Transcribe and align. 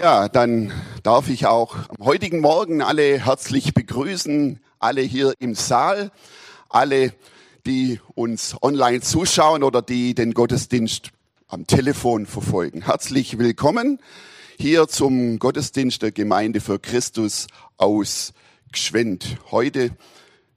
Ja, 0.00 0.28
dann 0.28 0.72
darf 1.04 1.28
ich 1.28 1.46
auch 1.46 1.76
am 1.88 2.04
heutigen 2.04 2.40
Morgen 2.40 2.82
alle 2.82 3.24
herzlich 3.24 3.74
begrüßen, 3.74 4.58
alle 4.80 5.02
hier 5.02 5.34
im 5.38 5.54
Saal, 5.54 6.10
alle, 6.68 7.12
die 7.64 8.00
uns 8.16 8.56
online 8.60 9.02
zuschauen 9.02 9.62
oder 9.62 9.82
die 9.82 10.14
den 10.16 10.34
Gottesdienst 10.34 11.10
am 11.46 11.68
Telefon 11.68 12.26
verfolgen. 12.26 12.82
Herzlich 12.82 13.38
willkommen 13.38 14.00
hier 14.58 14.88
zum 14.88 15.38
Gottesdienst 15.38 16.02
der 16.02 16.10
Gemeinde 16.10 16.60
für 16.60 16.80
Christus 16.80 17.46
aus 17.76 18.32
Gschwend. 18.72 19.38
Heute 19.52 19.90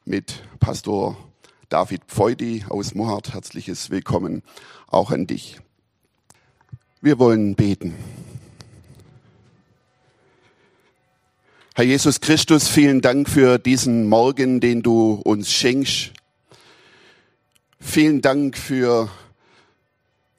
mit 0.03 0.41
Pastor 0.59 1.15
David 1.69 2.01
Pfeudi 2.07 2.65
aus 2.69 2.95
Mohart. 2.95 3.35
Herzliches 3.35 3.91
Willkommen 3.91 4.41
auch 4.87 5.11
an 5.11 5.27
dich. 5.27 5.59
Wir 7.01 7.19
wollen 7.19 7.53
beten. 7.53 7.93
Herr 11.77 11.85
Jesus 11.85 12.21
Christus, 12.21 12.67
vielen 12.67 13.01
Dank 13.01 13.29
für 13.29 13.59
diesen 13.59 14.09
Morgen, 14.09 14.59
den 14.59 14.81
du 14.81 15.21
uns 15.23 15.51
schenkst. 15.51 16.11
Vielen 17.79 18.23
Dank 18.23 18.57
für 18.57 19.11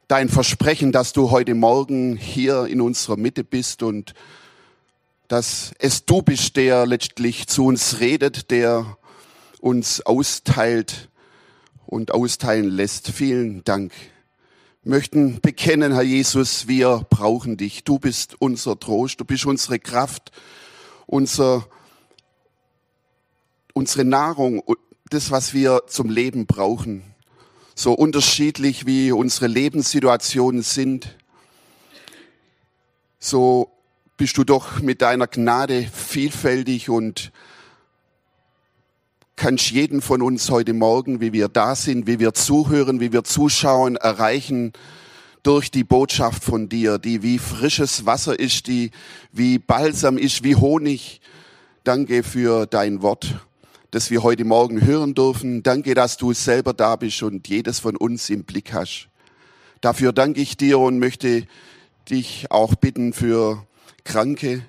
dein 0.09 0.29
Versprechen, 0.31 0.91
dass 0.91 1.13
du 1.13 1.31
heute 1.31 1.55
Morgen 1.55 2.17
hier 2.17 2.67
in 2.67 2.81
unserer 2.81 3.17
Mitte 3.17 3.45
bist 3.45 3.85
und 3.85 4.15
dass 5.29 5.71
es 5.79 6.05
du 6.05 6.23
bist, 6.23 6.57
der 6.57 6.87
letztlich 6.87 7.47
zu 7.47 7.67
uns 7.67 8.01
redet, 8.01 8.51
der 8.51 8.97
uns 9.61 10.01
austeilt 10.05 11.09
und 11.87 12.11
austeilen 12.11 12.69
lässt. 12.69 13.13
Vielen 13.13 13.63
Dank. 13.63 13.93
Wir 14.83 14.91
möchten 14.91 15.41
bekennen, 15.41 15.93
Herr 15.93 16.03
Jesus, 16.03 16.67
wir 16.67 17.07
brauchen 17.09 17.57
dich. 17.57 17.85
Du 17.85 18.01
bist 18.01 18.35
unser 18.41 18.77
Trost, 18.81 19.21
du 19.21 19.25
bist 19.25 19.47
unsere 19.47 19.79
Kraft, 19.79 20.33
unser, 21.09 21.67
unsere 23.73 24.05
Nahrung, 24.05 24.63
das, 25.11 25.31
was 25.31 25.55
wir 25.55 25.85
zum 25.89 26.11
Leben 26.11 26.47
brauchen. 26.47 27.03
So 27.75 27.93
unterschiedlich 27.95 28.87
wie 28.87 29.11
unsere 29.11 29.47
Lebenssituationen 29.47 30.63
sind, 30.63 31.17
so 33.19 33.73
bist 34.17 34.37
du 34.37 34.45
doch 34.45 34.81
mit 34.81 35.01
deiner 35.01 35.27
Gnade 35.27 35.89
vielfältig 35.93 36.91
und 36.91 37.33
kannst 39.35 39.71
jeden 39.71 40.03
von 40.03 40.21
uns 40.21 40.51
heute 40.51 40.75
Morgen, 40.75 41.21
wie 41.21 41.33
wir 41.33 41.49
da 41.49 41.75
sind, 41.75 42.07
wie 42.07 42.19
wir 42.19 42.35
zuhören, 42.35 43.01
wie 43.01 43.13
wir 43.13 43.25
zuschauen, 43.25 43.97
erreichen 43.97 44.73
durch 45.49 45.71
die 45.71 45.83
Botschaft 45.83 46.45
von 46.45 46.69
dir, 46.69 46.99
die 46.99 47.23
wie 47.23 47.39
frisches 47.39 48.05
Wasser 48.05 48.39
ist, 48.39 48.67
die 48.67 48.91
wie 49.33 49.59
Balsam 49.59 50.19
ist, 50.19 50.45
wie 50.45 50.57
Honig. 50.57 51.23
Danke 51.85 52.23
für 52.23 52.67
dein 52.67 53.01
Wort, 53.01 53.35
das 53.91 54.11
wir 54.11 54.23
heute 54.23 54.45
Morgen 54.45 54.85
hören 54.85 55.15
dürfen. 55.15 55.63
Danke, 55.63 55.95
dass 55.95 56.19
du 56.19 56.35
selber 56.35 56.75
da 56.75 56.97
bist 56.97 57.23
und 57.23 57.49
jedes 57.49 57.79
von 57.79 57.97
uns 57.97 58.29
im 58.29 58.45
Blick 58.45 58.75
hast. 58.75 59.09
Dafür 59.81 60.13
danke 60.13 60.43
ich 60.43 60.59
dir 60.59 60.79
und 60.81 60.99
möchte 60.99 61.47
dich 62.11 62.51
auch 62.51 62.75
bitten 62.75 63.15
für 63.15 63.67
Kranke, 64.05 64.67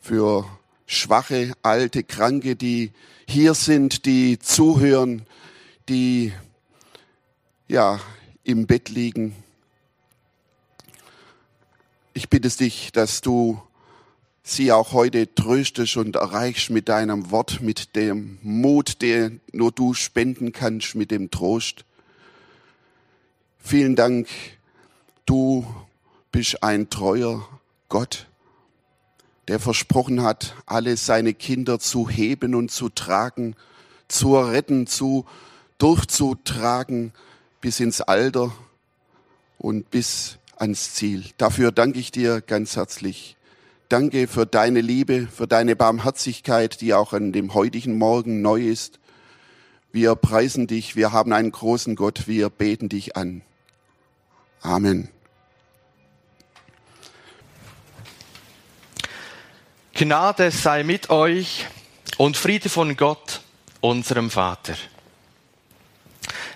für 0.00 0.46
schwache, 0.84 1.52
alte, 1.62 2.02
Kranke, 2.02 2.56
die 2.56 2.90
hier 3.28 3.54
sind, 3.54 4.04
die 4.04 4.40
zuhören, 4.40 5.22
die 5.88 6.32
ja 7.68 8.00
im 8.44 8.66
Bett 8.66 8.88
liegen. 8.88 9.34
Ich 12.14 12.28
bitte 12.28 12.48
dich, 12.48 12.92
dass 12.92 13.20
du 13.20 13.60
sie 14.42 14.72
auch 14.72 14.92
heute 14.92 15.32
tröstest 15.34 15.96
und 15.96 16.16
erreichst 16.16 16.70
mit 16.70 16.88
deinem 16.88 17.30
Wort, 17.30 17.60
mit 17.60 17.94
dem 17.94 18.38
Mut, 18.42 19.00
der 19.00 19.30
nur 19.52 19.70
du 19.70 19.94
spenden 19.94 20.52
kannst, 20.52 20.94
mit 20.94 21.10
dem 21.10 21.30
Trost. 21.30 21.84
Vielen 23.58 23.94
Dank, 23.94 24.28
du 25.24 25.64
bist 26.32 26.62
ein 26.62 26.90
treuer 26.90 27.48
Gott, 27.88 28.26
der 29.46 29.60
versprochen 29.60 30.22
hat, 30.22 30.56
alle 30.66 30.96
seine 30.96 31.34
Kinder 31.34 31.78
zu 31.78 32.08
heben 32.08 32.54
und 32.54 32.70
zu 32.70 32.88
tragen, 32.88 33.54
zu 34.08 34.36
retten, 34.36 34.86
zu 34.86 35.24
durchzutragen, 35.78 37.12
bis 37.62 37.80
ins 37.80 38.02
Alter 38.02 38.52
und 39.56 39.90
bis 39.90 40.36
ans 40.56 40.92
Ziel. 40.92 41.24
Dafür 41.38 41.72
danke 41.72 41.98
ich 41.98 42.10
dir 42.10 42.42
ganz 42.42 42.76
herzlich. 42.76 43.36
Danke 43.88 44.26
für 44.26 44.44
deine 44.44 44.80
Liebe, 44.80 45.28
für 45.34 45.46
deine 45.46 45.76
Barmherzigkeit, 45.76 46.80
die 46.80 46.92
auch 46.92 47.14
an 47.14 47.32
dem 47.32 47.54
heutigen 47.54 47.96
Morgen 47.96 48.42
neu 48.42 48.60
ist. 48.60 48.98
Wir 49.92 50.14
preisen 50.14 50.66
dich, 50.66 50.96
wir 50.96 51.12
haben 51.12 51.32
einen 51.32 51.52
großen 51.52 51.96
Gott, 51.96 52.26
wir 52.26 52.50
beten 52.50 52.88
dich 52.88 53.16
an. 53.16 53.42
Amen. 54.60 55.08
Gnade 59.94 60.50
sei 60.50 60.82
mit 60.82 61.10
euch 61.10 61.66
und 62.16 62.36
Friede 62.36 62.68
von 62.68 62.96
Gott, 62.96 63.42
unserem 63.80 64.30
Vater. 64.30 64.74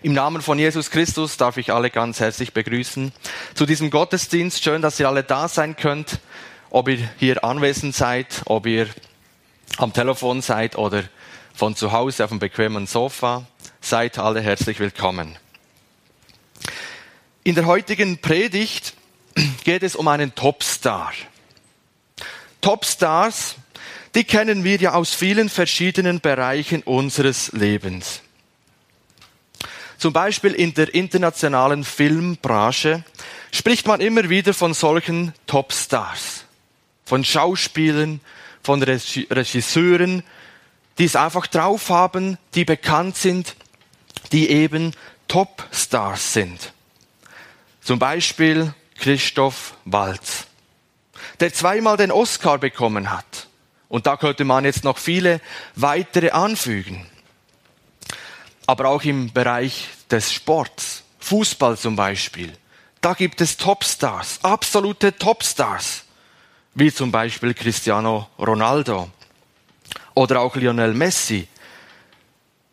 Im 0.02 0.12
Namen 0.12 0.42
von 0.42 0.58
Jesus 0.58 0.90
Christus 0.90 1.38
darf 1.38 1.56
ich 1.56 1.72
alle 1.72 1.90
ganz 1.90 2.20
herzlich 2.20 2.52
begrüßen 2.52 3.12
zu 3.54 3.64
diesem 3.64 3.90
Gottesdienst. 3.90 4.62
Schön, 4.62 4.82
dass 4.82 5.00
ihr 5.00 5.08
alle 5.08 5.22
da 5.22 5.48
sein 5.48 5.74
könnt, 5.74 6.20
ob 6.68 6.88
ihr 6.88 7.08
hier 7.18 7.42
anwesend 7.42 7.94
seid, 7.94 8.42
ob 8.44 8.66
ihr 8.66 8.88
am 9.78 9.94
Telefon 9.94 10.42
seid 10.42 10.76
oder 10.76 11.04
von 11.54 11.74
zu 11.74 11.92
Hause 11.92 12.24
auf 12.24 12.30
dem 12.30 12.38
bequemen 12.38 12.86
Sofa. 12.86 13.46
Seid 13.80 14.18
alle 14.18 14.42
herzlich 14.42 14.80
willkommen. 14.80 15.38
In 17.42 17.54
der 17.54 17.64
heutigen 17.64 18.18
Predigt 18.18 18.92
geht 19.64 19.82
es 19.82 19.96
um 19.96 20.08
einen 20.08 20.34
Topstar. 20.34 21.12
Topstars, 22.60 23.56
die 24.14 24.24
kennen 24.24 24.62
wir 24.62 24.76
ja 24.76 24.92
aus 24.92 25.14
vielen 25.14 25.48
verschiedenen 25.48 26.20
Bereichen 26.20 26.82
unseres 26.82 27.52
Lebens. 27.52 28.20
Zum 30.06 30.12
Beispiel 30.12 30.52
in 30.52 30.72
der 30.72 30.94
internationalen 30.94 31.82
Filmbranche 31.82 33.02
spricht 33.50 33.88
man 33.88 34.00
immer 34.00 34.28
wieder 34.28 34.54
von 34.54 34.72
solchen 34.72 35.34
Topstars, 35.48 36.44
von 37.04 37.24
Schauspielern, 37.24 38.20
von 38.62 38.80
Regisseuren, 38.84 40.22
die 40.98 41.06
es 41.06 41.16
einfach 41.16 41.48
drauf 41.48 41.90
haben, 41.90 42.38
die 42.54 42.64
bekannt 42.64 43.16
sind, 43.16 43.56
die 44.30 44.48
eben 44.48 44.92
Topstars 45.26 46.34
sind. 46.34 46.72
Zum 47.80 47.98
Beispiel 47.98 48.72
Christoph 49.00 49.74
Waltz, 49.84 50.46
der 51.40 51.52
zweimal 51.52 51.96
den 51.96 52.12
Oscar 52.12 52.58
bekommen 52.58 53.10
hat. 53.10 53.48
Und 53.88 54.06
da 54.06 54.16
könnte 54.16 54.44
man 54.44 54.64
jetzt 54.64 54.84
noch 54.84 54.98
viele 54.98 55.40
weitere 55.74 56.30
anfügen 56.30 57.08
aber 58.66 58.88
auch 58.88 59.02
im 59.02 59.32
Bereich 59.32 59.88
des 60.10 60.32
Sports, 60.32 61.02
Fußball 61.20 61.76
zum 61.76 61.96
Beispiel. 61.96 62.52
Da 63.00 63.14
gibt 63.14 63.40
es 63.40 63.56
Topstars, 63.56 64.40
absolute 64.42 65.16
Topstars, 65.16 66.04
wie 66.74 66.92
zum 66.92 67.10
Beispiel 67.10 67.54
Cristiano 67.54 68.28
Ronaldo 68.38 69.10
oder 70.14 70.40
auch 70.40 70.56
Lionel 70.56 70.94
Messi. 70.94 71.48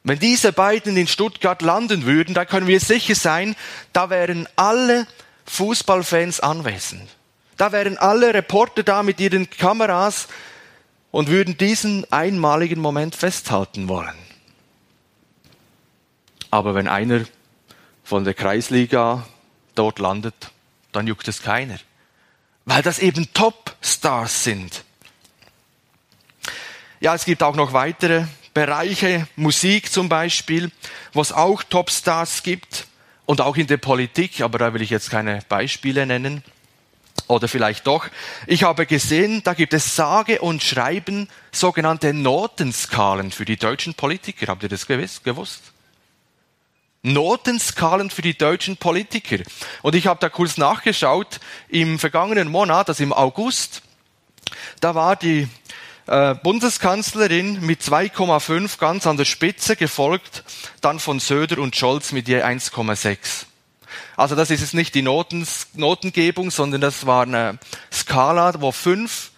Wenn 0.03 0.19
diese 0.19 0.51
beiden 0.51 0.97
in 0.97 1.07
Stuttgart 1.07 1.61
landen 1.61 2.05
würden, 2.05 2.33
da 2.33 2.45
können 2.45 2.67
wir 2.67 2.79
sicher 2.79 3.15
sein, 3.15 3.55
da 3.93 4.09
wären 4.09 4.47
alle 4.55 5.07
Fußballfans 5.45 6.39
anwesend. 6.41 7.09
Da 7.57 7.71
wären 7.71 7.97
alle 7.97 8.33
Reporter 8.33 8.83
da 8.83 9.03
mit 9.03 9.19
ihren 9.19 9.49
Kameras 9.49 10.27
und 11.11 11.29
würden 11.29 11.57
diesen 11.57 12.11
einmaligen 12.11 12.81
Moment 12.81 13.15
festhalten 13.15 13.87
wollen. 13.87 14.22
Aber 16.53 16.75
wenn 16.75 16.87
einer 16.87 17.21
von 18.03 18.25
der 18.25 18.35
Kreisliga 18.35 19.25
dort 19.73 19.97
landet, 19.97 20.51
dann 20.91 21.07
juckt 21.07 21.27
es 21.27 21.41
keiner. 21.41 21.79
Weil 22.65 22.83
das 22.83 22.99
eben 22.99 23.33
Top-Stars 23.33 24.43
sind. 24.43 24.83
Ja, 26.99 27.15
es 27.15 27.25
gibt 27.25 27.41
auch 27.41 27.55
noch 27.55 27.73
weitere 27.73 28.25
Bereiche, 28.53 29.27
Musik 29.35 29.91
zum 29.91 30.09
Beispiel, 30.09 30.69
wo 31.11 31.21
es 31.21 31.31
auch 31.31 31.63
Top-Stars 31.63 32.43
gibt 32.43 32.85
und 33.25 33.41
auch 33.41 33.57
in 33.57 33.65
der 33.65 33.77
Politik, 33.77 34.41
aber 34.41 34.59
da 34.59 34.75
will 34.75 34.83
ich 34.83 34.91
jetzt 34.91 35.09
keine 35.09 35.39
Beispiele 35.49 36.05
nennen. 36.05 36.43
Oder 37.25 37.47
vielleicht 37.47 37.87
doch. 37.87 38.05
Ich 38.45 38.61
habe 38.61 38.85
gesehen, 38.85 39.41
da 39.43 39.55
gibt 39.55 39.73
es 39.73 39.95
sage 39.95 40.39
und 40.39 40.61
schreiben 40.61 41.29
sogenannte 41.51 42.13
Notenskalen 42.13 43.31
für 43.31 43.45
die 43.45 43.57
deutschen 43.57 43.95
Politiker. 43.95 44.45
Habt 44.45 44.61
ihr 44.61 44.69
das 44.69 44.85
gewusst? 44.85 45.72
Notenskalen 47.03 48.09
für 48.09 48.21
die 48.21 48.37
deutschen 48.37 48.77
Politiker. 48.77 49.43
Und 49.81 49.93
ich 49.93 50.07
habe 50.07 50.19
da 50.19 50.29
kurz 50.29 50.57
nachgeschaut, 50.57 51.39
im 51.67 51.99
vergangenen 51.99 52.49
Monat, 52.49 52.87
also 52.89 53.03
im 53.03 53.13
August, 53.13 53.81
da 54.79 54.95
war 54.95 55.15
die 55.15 55.47
äh, 56.07 56.33
Bundeskanzlerin 56.35 57.59
mit 57.61 57.81
2,5 57.81 58.77
ganz 58.77 59.05
an 59.05 59.17
der 59.17 59.25
Spitze, 59.25 59.75
gefolgt 59.75 60.43
dann 60.81 60.99
von 60.99 61.19
Söder 61.19 61.59
und 61.59 61.75
Scholz 61.75 62.13
mit 62.13 62.27
je 62.27 62.41
1,6. 62.41 63.45
Also 64.15 64.35
das 64.35 64.49
ist 64.49 64.61
jetzt 64.61 64.73
nicht 64.73 64.95
die 64.95 65.01
Noten, 65.01 65.45
Notengebung, 65.73 66.51
sondern 66.51 66.81
das 66.81 67.05
war 67.05 67.23
eine 67.23 67.59
Skala, 67.91 68.53
wo 68.59 68.71
5 68.71 69.31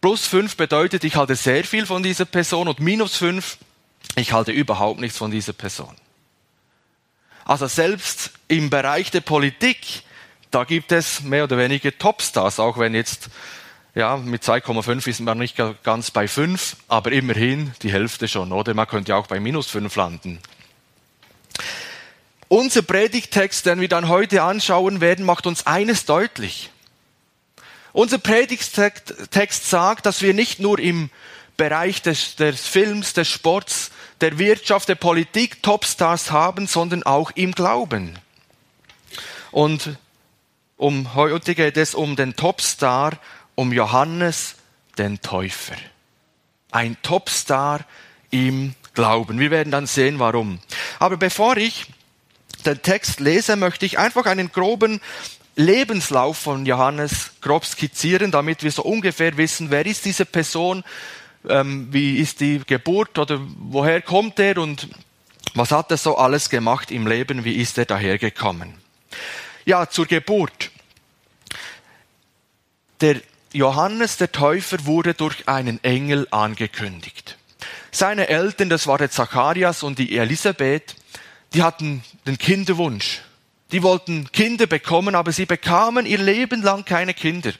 plus 0.00 0.26
5 0.26 0.56
bedeutet, 0.56 1.04
ich 1.04 1.16
halte 1.16 1.36
sehr 1.36 1.64
viel 1.64 1.86
von 1.86 2.02
dieser 2.02 2.24
Person 2.24 2.68
und 2.68 2.80
minus 2.80 3.16
5, 3.16 3.58
ich 4.16 4.32
halte 4.32 4.52
überhaupt 4.52 5.00
nichts 5.00 5.18
von 5.18 5.30
dieser 5.30 5.52
Person. 5.52 5.94
Also 7.44 7.66
selbst 7.66 8.32
im 8.48 8.70
Bereich 8.70 9.10
der 9.10 9.20
Politik, 9.20 10.02
da 10.50 10.64
gibt 10.64 10.92
es 10.92 11.22
mehr 11.22 11.44
oder 11.44 11.58
weniger 11.58 11.96
Topstars, 11.96 12.60
auch 12.60 12.78
wenn 12.78 12.94
jetzt 12.94 13.30
ja, 13.94 14.16
mit 14.16 14.42
2,5 14.42 15.08
ist 15.08 15.20
man 15.20 15.38
nicht 15.38 15.56
ganz 15.82 16.10
bei 16.10 16.28
5, 16.28 16.76
aber 16.88 17.12
immerhin 17.12 17.72
die 17.82 17.90
Hälfte 17.90 18.28
schon, 18.28 18.52
oder? 18.52 18.72
Man 18.74 18.86
könnte 18.86 19.10
ja 19.10 19.16
auch 19.16 19.26
bei 19.26 19.40
minus 19.40 19.68
5 19.68 19.94
landen. 19.96 20.38
Unser 22.48 22.82
Predigtext, 22.82 23.66
den 23.66 23.80
wir 23.80 23.88
dann 23.88 24.08
heute 24.08 24.42
anschauen 24.42 25.00
werden, 25.00 25.24
macht 25.24 25.46
uns 25.46 25.66
eines 25.66 26.04
deutlich. 26.04 26.70
Unser 27.92 28.18
Predigtext 28.18 29.70
sagt, 29.70 30.06
dass 30.06 30.22
wir 30.22 30.34
nicht 30.34 30.60
nur 30.60 30.78
im 30.78 31.10
Bereich 31.56 32.02
des, 32.02 32.36
des 32.36 32.66
Films, 32.66 33.12
des 33.12 33.28
Sports, 33.28 33.90
der 34.20 34.38
Wirtschaft, 34.38 34.88
der 34.88 34.94
Politik 34.94 35.62
Topstars 35.62 36.30
haben, 36.30 36.66
sondern 36.66 37.02
auch 37.02 37.30
im 37.32 37.52
Glauben. 37.52 38.18
Und 39.50 39.96
um 40.76 41.14
heute 41.14 41.54
geht 41.54 41.76
es 41.76 41.94
um 41.94 42.16
den 42.16 42.36
Topstar, 42.36 43.18
um 43.54 43.72
Johannes 43.72 44.56
den 44.98 45.20
Täufer. 45.20 45.76
Ein 46.70 46.96
Topstar 47.02 47.80
im 48.30 48.74
Glauben. 48.94 49.38
Wir 49.38 49.50
werden 49.50 49.70
dann 49.70 49.86
sehen, 49.86 50.18
warum. 50.18 50.60
Aber 50.98 51.16
bevor 51.16 51.56
ich 51.56 51.86
den 52.64 52.80
Text 52.82 53.20
lese, 53.20 53.56
möchte 53.56 53.86
ich 53.86 53.98
einfach 53.98 54.26
einen 54.26 54.52
groben 54.52 55.00
Lebenslauf 55.56 56.38
von 56.38 56.64
Johannes 56.64 57.32
grob 57.40 57.64
skizzieren, 57.64 58.30
damit 58.30 58.62
wir 58.62 58.70
so 58.70 58.82
ungefähr 58.82 59.36
wissen, 59.36 59.70
wer 59.70 59.84
ist 59.84 60.04
diese 60.04 60.24
Person, 60.24 60.84
ähm, 61.48 61.88
wie 61.90 62.18
ist 62.18 62.40
die 62.40 62.60
Geburt 62.66 63.18
oder 63.18 63.40
woher 63.58 64.02
kommt 64.02 64.38
er 64.38 64.58
und 64.58 64.88
was 65.54 65.72
hat 65.72 65.90
er 65.90 65.96
so 65.96 66.16
alles 66.16 66.50
gemacht 66.50 66.90
im 66.90 67.06
Leben, 67.06 67.44
wie 67.44 67.54
ist 67.54 67.78
er 67.78 67.84
dahergekommen. 67.86 68.74
Ja, 69.64 69.88
zur 69.88 70.06
Geburt. 70.06 70.70
Der 73.00 73.20
Johannes 73.52 74.16
der 74.16 74.30
Täufer 74.30 74.84
wurde 74.84 75.14
durch 75.14 75.48
einen 75.48 75.82
Engel 75.82 76.28
angekündigt. 76.30 77.36
Seine 77.90 78.28
Eltern, 78.28 78.68
das 78.68 78.86
war 78.86 78.98
der 78.98 79.10
Zacharias 79.10 79.82
und 79.82 79.98
die 79.98 80.16
Elisabeth, 80.16 80.94
die 81.54 81.62
hatten 81.62 82.04
den 82.26 82.38
Kinderwunsch. 82.38 83.22
Die 83.72 83.82
wollten 83.82 84.30
Kinder 84.30 84.66
bekommen, 84.66 85.14
aber 85.14 85.32
sie 85.32 85.46
bekamen 85.46 86.06
ihr 86.06 86.18
Leben 86.18 86.62
lang 86.62 86.84
keine 86.84 87.14
Kinder. 87.14 87.52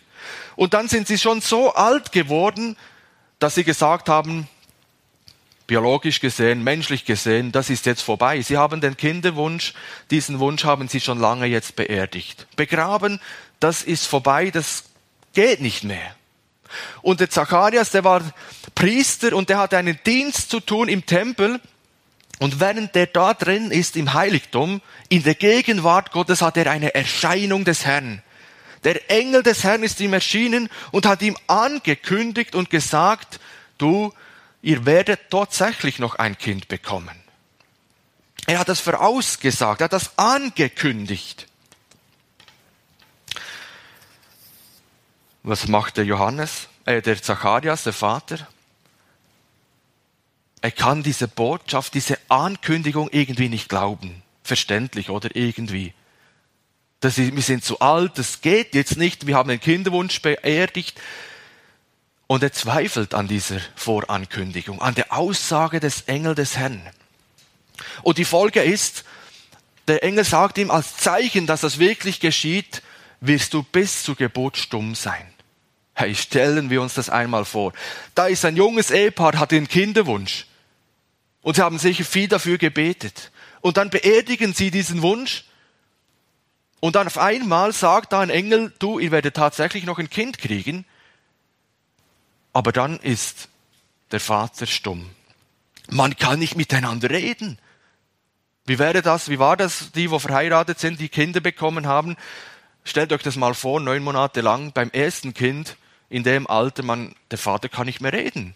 Und 0.57 0.75
dann 0.75 0.89
sind 0.89 1.09
sie 1.09 1.19
schon 1.19 1.41
so 1.41 1.75
alt 1.75 2.13
geworden, 2.13 2.77
dass 3.41 3.57
sie 3.57 3.65
gesagt 3.65 4.09
haben, 4.09 4.47
biologisch 5.67 6.21
gesehen, 6.21 6.63
menschlich 6.63 7.05
gesehen, 7.05 7.53
das 7.53 7.71
ist 7.71 7.87
jetzt 7.87 8.03
vorbei. 8.03 8.43
Sie 8.43 8.57
haben 8.57 8.81
den 8.81 8.97
Kinderwunsch, 8.97 9.73
diesen 10.11 10.39
Wunsch 10.39 10.65
haben 10.65 10.89
sie 10.89 11.01
schon 11.01 11.19
lange 11.19 11.47
jetzt 11.47 11.77
beerdigt. 11.77 12.47
Begraben, 12.57 13.21
das 13.61 13.83
ist 13.83 14.07
vorbei, 14.07 14.51
das 14.51 14.85
geht 15.33 15.61
nicht 15.61 15.85
mehr. 15.85 16.15
Und 17.03 17.21
der 17.21 17.31
Zacharias, 17.31 17.91
der 17.91 18.05
war 18.05 18.23
Priester 18.75 19.35
und 19.35 19.49
der 19.49 19.59
hatte 19.59 19.77
einen 19.77 19.99
Dienst 20.05 20.51
zu 20.51 20.61
tun 20.61 20.89
im 20.89 21.07
Tempel. 21.07 21.61
Und 22.39 22.59
während 22.59 22.95
der 22.95 23.07
da 23.07 23.35
drin 23.35 23.71
ist 23.71 23.97
im 23.97 24.15
Heiligtum, 24.15 24.81
in 25.09 25.23
der 25.23 25.35
Gegenwart 25.35 26.11
Gottes 26.13 26.43
hat 26.43 26.57
er 26.57 26.71
eine 26.71 26.95
Erscheinung 26.95 27.65
des 27.65 27.85
Herrn. 27.85 28.23
Der 28.85 29.11
Engel 29.11 29.43
des 29.43 29.65
Herrn 29.65 29.83
ist 29.83 30.01
ihm 30.01 30.13
erschienen 30.13 30.71
und 30.91 31.07
hat 31.07 31.23
ihm 31.23 31.37
angekündigt 31.47 32.55
und 32.55 32.71
gesagt, 32.71 33.41
du, 33.79 34.13
ihr 34.63 34.87
werdet 34.87 35.31
tatsächlich 35.31 35.99
noch 35.99 36.15
ein 36.15 36.39
Kind 36.39 36.69
bekommen. 36.69 37.21
Er 38.47 38.59
hat 38.59 38.69
das 38.69 38.81
vorausgesagt, 38.81 39.81
er 39.81 39.85
hat 39.85 39.93
das 39.93 40.19
angekündigt. 40.19 41.47
Was 45.43 45.69
macht 45.69 45.97
der 45.97 46.05
Johannes, 46.05 46.69
äh, 46.85 47.01
der 47.01 47.23
Zacharias, 47.23 47.85
der 47.85 47.93
Vater? 47.93 48.47
Er 50.61 50.71
kann 50.71 51.03
diese 51.03 51.29
Botschaft, 51.29 51.95
diese 51.95 52.19
Ankündigung 52.29 53.09
irgendwie 53.11 53.49
nicht 53.49 53.69
glauben. 53.69 54.23
Verständlich, 54.43 55.09
oder? 55.09 55.35
Irgendwie. 55.35 55.95
Das 57.01 57.19
ist, 57.19 57.35
wir 57.35 57.43
sind 57.43 57.65
zu 57.65 57.81
alt, 57.81 58.19
das 58.19 58.43
geht 58.43 58.75
jetzt 58.75 58.97
nicht, 58.97 59.27
wir 59.27 59.37
haben 59.37 59.49
den 59.49 59.61
Kinderwunsch 59.61 60.21
beerdigt. 60.21 61.01
Und 62.27 62.43
er 62.43 62.53
zweifelt 62.53 63.15
an 63.15 63.27
dieser 63.27 63.61
Vorankündigung, 63.75 64.81
an 64.81 64.95
der 64.95 65.13
Aussage 65.13 65.81
des 65.81 66.03
Engel 66.03 66.35
des 66.35 66.57
Herrn. 66.57 66.81
Und 68.03 68.19
die 68.19 68.25
Folge 68.25 68.63
ist, 68.63 69.05
der 69.89 70.05
Engel 70.05 70.25
sagt 70.25 70.59
ihm 70.59 70.71
als 70.71 70.97
Zeichen, 70.97 71.47
dass 71.47 71.63
das 71.63 71.79
wirklich 71.79 72.21
geschieht, 72.21 72.83
wirst 73.21 73.55
du 73.55 73.63
bis 73.63 74.05
zur 74.05 74.15
Geburt 74.15 74.57
stumm 74.57 74.95
sein. 74.95 75.27
Hey, 75.95 76.15
stellen 76.15 76.71
wir 76.71 76.81
uns 76.81 76.95
das 76.95 77.11
einmal 77.11 77.45
vor. 77.45 77.73
Da 78.15 78.27
ist 78.27 78.45
ein 78.45 78.57
junges 78.57 78.91
Ehepaar, 78.91 79.39
hat 79.39 79.51
den 79.51 79.69
Kinderwunsch. 79.69 80.47
Und 81.43 81.57
sie 81.57 81.63
haben 81.63 81.79
sicher 81.79 82.05
viel 82.05 82.29
dafür 82.29 82.59
gebetet. 82.59 83.33
Und 83.61 83.77
dann 83.77 83.91
beerdigen 83.91 84.55
sie 84.55 84.71
diesen 84.71 85.03
Wunsch. 85.03 85.45
Und 86.81 86.97
dann 86.97 87.07
auf 87.07 87.19
einmal 87.19 87.73
sagt 87.73 88.13
da 88.13 88.21
ein 88.21 88.31
Engel, 88.31 88.73
du, 88.79 88.99
ihr 88.99 89.11
werdet 89.11 89.37
tatsächlich 89.37 89.85
noch 89.85 89.99
ein 89.99 90.11
Kind 90.11 90.39
kriegen. 90.39 90.87
Aber 92.53 92.73
dann 92.73 92.99
ist 92.99 93.49
der 94.11 94.21
Vater 94.21 94.67
stumm. 94.67 95.09
Man 95.91 96.17
kann 96.17 96.39
nicht 96.39 96.57
miteinander 96.57 97.11
reden. 97.11 97.59
Wie 98.65 98.79
wäre 98.79 99.03
das? 99.03 99.29
Wie 99.29 99.39
war 99.39 99.57
das, 99.57 99.93
die, 99.93 100.11
wo 100.11 100.19
verheiratet 100.19 100.79
sind, 100.79 101.01
die 101.01 101.09
Kinder 101.09 101.41
bekommen 101.41 101.87
haben? 101.87 102.17
Stellt 102.85 103.13
euch 103.13 103.23
das 103.23 103.37
mal 103.37 103.55
vor, 103.55 103.81
neun 103.81 104.03
Monate 104.03 104.41
lang 104.41 104.73
beim 104.73 104.91
ersten 104.91 105.35
Kind, 105.35 105.77
in 106.09 106.25
dem 106.25 106.47
Alter, 106.47 106.83
man, 106.83 107.15
der 107.31 107.39
Vater 107.39 107.69
kann 107.69 107.87
nicht 107.87 108.01
mehr 108.01 108.13
reden. 108.13 108.55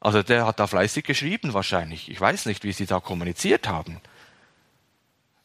Also 0.00 0.22
der 0.22 0.46
hat 0.46 0.60
da 0.60 0.66
fleißig 0.66 1.04
geschrieben 1.04 1.52
wahrscheinlich. 1.52 2.08
Ich 2.10 2.20
weiß 2.20 2.46
nicht, 2.46 2.64
wie 2.64 2.72
sie 2.72 2.86
da 2.86 3.00
kommuniziert 3.00 3.66
haben. 3.66 4.00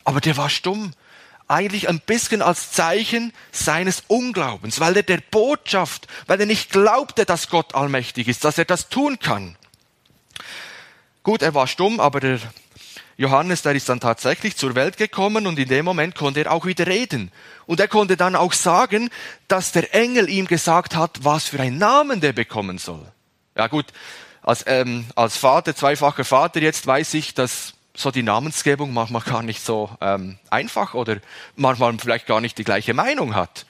Aber 0.03 0.21
der 0.21 0.37
war 0.37 0.49
stumm. 0.49 0.93
Eigentlich 1.51 1.89
ein 1.89 1.99
bisschen 1.99 2.41
als 2.41 2.71
Zeichen 2.71 3.33
seines 3.51 4.03
Unglaubens, 4.07 4.79
weil 4.79 4.95
er 4.95 5.03
der 5.03 5.19
Botschaft, 5.31 6.07
weil 6.25 6.39
er 6.39 6.45
nicht 6.45 6.71
glaubte, 6.71 7.25
dass 7.25 7.49
Gott 7.49 7.75
allmächtig 7.75 8.29
ist, 8.29 8.45
dass 8.45 8.57
er 8.57 8.63
das 8.63 8.87
tun 8.87 9.19
kann. 9.19 9.57
Gut, 11.23 11.41
er 11.41 11.53
war 11.53 11.67
stumm, 11.67 11.99
aber 11.99 12.21
der 12.21 12.39
Johannes, 13.17 13.63
der 13.63 13.73
ist 13.73 13.89
dann 13.89 13.99
tatsächlich 13.99 14.55
zur 14.55 14.75
Welt 14.75 14.95
gekommen 14.95 15.45
und 15.45 15.59
in 15.59 15.67
dem 15.67 15.83
Moment 15.83 16.15
konnte 16.15 16.45
er 16.45 16.53
auch 16.53 16.65
wieder 16.65 16.87
reden. 16.87 17.33
Und 17.65 17.81
er 17.81 17.89
konnte 17.89 18.15
dann 18.15 18.37
auch 18.37 18.53
sagen, 18.53 19.09
dass 19.49 19.73
der 19.73 19.93
Engel 19.93 20.29
ihm 20.29 20.47
gesagt 20.47 20.95
hat, 20.95 21.19
was 21.23 21.49
für 21.49 21.59
einen 21.59 21.77
Namen 21.77 22.21
der 22.21 22.31
bekommen 22.31 22.77
soll. 22.77 23.05
Ja 23.57 23.67
gut, 23.67 23.87
als, 24.41 24.63
ähm, 24.67 25.05
als 25.15 25.35
Vater, 25.35 25.75
zweifacher 25.75 26.23
Vater 26.23 26.61
jetzt 26.61 26.87
weiß 26.87 27.13
ich, 27.13 27.33
dass 27.33 27.73
so 27.95 28.11
die 28.11 28.23
Namensgebung 28.23 28.93
manchmal 28.93 29.21
gar 29.21 29.43
nicht 29.43 29.61
so 29.61 29.89
ähm, 30.01 30.37
einfach 30.49 30.93
oder 30.93 31.17
manchmal 31.55 31.97
vielleicht 31.99 32.25
gar 32.25 32.41
nicht 32.41 32.57
die 32.57 32.63
gleiche 32.63 32.93
Meinung 32.93 33.35
hat. 33.35 33.65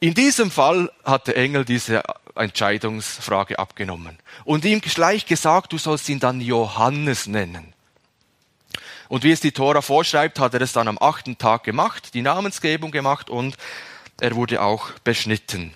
In 0.00 0.14
diesem 0.14 0.50
Fall 0.50 0.90
hat 1.04 1.28
der 1.28 1.36
Engel 1.36 1.64
diese 1.64 2.02
Entscheidungsfrage 2.34 3.58
abgenommen 3.58 4.18
und 4.44 4.64
ihm 4.64 4.80
gleich 4.80 5.24
gesagt, 5.26 5.72
du 5.72 5.78
sollst 5.78 6.08
ihn 6.08 6.20
dann 6.20 6.40
Johannes 6.40 7.26
nennen. 7.26 7.72
Und 9.08 9.22
wie 9.22 9.30
es 9.30 9.40
die 9.40 9.52
Tora 9.52 9.82
vorschreibt, 9.82 10.40
hat 10.40 10.54
er 10.54 10.60
es 10.60 10.72
dann 10.72 10.88
am 10.88 10.98
achten 10.98 11.38
Tag 11.38 11.62
gemacht, 11.62 12.14
die 12.14 12.22
Namensgebung 12.22 12.90
gemacht 12.90 13.30
und 13.30 13.56
er 14.20 14.34
wurde 14.34 14.60
auch 14.60 14.90
beschnitten. 15.04 15.72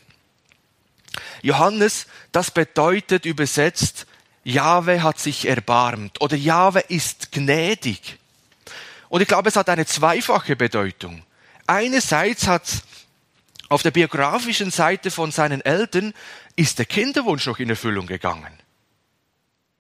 Johannes, 1.42 2.06
das 2.32 2.50
bedeutet 2.50 3.24
übersetzt, 3.24 4.06
Jahwe 4.48 5.02
hat 5.02 5.20
sich 5.20 5.46
erbarmt 5.46 6.22
oder 6.22 6.36
Jahwe 6.36 6.80
ist 6.80 7.32
gnädig. 7.32 8.18
Und 9.10 9.20
ich 9.20 9.28
glaube, 9.28 9.50
es 9.50 9.56
hat 9.56 9.68
eine 9.68 9.84
zweifache 9.84 10.56
Bedeutung. 10.56 11.22
Einerseits 11.66 12.46
hat 12.46 12.82
auf 13.68 13.82
der 13.82 13.90
biografischen 13.90 14.70
Seite 14.70 15.10
von 15.10 15.30
seinen 15.32 15.60
Eltern 15.60 16.14
ist 16.56 16.78
der 16.78 16.86
Kinderwunsch 16.86 17.44
noch 17.46 17.58
in 17.58 17.68
Erfüllung 17.68 18.06
gegangen. 18.06 18.52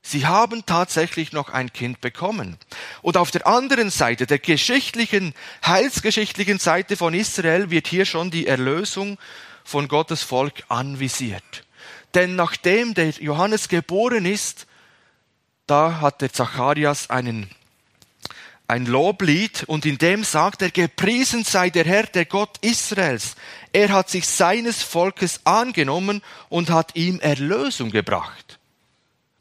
Sie 0.02 0.26
haben 0.26 0.64
tatsächlich 0.66 1.32
noch 1.32 1.48
ein 1.48 1.72
Kind 1.72 2.02
bekommen. 2.02 2.58
Und 3.00 3.16
auf 3.16 3.30
der 3.30 3.46
anderen 3.46 3.90
Seite, 3.90 4.26
der 4.26 4.38
geschichtlichen, 4.38 5.34
heilsgeschichtlichen 5.64 6.58
Seite 6.58 6.96
von 6.96 7.14
Israel, 7.14 7.70
wird 7.70 7.88
hier 7.88 8.04
schon 8.04 8.30
die 8.30 8.46
Erlösung 8.46 9.18
von 9.64 9.88
Gottes 9.88 10.22
Volk 10.22 10.64
anvisiert. 10.68 11.64
Denn 12.14 12.36
nachdem 12.36 12.94
der 12.94 13.10
Johannes 13.10 13.68
geboren 13.68 14.24
ist, 14.24 14.66
da 15.66 16.00
hat 16.00 16.22
der 16.22 16.32
Zacharias 16.32 17.10
einen, 17.10 17.50
ein 18.66 18.86
Loblied 18.86 19.64
und 19.64 19.84
in 19.84 19.98
dem 19.98 20.24
sagt 20.24 20.62
er, 20.62 20.70
gepriesen 20.70 21.44
sei 21.44 21.70
der 21.70 21.84
Herr, 21.84 22.04
der 22.04 22.24
Gott 22.24 22.56
Israels. 22.62 23.36
Er 23.72 23.90
hat 23.90 24.08
sich 24.08 24.26
seines 24.26 24.82
Volkes 24.82 25.40
angenommen 25.44 26.22
und 26.48 26.70
hat 26.70 26.96
ihm 26.96 27.20
Erlösung 27.20 27.90
gebracht. 27.90 28.58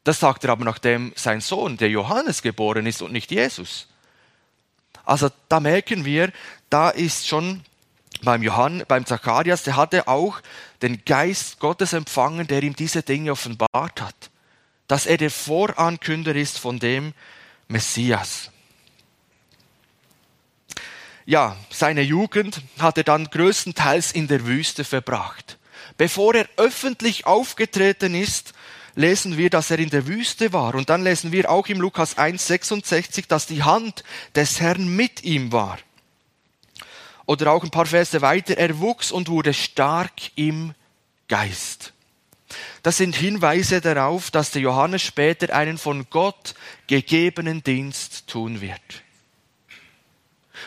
Das 0.04 0.20
sagt 0.20 0.44
er 0.44 0.52
aber, 0.52 0.64
nachdem 0.64 1.14
sein 1.16 1.42
Sohn, 1.42 1.78
der 1.78 1.90
Johannes, 1.90 2.42
geboren 2.42 2.86
ist 2.86 3.02
und 3.02 3.12
nicht 3.12 3.32
Jesus. 3.32 3.88
Also 5.04 5.30
da 5.48 5.60
merken 5.60 6.06
wir, 6.06 6.32
da 6.70 6.90
ist 6.90 7.28
schon 7.28 7.64
beim 8.22 8.44
Johann, 8.44 8.84
beim 8.88 9.06
Zacharias, 9.06 9.64
der 9.64 9.76
hatte 9.76 10.08
auch 10.08 10.42
den 10.82 11.04
Geist 11.06 11.60
Gottes 11.60 11.94
empfangen, 11.94 12.48
der 12.48 12.64
ihm 12.64 12.76
diese 12.76 13.04
Dinge 13.04 13.32
offenbart 13.32 14.02
hat. 14.02 14.30
Dass 14.88 15.06
er 15.06 15.18
der 15.18 15.32
Vorankünder 15.32 16.36
ist 16.36 16.60
von 16.60 16.80
dem 16.80 17.14
Messias. 17.68 18.52
Ja, 21.26 21.58
seine 21.70 22.02
Jugend 22.02 22.62
hat 22.80 22.98
er 22.98 23.04
dann 23.04 23.26
größtenteils 23.26 24.14
in 24.14 24.28
der 24.28 24.46
Wüste 24.46 24.86
verbracht. 24.86 25.58
Bevor 25.98 26.36
er 26.36 26.48
öffentlich 26.56 27.26
aufgetreten 27.26 28.16
ist, 28.16 28.54
lesen 28.96 29.38
wir, 29.38 29.50
dass 29.50 29.70
er 29.70 29.80
in 29.80 29.90
der 29.90 30.08
Wüste 30.08 30.54
war. 30.54 30.76
Und 30.76 30.90
dann 30.90 31.04
lesen 31.04 31.32
wir 31.32 31.50
auch 31.50 31.68
im 31.68 31.82
Lukas 31.82 32.18
1,66, 32.18 33.26
dass 33.28 33.46
die 33.46 33.64
Hand 33.64 34.04
des 34.36 34.62
Herrn 34.62 34.88
mit 34.96 35.24
ihm 35.24 35.52
war. 35.52 35.78
Oder 37.28 37.52
auch 37.52 37.64
ein 37.64 37.70
paar 37.70 37.86
Verse 37.86 38.20
weiter, 38.22 38.58
er 38.58 38.80
wuchs 38.80 39.12
und 39.12 39.28
wurde 39.28 39.54
stark 39.54 40.14
im 40.36 40.74
Geist. 41.28 41.94
Das 42.82 42.98
sind 42.98 43.18
Hinweise 43.18 43.82
darauf, 43.82 44.32
dass 44.32 44.52
der 44.52 44.62
Johannes 44.62 45.02
später 45.02 45.54
einen 45.54 45.78
von 45.78 46.10
Gott 46.10 46.56
gegebenen 46.88 47.62
Dienst 47.62 48.28
tun 48.28 48.62
wird. 48.62 49.04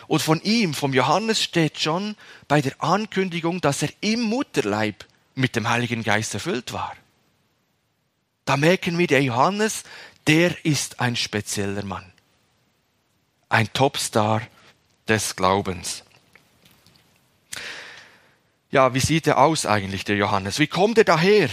Und 0.07 0.21
von 0.21 0.40
ihm, 0.43 0.75
vom 0.75 0.93
Johannes 0.93 1.43
steht 1.43 1.81
schon 1.81 2.14
bei 2.47 2.61
der 2.61 2.75
Ankündigung, 2.83 3.62
dass 3.62 3.83
er 3.83 3.88
im 4.02 4.21
Mutterleib 4.21 5.07
mit 5.35 5.57
dem 5.57 5.67
Heiligen 5.67 6.05
Geist 6.05 6.35
erfüllt 6.35 6.75
war. 6.75 6.95
Da 8.45 8.59
merken 8.59 8.99
wir, 8.99 9.07
der 9.07 9.23
Johannes, 9.23 9.85
der 10.26 10.62
ist 10.67 11.00
ein 11.00 11.17
spezieller 11.17 11.85
Mann. 11.85 12.12
Ein 13.49 13.73
Topstar 13.73 14.43
des 15.09 15.35
Glaubens. 15.35 16.05
Ja, 18.71 18.95
wie 18.95 19.00
sieht 19.00 19.27
er 19.27 19.39
aus 19.39 19.67
eigentlich, 19.67 20.05
der 20.05 20.17
Johannes? 20.17 20.59
Wie 20.59 20.69
kommt 20.69 20.99
er 20.99 21.05
daher? 21.05 21.49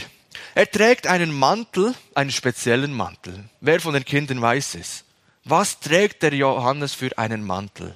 Er 0.54 0.70
trägt 0.70 1.08
einen 1.08 1.38
Mantel, 1.38 1.96
einen 2.14 2.32
speziellen 2.32 2.94
Mantel. 2.94 3.50
Wer 3.60 3.80
von 3.80 3.94
den 3.94 4.06
Kindern 4.06 4.42
weiß 4.42 4.76
es? 4.76 5.04
Was 5.44 5.80
trägt 5.80 6.24
der 6.24 6.34
Johannes 6.34 6.94
für 6.94 7.18
einen 7.18 7.44
Mantel? 7.44 7.96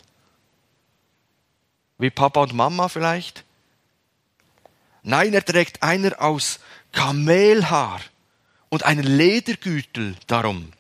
Wie 1.98 2.10
Papa 2.10 2.42
und 2.42 2.54
Mama 2.54 2.88
vielleicht? 2.88 3.44
Nein, 5.04 5.34
er 5.34 5.46
trägt 5.46 5.84
einer 5.84 6.22
aus 6.22 6.60
Kamelhaar 6.92 8.01
und 8.70 8.84
einen 8.84 9.04
Ledergürtel 9.04 10.16
darum. 10.28 10.74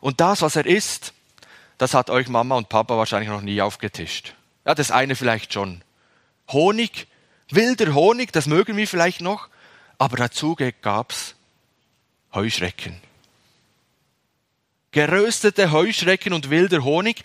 Und 0.00 0.20
das, 0.20 0.40
was 0.40 0.56
er 0.56 0.66
isst, 0.66 1.12
das 1.78 1.94
hat 1.94 2.10
euch 2.10 2.28
Mama 2.28 2.56
und 2.56 2.68
Papa 2.68 2.96
wahrscheinlich 2.96 3.28
noch 3.28 3.42
nie 3.42 3.60
aufgetischt. 3.60 4.34
Ja, 4.64 4.74
das 4.74 4.90
eine 4.90 5.16
vielleicht 5.16 5.52
schon. 5.52 5.82
Honig, 6.52 7.06
wilder 7.50 7.94
Honig, 7.94 8.32
das 8.32 8.46
mögen 8.46 8.76
wir 8.76 8.86
vielleicht 8.86 9.20
noch, 9.20 9.48
aber 9.98 10.16
dazu 10.16 10.56
gab's 10.80 11.34
Heuschrecken. 12.34 13.00
Geröstete 14.90 15.72
Heuschrecken 15.72 16.32
und 16.32 16.50
wilder 16.50 16.84
Honig. 16.84 17.22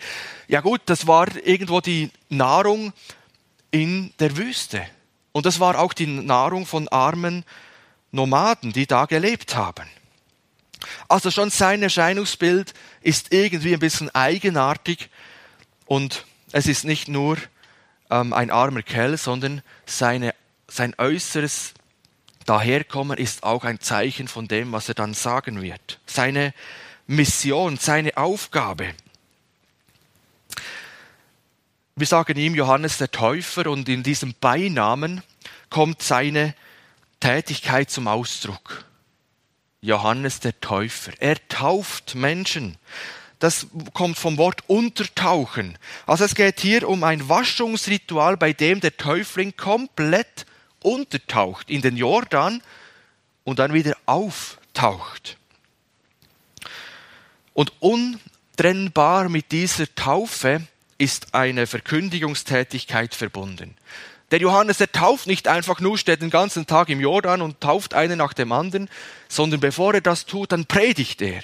Ja 0.48 0.60
gut, 0.60 0.80
das 0.86 1.06
war 1.06 1.34
irgendwo 1.36 1.80
die 1.80 2.10
Nahrung 2.28 2.92
in 3.70 4.12
der 4.18 4.36
Wüste. 4.36 4.86
Und 5.32 5.44
das 5.44 5.60
war 5.60 5.78
auch 5.78 5.92
die 5.92 6.06
Nahrung 6.06 6.66
von 6.66 6.88
armen 6.88 7.44
Nomaden, 8.10 8.72
die 8.72 8.86
da 8.86 9.04
gelebt 9.04 9.54
haben. 9.54 9.86
Also 11.08 11.30
schon 11.30 11.50
sein 11.50 11.82
Erscheinungsbild 11.82 12.72
ist 13.02 13.32
irgendwie 13.32 13.74
ein 13.74 13.80
bisschen 13.80 14.14
eigenartig 14.14 15.10
und 15.86 16.24
es 16.52 16.66
ist 16.66 16.84
nicht 16.84 17.08
nur 17.08 17.36
ähm, 18.10 18.32
ein 18.32 18.50
armer 18.50 18.82
Kerl, 18.82 19.16
sondern 19.16 19.62
seine, 19.86 20.34
sein 20.68 20.94
äußeres 20.98 21.74
Daherkommen 22.44 23.18
ist 23.18 23.42
auch 23.42 23.64
ein 23.64 23.80
Zeichen 23.80 24.26
von 24.26 24.48
dem, 24.48 24.72
was 24.72 24.88
er 24.88 24.94
dann 24.94 25.12
sagen 25.12 25.60
wird. 25.60 26.00
Seine 26.06 26.54
Mission, 27.06 27.76
seine 27.76 28.16
Aufgabe. 28.16 28.94
Wir 31.96 32.06
sagen 32.06 32.38
ihm 32.38 32.54
Johannes 32.54 32.96
der 32.98 33.10
Täufer 33.10 33.66
und 33.66 33.88
in 33.88 34.02
diesem 34.02 34.34
Beinamen 34.40 35.22
kommt 35.68 36.02
seine 36.02 36.54
Tätigkeit 37.20 37.90
zum 37.90 38.08
Ausdruck. 38.08 38.84
Johannes 39.80 40.40
der 40.40 40.58
Täufer. 40.60 41.12
Er 41.18 41.36
tauft 41.48 42.14
Menschen. 42.14 42.76
Das 43.38 43.68
kommt 43.92 44.18
vom 44.18 44.36
Wort 44.36 44.62
untertauchen. 44.66 45.78
Also 46.06 46.24
es 46.24 46.34
geht 46.34 46.60
hier 46.60 46.88
um 46.88 47.04
ein 47.04 47.28
Waschungsritual, 47.28 48.36
bei 48.36 48.52
dem 48.52 48.80
der 48.80 48.96
Täufling 48.96 49.56
komplett 49.56 50.46
untertaucht 50.82 51.70
in 51.70 51.82
den 51.82 51.96
Jordan 51.96 52.62
und 53.44 53.58
dann 53.60 53.72
wieder 53.72 53.96
auftaucht. 54.06 55.36
Und 57.54 57.72
untrennbar 57.80 59.28
mit 59.28 59.52
dieser 59.52 59.92
Taufe 59.94 60.62
ist 60.98 61.34
eine 61.34 61.66
Verkündigungstätigkeit 61.66 63.14
verbunden. 63.14 63.76
Der 64.30 64.40
Johannes, 64.40 64.78
der 64.78 64.92
tauft 64.92 65.26
nicht 65.26 65.48
einfach 65.48 65.80
nur, 65.80 65.96
steht 65.96 66.20
den 66.20 66.30
ganzen 66.30 66.66
Tag 66.66 66.88
im 66.90 67.00
Jordan 67.00 67.40
und 67.40 67.60
tauft 67.60 67.94
einen 67.94 68.18
nach 68.18 68.34
dem 68.34 68.52
anderen, 68.52 68.90
sondern 69.28 69.60
bevor 69.60 69.94
er 69.94 70.02
das 70.02 70.26
tut, 70.26 70.52
dann 70.52 70.66
predigt 70.66 71.22
er. 71.22 71.42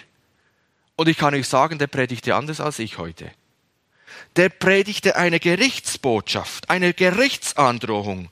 Und 0.96 1.08
ich 1.08 1.16
kann 1.16 1.34
euch 1.34 1.48
sagen, 1.48 1.78
der 1.78 1.86
predigte 1.86 2.34
anders 2.34 2.60
als 2.60 2.78
ich 2.78 2.98
heute. 2.98 3.30
Der 4.36 4.48
predigte 4.48 5.16
eine 5.16 5.40
Gerichtsbotschaft, 5.40 6.70
eine 6.70 6.94
Gerichtsandrohung. 6.94 8.30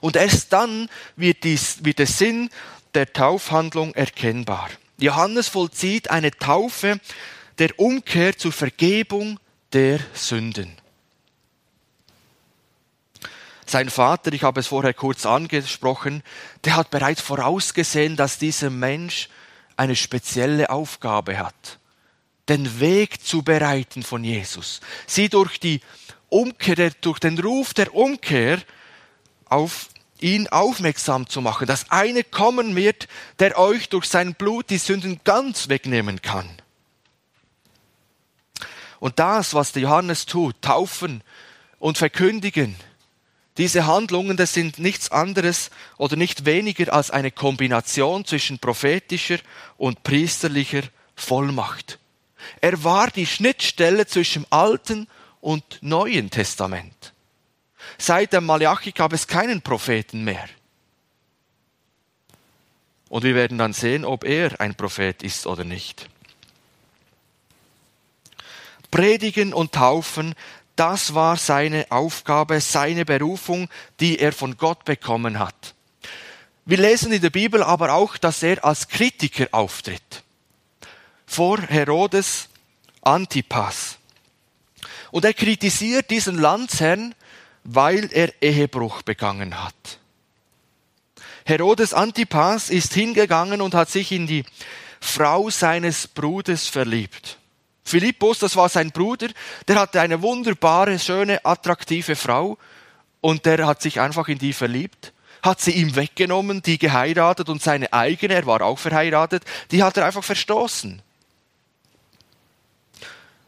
Und 0.00 0.16
erst 0.16 0.52
dann 0.52 0.88
wird, 1.16 1.44
dies, 1.44 1.84
wird 1.84 1.98
der 1.98 2.06
Sinn 2.06 2.50
der 2.94 3.12
Taufhandlung 3.12 3.94
erkennbar. 3.94 4.70
Johannes 4.98 5.48
vollzieht 5.48 6.10
eine 6.10 6.30
Taufe 6.30 7.00
der 7.58 7.78
Umkehr 7.78 8.36
zur 8.36 8.52
Vergebung 8.52 9.38
der 9.72 10.00
Sünden. 10.14 10.76
Sein 13.66 13.88
Vater, 13.88 14.32
ich 14.32 14.42
habe 14.42 14.58
es 14.58 14.66
vorher 14.66 14.94
kurz 14.94 15.24
angesprochen, 15.24 16.24
der 16.64 16.74
hat 16.74 16.90
bereits 16.90 17.20
vorausgesehen, 17.20 18.16
dass 18.16 18.38
dieser 18.38 18.68
Mensch 18.68 19.28
eine 19.80 19.96
spezielle 19.96 20.68
Aufgabe 20.68 21.38
hat. 21.38 21.78
Den 22.50 22.80
Weg 22.80 23.24
zu 23.24 23.42
bereiten 23.42 24.02
von 24.02 24.22
Jesus. 24.22 24.80
Sie 25.06 25.30
durch 25.30 25.58
die 25.58 25.80
Umkehr, 26.28 26.90
durch 27.00 27.18
den 27.18 27.38
Ruf 27.38 27.72
der 27.72 27.94
Umkehr 27.94 28.58
auf 29.46 29.88
ihn 30.20 30.48
aufmerksam 30.48 31.26
zu 31.30 31.40
machen, 31.40 31.66
dass 31.66 31.90
eine 31.90 32.24
kommen 32.24 32.76
wird, 32.76 33.08
der 33.38 33.58
euch 33.58 33.88
durch 33.88 34.04
sein 34.04 34.34
Blut 34.34 34.68
die 34.68 34.76
Sünden 34.76 35.18
ganz 35.24 35.70
wegnehmen 35.70 36.20
kann. 36.20 36.48
Und 38.98 39.18
das, 39.18 39.54
was 39.54 39.72
der 39.72 39.82
Johannes 39.82 40.26
tut, 40.26 40.60
taufen 40.60 41.22
und 41.78 41.96
verkündigen, 41.96 42.76
diese 43.60 43.86
Handlungen, 43.86 44.36
das 44.36 44.54
sind 44.54 44.78
nichts 44.78 45.12
anderes 45.12 45.70
oder 45.98 46.16
nicht 46.16 46.46
weniger 46.46 46.92
als 46.92 47.10
eine 47.10 47.30
Kombination 47.30 48.24
zwischen 48.24 48.58
prophetischer 48.58 49.38
und 49.76 50.02
priesterlicher 50.02 50.82
Vollmacht. 51.14 51.98
Er 52.62 52.82
war 52.84 53.08
die 53.10 53.26
Schnittstelle 53.26 54.06
zwischen 54.06 54.46
Alten 54.50 55.08
und 55.42 55.78
Neuen 55.82 56.30
Testament. 56.30 57.12
Seit 57.98 58.32
dem 58.32 58.46
Malachi 58.46 58.92
gab 58.92 59.12
es 59.12 59.26
keinen 59.26 59.60
Propheten 59.60 60.24
mehr. 60.24 60.48
Und 63.10 63.24
wir 63.24 63.34
werden 63.34 63.58
dann 63.58 63.74
sehen, 63.74 64.06
ob 64.06 64.24
er 64.24 64.58
ein 64.60 64.74
Prophet 64.74 65.22
ist 65.22 65.46
oder 65.46 65.64
nicht. 65.64 66.08
Predigen 68.90 69.52
und 69.52 69.72
Taufen, 69.72 70.34
das 70.80 71.12
war 71.12 71.36
seine 71.36 71.84
Aufgabe, 71.90 72.62
seine 72.62 73.04
Berufung, 73.04 73.68
die 74.00 74.18
er 74.18 74.32
von 74.32 74.56
Gott 74.56 74.86
bekommen 74.86 75.38
hat. 75.38 75.74
Wir 76.64 76.78
lesen 76.78 77.12
in 77.12 77.20
der 77.20 77.28
Bibel 77.28 77.62
aber 77.62 77.92
auch, 77.92 78.16
dass 78.16 78.42
er 78.42 78.64
als 78.64 78.88
Kritiker 78.88 79.48
auftritt. 79.50 80.22
Vor 81.26 81.60
Herodes 81.60 82.48
Antipas. 83.02 83.98
Und 85.10 85.26
er 85.26 85.34
kritisiert 85.34 86.08
diesen 86.10 86.38
Landsherrn, 86.38 87.14
weil 87.62 88.08
er 88.10 88.32
Ehebruch 88.40 89.02
begangen 89.02 89.62
hat. 89.62 89.98
Herodes 91.44 91.92
Antipas 91.92 92.70
ist 92.70 92.94
hingegangen 92.94 93.60
und 93.60 93.74
hat 93.74 93.90
sich 93.90 94.12
in 94.12 94.26
die 94.26 94.46
Frau 94.98 95.50
seines 95.50 96.08
Bruders 96.08 96.68
verliebt. 96.68 97.39
Philippus, 97.90 98.38
das 98.38 98.56
war 98.56 98.68
sein 98.68 98.90
Bruder, 98.90 99.28
der 99.68 99.80
hatte 99.80 100.00
eine 100.00 100.22
wunderbare, 100.22 100.98
schöne, 100.98 101.44
attraktive 101.44 102.16
Frau 102.16 102.56
und 103.20 103.44
der 103.46 103.66
hat 103.66 103.82
sich 103.82 104.00
einfach 104.00 104.28
in 104.28 104.38
die 104.38 104.52
verliebt, 104.52 105.12
hat 105.42 105.60
sie 105.60 105.72
ihm 105.72 105.96
weggenommen, 105.96 106.62
die 106.62 106.78
geheiratet 106.78 107.48
und 107.48 107.62
seine 107.62 107.92
eigene, 107.92 108.34
er 108.34 108.46
war 108.46 108.62
auch 108.62 108.78
verheiratet, 108.78 109.44
die 109.70 109.82
hat 109.82 109.96
er 109.96 110.06
einfach 110.06 110.24
verstoßen. 110.24 111.02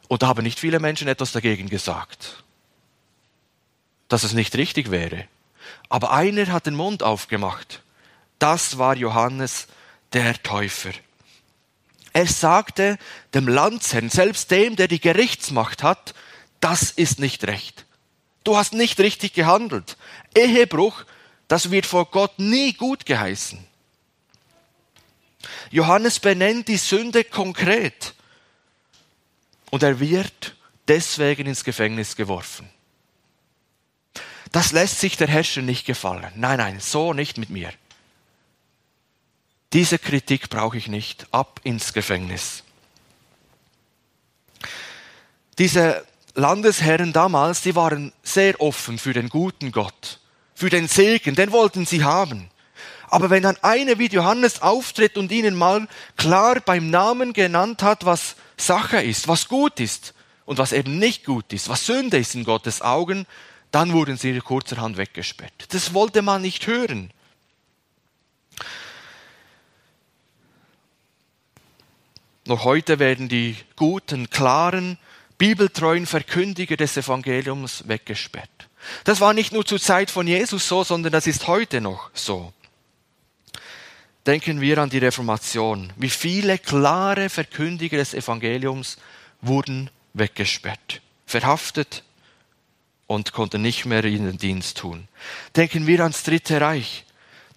Und 0.09 0.23
da 0.23 0.27
haben 0.27 0.43
nicht 0.43 0.59
viele 0.59 0.81
Menschen 0.81 1.09
etwas 1.09 1.33
dagegen 1.33 1.69
gesagt, 1.69 2.43
dass 4.09 4.25
es 4.25 4.35
nicht 4.35 4.55
richtig 4.57 4.91
wäre. 4.91 5.27
Aber 5.89 6.13
einer 6.13 6.49
hat 6.49 6.67
den 6.67 6.75
Mund 6.75 7.03
aufgemacht. 7.03 7.83
Das 8.39 8.77
war 8.77 8.97
Johannes 8.97 9.69
der 10.13 10.43
Täufer. 10.43 10.91
Er 12.13 12.27
sagte 12.27 12.99
dem 13.35 13.49
Landsherrn, 13.49 14.11
selbst 14.11 14.51
dem, 14.51 14.77
der 14.77 14.89
die 14.89 15.01
Gerichtsmacht 15.01 15.83
hat, 15.83 16.15
das 16.61 16.91
ist 16.91 17.19
nicht 17.19 17.45
recht. 17.47 17.87
Du 18.45 18.57
hast 18.57 18.75
nicht 18.75 18.99
richtig 19.01 19.33
gehandelt. 19.33 19.97
Ehebruch, 20.37 21.05
das 21.49 21.71
wird 21.71 21.87
vor 21.87 22.07
Gott 22.07 22.39
nie 22.39 22.73
gut 22.73 23.07
geheißen. 23.07 23.65
Johannes 25.71 26.21
benennt 26.21 26.69
die 26.69 26.77
Sünde 26.77 27.25
konkret 27.25 28.15
und 29.71 29.83
er 29.83 29.99
wird 30.01 30.55
deswegen 30.89 31.47
ins 31.47 31.65
Gefängnis 31.65 32.15
geworfen. 32.15 32.69
Das 34.53 34.73
lässt 34.73 35.01
sich 35.01 35.17
der 35.17 35.29
Herrscher 35.29 35.63
nicht 35.63 35.87
gefallen. 35.87 36.31
Nein, 36.37 36.59
nein, 36.59 36.79
so 36.79 37.15
nicht 37.15 37.39
mit 37.39 37.49
mir. 37.49 37.73
Diese 39.73 39.99
Kritik 39.99 40.51
brauche 40.51 40.77
ich 40.77 40.89
nicht. 40.89 41.27
Ab 41.31 41.61
ins 41.65 41.93
Gefängnis. 41.93 42.63
Diese 45.59 46.05
Landesherren 46.35 47.13
damals, 47.13 47.61
die 47.63 47.75
waren 47.75 48.13
sehr 48.23 48.61
offen 48.61 48.99
für 48.99 49.13
den 49.13 49.29
guten 49.29 49.71
Gott, 49.71 50.19
für 50.55 50.71
den 50.71 50.89
Segen, 50.89 51.35
den 51.35 51.53
wollten 51.53 51.85
sie 51.85 52.05
haben. 52.05 52.51
Aber 53.09 53.29
wenn 53.29 53.43
dann 53.43 53.59
einer 53.61 53.99
wie 53.99 54.07
Johannes 54.07 54.63
auftritt 54.63 55.19
und 55.19 55.31
ihnen 55.31 55.55
mal 55.55 55.87
klar 56.17 56.61
beim 56.61 56.89
Namen 56.89 57.35
genannt 57.35 57.83
hat, 57.83 58.07
was 58.07 58.37
Sache 58.57 59.03
ist, 59.03 59.29
was 59.29 59.49
gut 59.49 59.81
ist 59.81 60.15
und 60.47 60.57
was 60.57 60.73
eben 60.73 60.99
nicht 60.99 61.27
gut 61.27 61.53
ist, 61.53 61.69
was 61.69 61.85
Sünde 61.85 62.17
ist 62.17 62.35
in 62.35 62.45
Gottes 62.45 62.81
Augen, 62.81 63.27
dann 63.71 63.93
wurden 63.93 64.17
sie 64.17 64.39
kurzerhand 64.41 64.97
weggesperrt. 64.97 65.53
Das 65.69 65.93
wollte 65.93 66.23
man 66.23 66.41
nicht 66.41 66.67
hören. 66.67 67.11
Noch 72.45 72.65
heute 72.65 72.99
werden 72.99 73.29
die 73.29 73.57
guten, 73.77 74.29
klaren, 74.31 74.99
bibeltreuen 75.39 76.07
Verkündiger 76.07 76.77
des 76.77 76.97
Evangeliums 76.97 77.87
weggesperrt. 77.87 78.49
Das 79.05 79.21
war 79.21 79.33
nicht 79.33 79.53
nur 79.53 79.65
zur 79.65 79.81
Zeit 79.81 80.11
von 80.11 80.27
Jesus 80.27 80.67
so, 80.67 80.83
sondern 80.83 81.13
das 81.13 81.27
ist 81.27 81.47
heute 81.47 81.81
noch 81.81 82.11
so. 82.15 82.53
Denken 84.27 84.61
wir 84.61 84.79
an 84.79 84.91
die 84.91 84.99
Reformation. 84.99 85.93
Wie 85.97 86.11
viele 86.11 86.59
klare 86.59 87.29
Verkündiger 87.29 87.97
des 87.97 88.15
Evangeliums 88.15 88.99
wurden 89.41 89.91
weggesperrt, 90.15 91.01
verhaftet 91.27 92.05
und 93.07 93.33
konnten 93.33 93.63
nicht 93.63 93.85
mehr 93.85 94.05
in 94.05 94.25
den 94.25 94.39
Dienst 94.39 94.79
tun. 94.79 95.09
Denken 95.57 95.87
wir 95.87 96.01
ans 96.01 96.23
Dritte 96.23 96.61
Reich. 96.61 97.05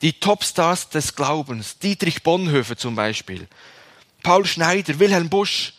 Die 0.01 0.13
Topstars 0.13 0.89
des 0.89 1.15
Glaubens, 1.15 1.79
Dietrich 1.79 2.21
Bonhoeffer 2.21 2.75
zum 2.75 2.95
Beispiel, 2.95 3.47
Paul 4.25 4.43
Schneider, 4.47 4.97
Wilhelm 4.97 5.29
Busch 5.29 5.73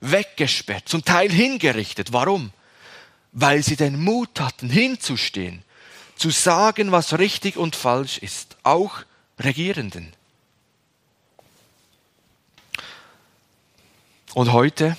weggesperrt, 0.00 0.88
zum 0.88 1.04
Teil 1.04 1.30
hingerichtet. 1.30 2.12
Warum? 2.12 2.50
Weil 3.30 3.62
sie 3.62 3.76
den 3.76 4.02
Mut 4.02 4.40
hatten, 4.40 4.68
hinzustehen, 4.68 5.62
zu 6.16 6.30
sagen, 6.30 6.90
was 6.90 7.16
richtig 7.16 7.56
und 7.56 7.76
falsch 7.76 8.18
ist, 8.18 8.56
auch 8.64 9.04
Regierenden. 9.38 10.12
Und 14.34 14.52
heute, 14.52 14.96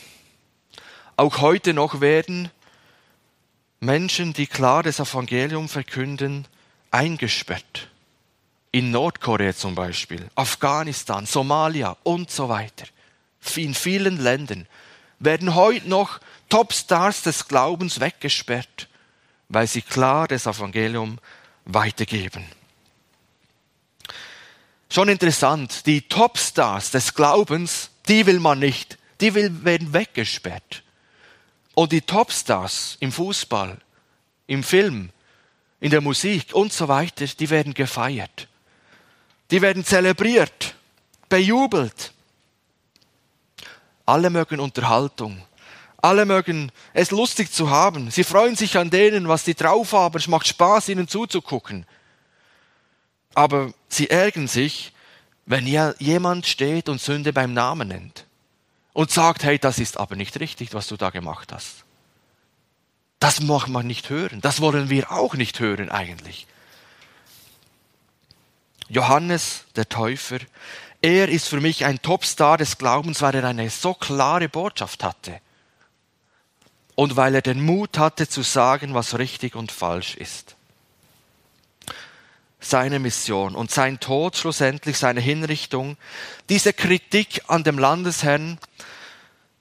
auch 1.17 1.41
heute 1.41 1.73
noch 1.73 1.99
werden 1.99 2.49
Menschen, 3.81 4.31
die 4.31 4.47
klar 4.47 4.81
das 4.81 5.01
Evangelium 5.01 5.67
verkünden, 5.67 6.47
eingesperrt 6.91 7.89
in 8.77 8.91
Nordkorea 8.91 9.55
zum 9.55 9.73
Beispiel, 9.73 10.29
Afghanistan, 10.35 11.25
Somalia 11.25 11.97
und 12.03 12.29
so 12.29 12.47
weiter, 12.47 12.85
in 13.55 13.73
vielen 13.73 14.17
Ländern, 14.17 14.67
werden 15.17 15.55
heute 15.55 15.89
noch 15.89 16.19
Topstars 16.47 17.23
des 17.23 17.47
Glaubens 17.47 17.99
weggesperrt, 17.99 18.87
weil 19.49 19.65
sie 19.65 19.81
klar 19.81 20.27
das 20.27 20.45
Evangelium 20.45 21.17
weitergeben. 21.65 22.45
Schon 24.91 25.09
interessant, 25.09 25.87
die 25.87 26.01
Topstars 26.01 26.91
des 26.91 27.15
Glaubens, 27.15 27.89
die 28.07 28.27
will 28.27 28.39
man 28.39 28.59
nicht, 28.59 28.99
die 29.21 29.33
will, 29.33 29.65
werden 29.65 29.91
weggesperrt. 29.91 30.83
Und 31.73 31.91
die 31.91 32.01
Topstars 32.01 32.97
im 32.99 33.11
Fußball, 33.11 33.79
im 34.45 34.63
Film, 34.63 35.09
in 35.79 35.89
der 35.89 36.01
Musik 36.01 36.53
und 36.53 36.71
so 36.71 36.87
weiter, 36.87 37.25
die 37.25 37.49
werden 37.49 37.73
gefeiert. 37.73 38.47
Die 39.51 39.61
werden 39.61 39.85
zelebriert, 39.85 40.75
bejubelt. 41.29 42.13
Alle 44.05 44.29
mögen 44.29 44.59
Unterhaltung. 44.59 45.41
Alle 46.01 46.25
mögen 46.25 46.71
es 46.93 47.11
lustig 47.11 47.51
zu 47.51 47.69
haben. 47.69 48.11
Sie 48.11 48.23
freuen 48.23 48.55
sich 48.55 48.77
an 48.77 48.89
denen, 48.89 49.27
was 49.27 49.45
sie 49.45 49.55
drauf 49.55 49.93
haben. 49.93 50.17
Es 50.17 50.27
macht 50.27 50.47
Spaß, 50.47 50.89
ihnen 50.89 51.07
zuzugucken. 51.07 51.85
Aber 53.33 53.73
sie 53.89 54.09
ärgern 54.09 54.47
sich, 54.47 54.93
wenn 55.45 55.65
jemand 55.65 56.45
steht 56.45 56.89
und 56.89 57.01
Sünde 57.01 57.33
beim 57.33 57.53
Namen 57.53 57.87
nennt 57.87 58.25
und 58.93 59.11
sagt, 59.11 59.43
hey, 59.43 59.57
das 59.57 59.79
ist 59.79 59.97
aber 59.97 60.15
nicht 60.15 60.39
richtig, 60.39 60.73
was 60.73 60.87
du 60.87 60.97
da 60.97 61.09
gemacht 61.09 61.51
hast. 61.53 61.85
Das 63.19 63.41
mag 63.41 63.67
man 63.67 63.87
nicht 63.87 64.09
hören. 64.09 64.41
Das 64.41 64.61
wollen 64.61 64.89
wir 64.89 65.11
auch 65.11 65.35
nicht 65.35 65.59
hören 65.59 65.89
eigentlich. 65.89 66.47
Johannes 68.89 69.65
der 69.75 69.89
Täufer, 69.89 70.39
er 71.01 71.29
ist 71.29 71.47
für 71.47 71.61
mich 71.61 71.85
ein 71.85 72.01
Topstar 72.01 72.57
des 72.57 72.77
Glaubens, 72.77 73.21
weil 73.21 73.35
er 73.35 73.43
eine 73.43 73.69
so 73.69 73.93
klare 73.93 74.49
Botschaft 74.49 75.03
hatte. 75.03 75.39
Und 76.95 77.15
weil 77.15 77.35
er 77.35 77.41
den 77.41 77.61
Mut 77.61 77.99
hatte 77.99 78.27
zu 78.27 78.41
sagen, 78.41 78.93
was 78.93 79.19
richtig 79.19 79.55
und 79.55 79.71
falsch 79.71 80.15
ist. 80.15 80.55
Seine 82.59 82.97
Mission 82.97 83.55
und 83.55 83.69
sein 83.69 83.99
Tod, 83.99 84.35
schlussendlich 84.35 84.97
seine 84.97 85.21
Hinrichtung, 85.21 85.95
diese 86.49 86.73
Kritik 86.73 87.43
an 87.47 87.63
dem 87.63 87.77
Landesherrn 87.77 88.57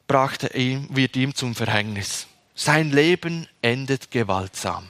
brachte 0.09 0.57
ihm, 0.57 0.89
wird 0.91 1.15
ihm 1.17 1.35
zum 1.35 1.55
Verhängnis. 1.55 2.27
Sein 2.55 2.91
Leben 2.91 3.47
endet 3.61 4.11
gewaltsam. 4.11 4.89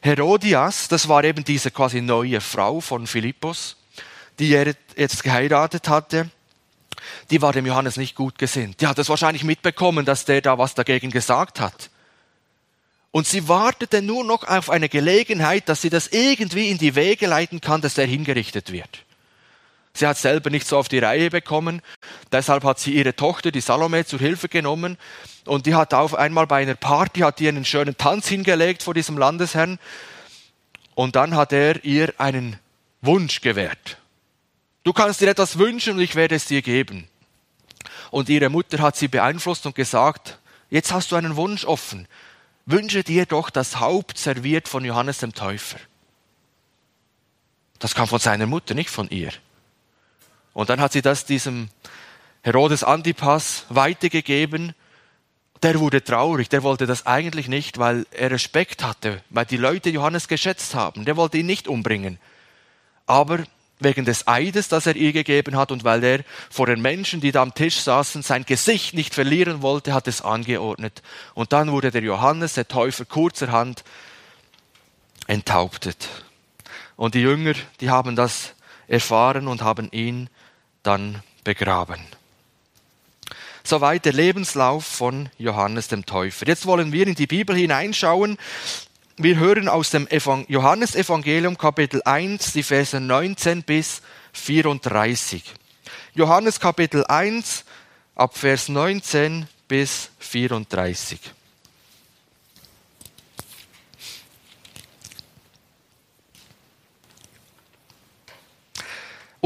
Herodias, 0.00 0.88
das 0.88 1.08
war 1.08 1.24
eben 1.24 1.44
diese 1.44 1.70
quasi 1.70 2.00
neue 2.00 2.40
Frau 2.40 2.80
von 2.80 3.06
Philippus, 3.06 3.76
die 4.38 4.52
er 4.52 4.74
jetzt 4.96 5.24
geheiratet 5.24 5.88
hatte, 5.88 6.30
die 7.30 7.42
war 7.42 7.52
dem 7.52 7.66
Johannes 7.66 7.96
nicht 7.96 8.14
gut 8.14 8.38
gesinnt. 8.38 8.80
Die 8.80 8.86
hat 8.86 8.98
es 8.98 9.08
wahrscheinlich 9.08 9.44
mitbekommen, 9.44 10.04
dass 10.04 10.24
der 10.24 10.40
da 10.40 10.58
was 10.58 10.74
dagegen 10.74 11.10
gesagt 11.10 11.60
hat. 11.60 11.90
Und 13.10 13.26
sie 13.26 13.48
wartete 13.48 14.02
nur 14.02 14.24
noch 14.24 14.44
auf 14.44 14.70
eine 14.70 14.88
Gelegenheit, 14.88 15.68
dass 15.68 15.82
sie 15.82 15.90
das 15.90 16.08
irgendwie 16.08 16.68
in 16.68 16.78
die 16.78 16.94
Wege 16.94 17.26
leiten 17.26 17.60
kann, 17.60 17.80
dass 17.80 17.98
er 17.98 18.06
hingerichtet 18.06 18.70
wird. 18.70 19.04
Sie 19.94 20.06
hat 20.06 20.16
selber 20.16 20.50
nicht 20.50 20.66
so 20.66 20.78
auf 20.78 20.88
die 20.88 20.98
Reihe 20.98 21.30
bekommen. 21.30 21.82
Deshalb 22.30 22.64
hat 22.64 22.78
sie 22.78 22.94
ihre 22.94 23.16
Tochter, 23.16 23.50
die 23.50 23.60
Salome, 23.60 24.04
zur 24.04 24.18
Hilfe 24.18 24.48
genommen. 24.48 24.96
Und 25.44 25.66
die 25.66 25.74
hat 25.74 25.94
auf 25.94 26.14
einmal 26.14 26.46
bei 26.46 26.62
einer 26.62 26.74
Party, 26.74 27.20
hat 27.20 27.40
die 27.40 27.48
einen 27.48 27.64
schönen 27.64 27.96
Tanz 27.96 28.28
hingelegt 28.28 28.82
vor 28.82 28.94
diesem 28.94 29.18
Landesherrn. 29.18 29.78
Und 30.94 31.16
dann 31.16 31.34
hat 31.34 31.52
er 31.52 31.84
ihr 31.84 32.14
einen 32.18 32.58
Wunsch 33.00 33.40
gewährt. 33.40 33.98
Du 34.84 34.92
kannst 34.92 35.20
dir 35.20 35.28
etwas 35.28 35.58
wünschen 35.58 35.94
und 35.94 36.00
ich 36.00 36.14
werde 36.14 36.34
es 36.34 36.46
dir 36.46 36.62
geben. 36.62 37.08
Und 38.10 38.28
ihre 38.28 38.48
Mutter 38.48 38.78
hat 38.78 38.96
sie 38.96 39.08
beeinflusst 39.08 39.66
und 39.66 39.74
gesagt, 39.74 40.38
jetzt 40.70 40.92
hast 40.92 41.12
du 41.12 41.16
einen 41.16 41.36
Wunsch 41.36 41.64
offen. 41.64 42.08
Wünsche 42.66 43.02
dir 43.02 43.26
doch 43.26 43.50
das 43.50 43.80
Haupt 43.80 44.18
serviert 44.18 44.68
von 44.68 44.84
Johannes 44.84 45.18
dem 45.18 45.34
Täufer. 45.34 45.78
Das 47.78 47.94
kam 47.94 48.08
von 48.08 48.18
seiner 48.18 48.46
Mutter, 48.46 48.74
nicht 48.74 48.90
von 48.90 49.08
ihr. 49.08 49.30
Und 50.58 50.70
dann 50.70 50.80
hat 50.80 50.90
sie 50.90 51.02
das 51.02 51.24
diesem 51.24 51.68
Herodes 52.42 52.82
Antipas 52.82 53.64
weitergegeben. 53.68 54.74
Der 55.62 55.78
wurde 55.78 56.02
traurig, 56.02 56.48
der 56.48 56.64
wollte 56.64 56.84
das 56.84 57.06
eigentlich 57.06 57.46
nicht, 57.46 57.78
weil 57.78 58.06
er 58.10 58.32
Respekt 58.32 58.82
hatte, 58.82 59.22
weil 59.30 59.44
die 59.44 59.56
Leute 59.56 59.88
Johannes 59.88 60.26
geschätzt 60.26 60.74
haben. 60.74 61.04
Der 61.04 61.16
wollte 61.16 61.38
ihn 61.38 61.46
nicht 61.46 61.68
umbringen. 61.68 62.18
Aber 63.06 63.44
wegen 63.78 64.04
des 64.04 64.26
Eides, 64.26 64.66
das 64.66 64.86
er 64.88 64.96
ihr 64.96 65.12
gegeben 65.12 65.56
hat 65.56 65.70
und 65.70 65.84
weil 65.84 66.02
er 66.02 66.24
vor 66.50 66.66
den 66.66 66.82
Menschen, 66.82 67.20
die 67.20 67.30
da 67.30 67.42
am 67.42 67.54
Tisch 67.54 67.76
saßen, 67.76 68.22
sein 68.22 68.44
Gesicht 68.44 68.94
nicht 68.94 69.14
verlieren 69.14 69.62
wollte, 69.62 69.94
hat 69.94 70.08
es 70.08 70.22
angeordnet. 70.22 71.04
Und 71.34 71.52
dann 71.52 71.70
wurde 71.70 71.92
der 71.92 72.02
Johannes, 72.02 72.54
der 72.54 72.66
Täufer, 72.66 73.04
kurzerhand 73.04 73.84
enthauptet. 75.28 76.08
Und 76.96 77.14
die 77.14 77.20
Jünger, 77.20 77.54
die 77.80 77.90
haben 77.90 78.16
das 78.16 78.54
erfahren 78.88 79.46
und 79.46 79.62
haben 79.62 79.88
ihn 79.92 80.28
dann 80.82 81.22
begraben. 81.44 82.00
Soweit 83.64 84.04
der 84.04 84.14
Lebenslauf 84.14 84.86
von 84.86 85.28
Johannes 85.38 85.88
dem 85.88 86.06
Täufer. 86.06 86.46
Jetzt 86.46 86.64
wollen 86.66 86.92
wir 86.92 87.06
in 87.06 87.14
die 87.14 87.26
Bibel 87.26 87.54
hineinschauen 87.54 88.38
wir 89.20 89.36
hören 89.36 89.68
aus 89.68 89.90
dem 89.90 90.06
Johannesevangelium 90.46 91.58
Kapitel 91.58 92.00
1 92.04 92.52
die 92.52 92.62
Verse 92.62 93.00
19 93.00 93.64
bis 93.64 94.00
34. 94.32 95.42
Johannes 96.14 96.60
Kapitel 96.60 97.04
1 97.04 97.64
ab 98.14 98.38
Vers 98.38 98.68
19 98.68 99.48
bis 99.66 100.10
34. 100.20 101.18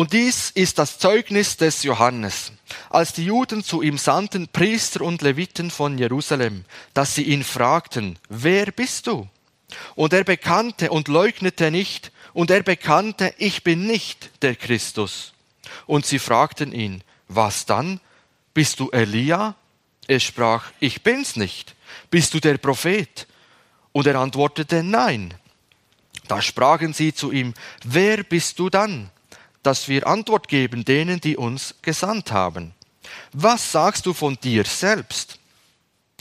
Und 0.02 0.12
dies 0.12 0.50
ist 0.50 0.80
das 0.80 0.98
Zeugnis 0.98 1.58
des 1.58 1.84
Johannes, 1.84 2.50
als 2.90 3.12
die 3.12 3.26
Juden 3.26 3.62
zu 3.62 3.82
ihm 3.82 3.98
sandten, 3.98 4.48
Priester 4.48 5.02
und 5.02 5.22
Leviten 5.22 5.70
von 5.70 5.96
Jerusalem, 5.96 6.64
dass 6.92 7.14
sie 7.14 7.22
ihn 7.22 7.44
fragten, 7.44 8.18
wer 8.28 8.72
bist 8.72 9.06
du? 9.06 9.28
Und 9.94 10.12
er 10.12 10.24
bekannte 10.24 10.90
und 10.90 11.06
leugnete 11.06 11.70
nicht, 11.70 12.10
und 12.32 12.50
er 12.50 12.64
bekannte, 12.64 13.32
ich 13.38 13.62
bin 13.62 13.86
nicht 13.86 14.42
der 14.42 14.56
Christus. 14.56 15.34
Und 15.86 16.04
sie 16.04 16.18
fragten 16.18 16.72
ihn, 16.72 17.04
was 17.28 17.64
dann? 17.64 18.00
Bist 18.54 18.80
du 18.80 18.90
Elia? 18.90 19.54
Er 20.08 20.18
sprach, 20.18 20.72
ich 20.80 21.04
bin's 21.04 21.36
nicht. 21.36 21.76
Bist 22.10 22.34
du 22.34 22.40
der 22.40 22.58
Prophet? 22.58 23.28
Und 23.92 24.08
er 24.08 24.16
antwortete, 24.16 24.82
nein. 24.82 25.32
Da 26.26 26.42
sprachen 26.42 26.92
sie 26.92 27.14
zu 27.14 27.30
ihm, 27.30 27.54
wer 27.84 28.24
bist 28.24 28.58
du 28.58 28.68
dann, 28.68 29.08
dass 29.62 29.88
wir 29.88 30.06
Antwort 30.06 30.48
geben 30.48 30.84
denen, 30.84 31.20
die 31.20 31.36
uns 31.36 31.74
gesandt 31.82 32.32
haben? 32.32 32.74
Was 33.32 33.72
sagst 33.72 34.06
du 34.06 34.12
von 34.12 34.38
dir 34.42 34.64
selbst? 34.64 35.38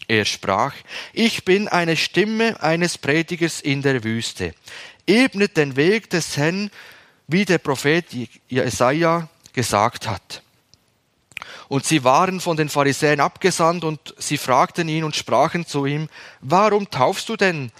Er 0.07 0.25
sprach, 0.25 0.73
ich 1.13 1.45
bin 1.45 1.67
eine 1.67 1.95
Stimme 1.95 2.61
eines 2.61 2.97
Predigers 2.97 3.61
in 3.61 3.81
der 3.81 4.03
Wüste. 4.03 4.53
Ebnet 5.07 5.57
den 5.57 5.75
Weg 5.75 6.09
des 6.09 6.37
Herrn, 6.37 6.69
wie 7.27 7.45
der 7.45 7.59
Prophet 7.59 8.05
Jesaja 8.49 9.29
gesagt 9.53 10.07
hat. 10.07 10.41
Und 11.69 11.85
sie 11.85 12.03
waren 12.03 12.41
von 12.41 12.57
den 12.57 12.67
Pharisäern 12.67 13.21
abgesandt 13.21 13.85
und 13.85 14.13
sie 14.17 14.37
fragten 14.37 14.89
ihn 14.89 15.05
und 15.05 15.15
sprachen 15.15 15.65
zu 15.65 15.85
ihm, 15.85 16.09
warum 16.41 16.89
taufst 16.89 17.29
du 17.29 17.37
denn, 17.37 17.71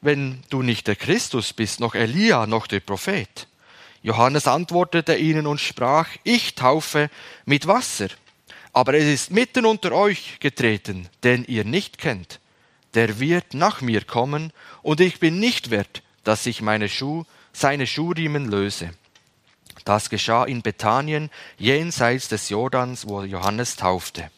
wenn 0.00 0.42
du 0.50 0.62
nicht 0.62 0.86
der 0.86 0.94
Christus 0.94 1.52
bist, 1.52 1.80
noch 1.80 1.96
Elia, 1.96 2.46
noch 2.46 2.68
der 2.68 2.80
Prophet? 2.80 3.48
Johannes 4.02 4.46
antwortete 4.46 5.16
ihnen 5.16 5.46
und 5.46 5.60
sprach, 5.60 6.08
ich 6.24 6.54
taufe 6.54 7.08
mit 7.44 7.66
Wasser 7.66 8.08
aber 8.72 8.94
es 8.94 9.04
ist 9.04 9.30
mitten 9.30 9.66
unter 9.66 9.92
euch 9.92 10.38
getreten, 10.40 11.08
den 11.22 11.44
ihr 11.44 11.64
nicht 11.64 11.98
kennt. 11.98 12.40
Der 12.94 13.20
wird 13.20 13.54
nach 13.54 13.80
mir 13.80 14.04
kommen, 14.04 14.52
und 14.82 15.00
ich 15.00 15.20
bin 15.20 15.38
nicht 15.38 15.70
wert, 15.70 16.02
dass 16.24 16.46
ich 16.46 16.62
meine 16.62 16.88
Schuh, 16.88 17.24
seine 17.52 17.86
Schuhriemen 17.86 18.50
löse. 18.50 18.90
Das 19.84 20.10
geschah 20.10 20.44
in 20.44 20.62
Bethanien, 20.62 21.30
jenseits 21.58 22.28
des 22.28 22.48
Jordans, 22.48 23.06
wo 23.06 23.22
Johannes 23.22 23.76
taufte. 23.76 24.30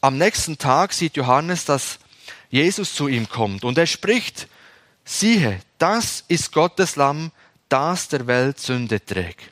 Am 0.00 0.18
nächsten 0.18 0.58
Tag 0.58 0.92
sieht 0.92 1.16
Johannes, 1.16 1.64
dass 1.64 1.98
Jesus 2.50 2.94
zu 2.94 3.08
ihm 3.08 3.28
kommt, 3.28 3.64
und 3.64 3.78
er 3.78 3.86
spricht, 3.86 4.48
siehe, 5.04 5.60
das 5.78 6.24
ist 6.28 6.52
Gottes 6.52 6.96
Lamm, 6.96 7.30
das 7.68 8.08
der 8.08 8.26
Welt 8.26 8.58
Sünde 8.58 9.04
trägt. 9.04 9.50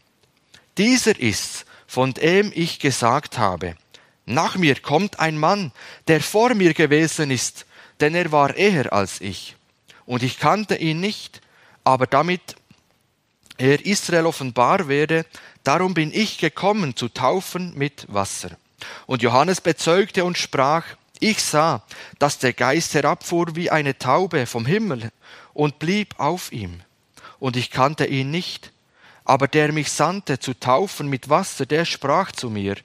Dieser 0.78 1.18
ist's, 1.18 1.64
von 1.86 2.14
dem 2.14 2.52
ich 2.54 2.78
gesagt 2.78 3.38
habe, 3.38 3.76
nach 4.26 4.56
mir 4.56 4.74
kommt 4.80 5.20
ein 5.20 5.38
Mann, 5.38 5.72
der 6.08 6.20
vor 6.20 6.54
mir 6.54 6.74
gewesen 6.74 7.30
ist, 7.30 7.64
denn 8.00 8.14
er 8.14 8.32
war 8.32 8.56
eher 8.56 8.92
als 8.92 9.20
ich. 9.20 9.56
Und 10.04 10.22
ich 10.22 10.38
kannte 10.38 10.76
ihn 10.76 11.00
nicht, 11.00 11.40
aber 11.84 12.06
damit 12.06 12.56
er 13.56 13.84
Israel 13.86 14.26
offenbar 14.26 14.88
werde, 14.88 15.24
darum 15.64 15.94
bin 15.94 16.12
ich 16.12 16.38
gekommen 16.38 16.96
zu 16.96 17.08
taufen 17.08 17.72
mit 17.76 18.06
Wasser. 18.12 18.50
Und 19.06 19.22
Johannes 19.22 19.60
bezeugte 19.60 20.24
und 20.24 20.36
sprach, 20.36 20.84
ich 21.20 21.42
sah, 21.42 21.82
dass 22.18 22.38
der 22.38 22.52
Geist 22.52 22.94
herabfuhr 22.94 23.56
wie 23.56 23.70
eine 23.70 23.96
Taube 23.96 24.46
vom 24.46 24.66
Himmel 24.66 25.10
und 25.54 25.78
blieb 25.78 26.18
auf 26.18 26.52
ihm. 26.52 26.82
Und 27.38 27.56
ich 27.56 27.70
kannte 27.70 28.06
ihn 28.06 28.30
nicht, 28.30 28.72
aber 29.24 29.48
der 29.48 29.72
mich 29.72 29.90
sandte 29.90 30.38
zu 30.38 30.54
taufen 30.54 31.08
mit 31.08 31.28
Wasser, 31.28 31.66
der 31.66 31.84
sprach 31.84 32.32
zu 32.32 32.48
mir, 32.48 32.76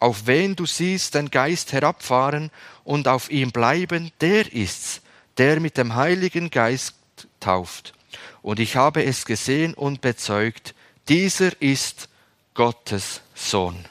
auf 0.00 0.26
wen 0.26 0.56
du 0.56 0.66
siehst 0.66 1.14
den 1.14 1.30
Geist 1.30 1.72
herabfahren 1.72 2.50
und 2.84 3.06
auf 3.06 3.30
ihm 3.30 3.52
bleiben, 3.52 4.10
der 4.20 4.52
ist's, 4.52 5.00
der 5.38 5.60
mit 5.60 5.76
dem 5.76 5.94
Heiligen 5.94 6.50
Geist 6.50 6.94
tauft. 7.40 7.94
Und 8.42 8.58
ich 8.58 8.76
habe 8.76 9.04
es 9.04 9.24
gesehen 9.24 9.74
und 9.74 10.00
bezeugt, 10.00 10.74
dieser 11.08 11.60
ist 11.60 12.08
Gottes 12.54 13.20
Sohn. 13.34 13.84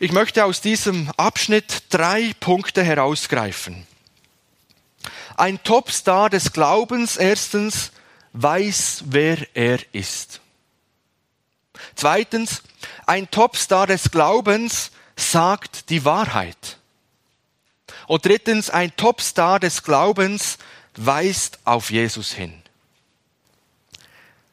Ich 0.00 0.12
möchte 0.12 0.44
aus 0.44 0.60
diesem 0.60 1.10
Abschnitt 1.16 1.84
drei 1.90 2.32
Punkte 2.38 2.84
herausgreifen. 2.84 3.86
Ein 5.38 5.62
Topstar 5.62 6.30
des 6.30 6.52
Glaubens 6.52 7.16
erstens 7.16 7.92
weiß, 8.32 9.04
wer 9.06 9.38
er 9.54 9.78
ist. 9.94 10.40
Zweitens, 11.94 12.64
ein 13.06 13.30
Topstar 13.30 13.86
des 13.86 14.10
Glaubens 14.10 14.90
sagt 15.14 15.90
die 15.90 16.04
Wahrheit. 16.04 16.78
Und 18.08 18.24
drittens, 18.24 18.68
ein 18.68 18.96
Topstar 18.96 19.60
des 19.60 19.84
Glaubens 19.84 20.58
weist 20.96 21.60
auf 21.64 21.92
Jesus 21.92 22.32
hin. 22.32 22.60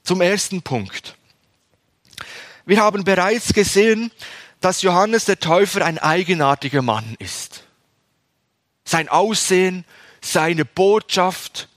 Zum 0.03 0.21
ersten 0.21 0.61
Punkt. 0.61 1.15
Wir 2.67 2.79
haben 2.79 3.03
bereits 3.03 3.53
gesehen, 3.53 4.11
dass 4.61 4.83
Johannes 4.83 5.25
der 5.25 5.39
Täufer 5.39 5.83
ein 5.83 5.97
eigenartiger 5.97 6.83
Mann 6.83 7.15
ist. 7.17 7.63
Sein 8.83 9.09
Aussehen, 9.09 9.83
seine 10.25 10.65
Botschaft. 10.65 11.67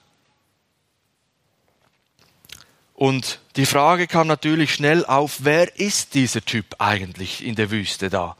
Und 2.95 3.39
die 3.57 3.67
Frage 3.67 4.07
kam 4.07 4.27
natürlich 4.27 4.75
schnell 4.75 5.05
auf, 5.05 5.39
wer 5.41 5.79
ist 5.79 6.15
dieser 6.15 6.45
Typ 6.45 6.77
eigentlich 6.79 7.45
in 7.45 7.55
der 7.55 7.71
Wüste 7.71 8.11
da, 8.11 8.37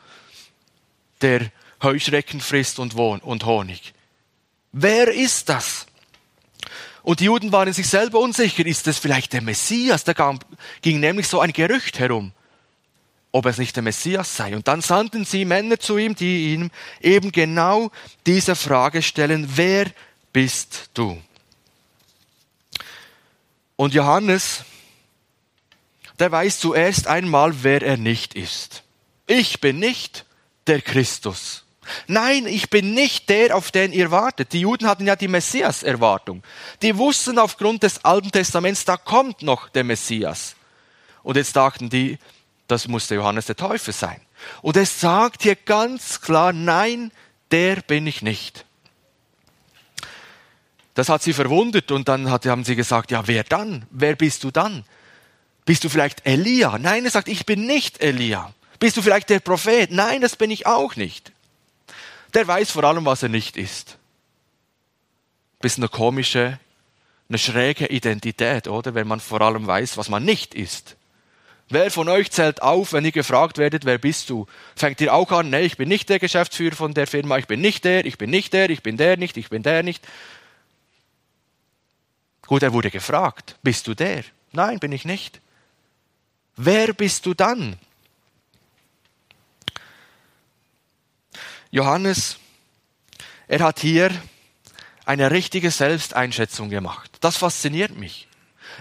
der 1.21 1.53
Heuschrecken 1.83 2.41
frisst 2.41 2.79
und, 2.79 2.97
Honig? 2.97 3.95
Wer 4.73 5.09
ist 5.13 5.49
das? 5.49 5.87
Und 7.03 7.21
die 7.21 7.25
Juden 7.25 7.53
waren 7.53 7.73
sich 7.73 7.89
selber 7.89 8.19
unsicher, 8.19 8.67
ist 8.67 8.87
das 8.87 8.99
vielleicht 8.99 9.33
der 9.33 9.43
Messias? 9.43 10.05
Da 10.05 10.39
ging 10.83 11.01
nämlich 11.01 11.29
so 11.29 11.41
ein 11.41 11.53
Gerücht 11.53 11.99
herum, 11.99 12.33
ob 13.33 13.47
es 13.47 13.59
nicht 13.59 13.77
der 13.77 13.83
Messias 13.83 14.37
sei. 14.37 14.55
Und 14.57 14.69
dann 14.69 14.81
sandten 14.81 15.25
sie 15.25 15.45
Männer 15.45 15.79
zu 15.79 15.99
ihm, 15.99 16.15
die 16.15 16.55
ihm 16.55 16.71
eben 17.01 17.33
genau 17.33 17.91
diese 18.27 18.57
Frage 18.57 19.03
stellen, 19.03 19.49
wer 19.57 19.87
bist 20.33 20.91
du? 20.95 21.21
Und 23.77 23.95
Johannes, 23.95 24.65
der 26.19 26.33
weiß 26.33 26.59
zuerst 26.59 27.07
einmal, 27.07 27.63
wer 27.63 27.83
er 27.83 27.97
nicht 27.97 28.35
ist. 28.35 28.83
Ich 29.27 29.61
bin 29.61 29.79
nicht 29.79 30.25
der 30.67 30.83
Christus. 30.83 31.65
Nein, 32.07 32.47
ich 32.47 32.71
bin 32.71 32.93
nicht 32.93 33.29
der, 33.29 33.57
auf 33.57 33.71
den 33.71 33.93
ihr 33.93 34.11
wartet. 34.11 34.53
Die 34.53 34.61
Juden 34.61 34.87
hatten 34.87 35.07
ja 35.07 35.17
die 35.17 35.29
Messias-Erwartung. 35.29 36.43
Die 36.83 36.97
wussten 36.97 37.39
aufgrund 37.39 37.83
des 37.83 38.05
Alten 38.05 38.31
Testaments, 38.31 38.85
da 38.85 38.97
kommt 38.97 39.43
noch 39.43 39.69
der 39.69 39.85
Messias. 39.85 40.55
Und 41.23 41.37
jetzt 41.37 41.57
dachten 41.57 41.89
die, 41.89 42.19
das 42.69 42.87
muss 42.87 43.09
der 43.09 43.17
Johannes 43.17 43.47
der 43.47 43.57
Täufer 43.57 43.93
sein. 43.93 44.21
Und 44.63 44.77
es 44.77 45.01
sagt 45.01 45.43
hier 45.43 45.57
ganz 45.57 46.21
klar, 46.21 46.53
nein, 46.53 47.11
der 47.51 47.77
bin 47.77 48.07
ich 48.07 48.23
nicht. 48.23 48.65
Das 50.95 51.09
hat 51.09 51.23
sie 51.23 51.33
verwundert 51.33 51.91
und 51.91 52.09
dann 52.09 52.31
hat, 52.31 52.45
haben 52.47 52.65
sie 52.65 52.77
gesagt, 52.77 53.11
ja, 53.11 53.27
wer 53.27 53.43
dann? 53.43 53.87
Wer 53.91 54.17
bist 54.17 54.45
du 54.45 54.51
dann? 54.51 54.85
Bist 55.65 55.85
du 55.85 55.89
vielleicht 55.89 56.27
Elia? 56.27 56.79
Nein, 56.79 57.05
er 57.05 57.11
sagt, 57.11 57.29
ich 57.29 57.47
bin 57.47 57.67
nicht 57.67 58.01
Elia. 58.01 58.53
Bist 58.79 58.97
du 58.97 59.03
vielleicht 59.03 59.31
der 59.31 59.41
Prophet? 59.41 59.91
Nein, 59.91 60.21
das 60.21 60.37
bin 60.37 60.51
ich 60.51 60.67
auch 60.67 60.97
nicht. 60.97 61.33
Der 62.35 62.47
weiß 62.47 62.71
vor 62.71 62.85
allem, 62.85 63.07
was 63.07 63.23
er 63.23 63.29
nicht 63.29 63.57
ist. 63.57 63.97
Bisschen 65.61 65.85
eine 65.85 65.89
komische, 65.89 66.61
eine 67.29 67.39
schräge 67.39 67.87
Identität, 67.87 68.69
oder? 68.69 68.95
Wenn 68.95 69.09
man 69.09 69.21
vor 69.21 69.41
allem 69.41 69.67
weiß, 69.67 69.97
was 69.97 70.09
man 70.09 70.25
nicht 70.25 70.55
ist. 70.55 70.97
Wer 71.71 71.91
von 71.91 72.09
euch 72.09 72.31
zählt 72.31 72.63
auf, 72.63 72.93
wenn 72.93 73.05
ihr 73.05 73.13
gefragt 73.13 73.59
werdet, 73.59 73.85
wer 73.85 73.99
bist 73.99 74.31
du? 74.31 74.47
Fängt 74.75 75.01
ihr 75.03 75.13
auch 75.13 75.31
an, 75.33 75.51
nee, 75.51 75.63
ich 75.63 75.77
bin 75.77 75.89
nicht 75.89 76.09
der 76.09 76.19
Geschäftsführer 76.19 76.75
von 76.75 76.95
der 76.95 77.07
Firma, 77.07 77.37
ich 77.37 77.47
bin 77.47 77.61
nicht 77.61 77.85
der, 77.85 78.07
ich 78.07 78.17
bin 78.17 78.31
nicht 78.31 78.55
der, 78.55 78.71
ich 78.71 78.83
bin 78.83 78.97
der 78.97 79.19
nicht, 79.19 79.37
ich 79.37 79.51
bin 79.51 79.63
der 79.63 79.83
nicht. 79.83 80.07
Gut, 82.47 82.63
er 82.63 82.73
wurde 82.73 82.91
gefragt, 82.91 83.57
bist 83.63 83.87
du 83.87 83.95
der? 83.95 84.25
Nein, 84.53 84.79
bin 84.79 84.93
ich 84.93 85.05
nicht. 85.05 85.43
Wer 86.57 86.95
bist 86.95 87.27
du 87.27 87.35
dann? 87.35 87.79
Johannes, 91.71 92.39
er 93.47 93.61
hat 93.61 93.81
hier 93.81 94.11
eine 95.05 95.31
richtige 95.31 95.71
Selbsteinschätzung 95.71 96.71
gemacht. 96.71 97.11
Das 97.21 97.37
fasziniert 97.37 97.97
mich. 97.97 98.28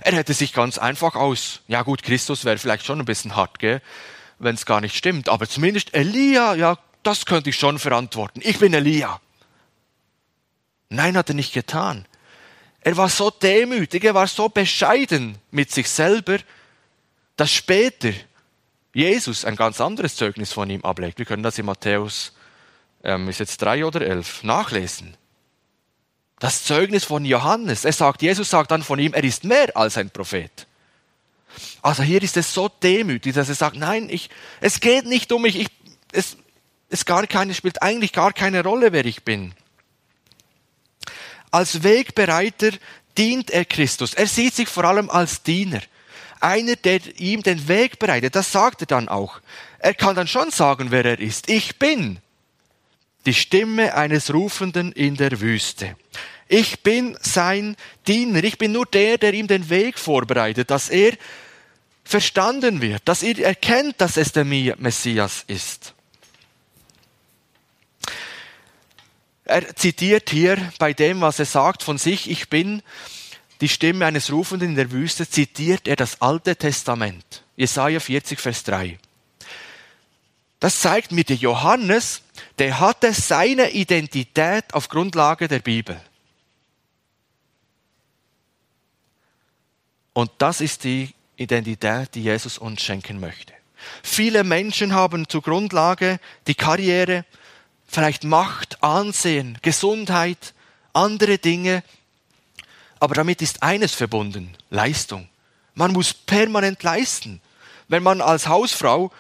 Er 0.02 0.14
hätte 0.14 0.34
sich 0.34 0.54
ganz 0.54 0.78
einfach 0.78 1.16
aus, 1.16 1.62
ja 1.68 1.82
gut, 1.82 2.04
Christus 2.04 2.46
wäre 2.46 2.58
vielleicht 2.58 2.86
schon 2.86 3.00
ein 3.00 3.06
bisschen 3.06 3.36
hart, 3.36 3.62
wenn 3.62 4.56
es 4.56 4.66
gar 4.66 4.82
nicht 4.82 4.96
stimmt, 4.96 5.30
aber 5.30 5.48
zumindest 5.48 5.94
Elia, 5.94 6.54
ja, 6.56 6.78
das 7.04 7.26
könnte 7.26 7.50
ich 7.50 7.58
schon 7.58 7.80
verantworten. 7.80 8.42
Ich 8.44 8.60
bin 8.60 8.74
Elia. 8.74 9.20
Nein, 10.90 11.18
hat 11.18 11.30
er 11.30 11.36
nicht 11.36 11.54
getan. 11.54 12.06
Er 12.82 12.96
war 12.98 13.10
so 13.10 13.30
demütig, 13.30 14.04
er 14.04 14.14
war 14.14 14.28
so 14.28 14.50
bescheiden 14.50 15.38
mit 15.52 15.72
sich 15.72 15.90
selber, 15.90 16.38
dass 17.36 17.52
später 17.52 18.14
Jesus 18.94 19.46
ein 19.46 19.56
ganz 19.56 19.82
anderes 19.82 20.16
Zeugnis 20.16 20.54
von 20.54 20.70
ihm 20.70 20.84
ablegt. 20.84 21.20
Wir 21.20 21.26
können 21.26 21.44
das 21.44 21.58
in 21.58 21.66
Matthäus, 21.66 22.34
ähm, 23.04 23.28
ist 23.28 23.40
jetzt 23.40 23.62
drei 23.62 23.86
oder 23.86 24.02
elf, 24.02 24.44
nachlesen. 24.44 25.18
Das 26.40 26.64
Zeugnis 26.64 27.04
von 27.04 27.26
Johannes. 27.26 27.86
Er 27.86 27.94
sagt, 27.94 28.22
Jesus 28.22 28.50
sagt 28.50 28.72
dann 28.72 28.84
von 28.84 29.00
ihm, 29.00 29.14
er 29.14 29.24
ist 29.24 29.44
mehr 29.44 29.76
als 29.76 29.98
ein 29.98 30.10
Prophet. 30.10 30.68
Also 31.82 32.04
hier 32.04 32.22
ist 32.22 32.38
es 32.38 32.54
so 32.54 32.70
demütig, 32.70 33.34
dass 33.34 33.50
er 33.50 33.56
sagt, 33.56 33.78
nein, 33.78 34.10
ich, 34.10 34.30
es 34.62 34.80
geht 34.80 35.06
nicht 35.06 35.32
um 35.32 35.42
mich, 35.42 35.60
ich, 35.60 35.68
es, 36.12 36.38
es 36.90 37.06
gar 37.06 37.26
keine, 37.26 37.54
spielt 37.54 37.82
eigentlich 37.82 38.14
gar 38.14 38.34
keine 38.34 38.64
Rolle, 38.64 38.92
wer 38.92 39.06
ich 39.06 39.24
bin. 39.24 39.54
Als 41.50 41.82
Wegbereiter 41.84 42.72
dient 43.18 43.50
er 43.50 43.66
Christus. 43.66 44.14
Er 44.14 44.28
sieht 44.28 44.54
sich 44.54 44.68
vor 44.68 44.84
allem 44.84 45.10
als 45.10 45.42
Diener. 45.42 45.82
Einer, 46.40 46.76
der 46.76 47.00
ihm 47.20 47.42
den 47.42 47.68
Weg 47.68 47.98
bereitet. 47.98 48.36
Das 48.36 48.52
sagt 48.52 48.82
er 48.82 48.88
dann 48.88 49.10
auch. 49.10 49.40
Er 49.80 49.96
kann 49.96 50.16
dann 50.16 50.28
schon 50.28 50.52
sagen, 50.52 50.92
wer 50.92 51.06
er 51.06 51.20
ist. 51.20 51.50
Ich 51.50 51.80
bin 51.80 52.20
die 53.28 53.34
Stimme 53.34 53.94
eines 53.94 54.34
Rufenden 54.34 54.92
in 54.94 55.16
der 55.16 55.42
Wüste. 55.42 55.96
Ich 56.48 56.82
bin 56.82 57.18
sein 57.22 57.76
Diener. 58.08 58.44
Ich 58.44 58.58
bin 58.58 58.72
nur 58.72 58.86
der, 58.86 59.18
der 59.18 59.34
ihm 59.34 59.48
den 59.48 59.70
Weg 59.70 60.00
vorbereitet, 60.00 60.72
dass 60.72 60.90
er 60.90 61.12
verstanden 62.06 62.82
wird, 62.82 63.02
dass 63.06 63.22
er 63.22 63.38
erkennt, 63.38 64.00
dass 64.00 64.16
es 64.16 64.32
der 64.32 64.46
Messias 64.46 65.44
ist. 65.48 65.94
Er 69.44 69.76
zitiert 69.76 70.30
hier 70.30 70.58
bei 70.80 70.94
dem, 70.94 71.22
was 71.22 71.40
er 71.40 71.46
sagt 71.46 71.84
von 71.84 71.98
sich, 71.98 72.30
ich 72.30 72.50
bin 72.50 72.82
die 73.60 73.70
Stimme 73.70 74.06
eines 74.06 74.32
Rufenden 74.32 74.70
in 74.70 74.76
der 74.76 74.92
Wüste, 74.92 75.30
zitiert 75.30 75.88
er 75.88 75.98
das 75.98 76.22
Alte 76.22 76.56
Testament. 76.56 77.44
Jesaja 77.58 78.00
40, 78.00 78.40
Vers 78.40 78.64
3. 78.64 78.98
Das 80.60 80.82
zeigt 80.82 81.12
mir, 81.12 81.24
der 81.24 81.36
Johannes, 81.36 82.22
der 82.58 82.80
hatte 82.80 83.14
seine 83.14 83.72
Identität 83.72 84.74
auf 84.74 84.90
Grundlage 84.90 85.48
der 85.48 85.60
Bibel. 85.60 86.00
Und 90.14 90.32
das 90.40 90.62
ist 90.62 90.84
die 90.84 91.14
Identität, 91.36 92.16
die 92.16 92.24
Jesus 92.24 92.58
uns 92.58 92.82
schenken 92.82 93.20
möchte. 93.20 93.54
Viele 94.02 94.44
Menschen 94.44 94.94
haben 94.94 95.30
zur 95.30 95.44
Grundlage 95.44 96.20
die 96.48 96.56
Karriere, 96.56 97.24
vielleicht 97.88 98.24
Macht, 98.24 98.82
Ansehen, 98.82 99.60
Gesundheit, 99.62 100.56
andere 100.94 101.38
Dinge. 101.38 101.84
Aber 103.00 103.14
damit 103.14 103.44
ist 103.44 103.62
eines 103.62 103.94
verbunden, 103.94 104.56
Leistung. 104.72 105.30
Man 105.76 105.94
muss 105.94 106.16
permanent 106.16 106.82
leisten. 106.82 107.40
Wenn 107.88 108.02
man 108.02 108.20
als 108.20 108.48
Hausfrau 108.48 109.12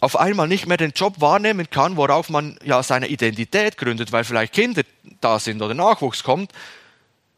auf 0.00 0.16
einmal 0.18 0.48
nicht 0.48 0.66
mehr 0.66 0.76
den 0.76 0.92
Job 0.92 1.20
wahrnehmen 1.20 1.68
kann, 1.70 1.96
worauf 1.96 2.30
man 2.30 2.58
ja 2.64 2.82
seine 2.82 3.08
Identität 3.08 3.76
gründet, 3.76 4.12
weil 4.12 4.24
vielleicht 4.24 4.52
Kinder 4.52 4.82
da 5.20 5.38
sind 5.38 5.60
oder 5.60 5.74
Nachwuchs 5.74 6.22
kommt, 6.22 6.52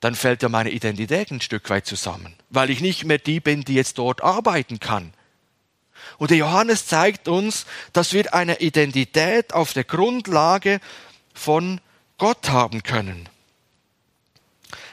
dann 0.00 0.14
fällt 0.14 0.42
ja 0.42 0.48
meine 0.48 0.70
Identität 0.70 1.30
ein 1.30 1.40
Stück 1.40 1.70
weit 1.70 1.86
zusammen, 1.86 2.34
weil 2.50 2.70
ich 2.70 2.80
nicht 2.80 3.04
mehr 3.04 3.18
die 3.18 3.40
bin, 3.40 3.62
die 3.62 3.74
jetzt 3.74 3.98
dort 3.98 4.22
arbeiten 4.22 4.80
kann. 4.80 5.12
Und 6.18 6.30
der 6.30 6.38
Johannes 6.38 6.86
zeigt 6.86 7.28
uns, 7.28 7.66
dass 7.92 8.12
wir 8.12 8.34
eine 8.34 8.60
Identität 8.60 9.54
auf 9.54 9.72
der 9.72 9.84
Grundlage 9.84 10.80
von 11.34 11.80
Gott 12.18 12.50
haben 12.50 12.82
können. 12.82 13.28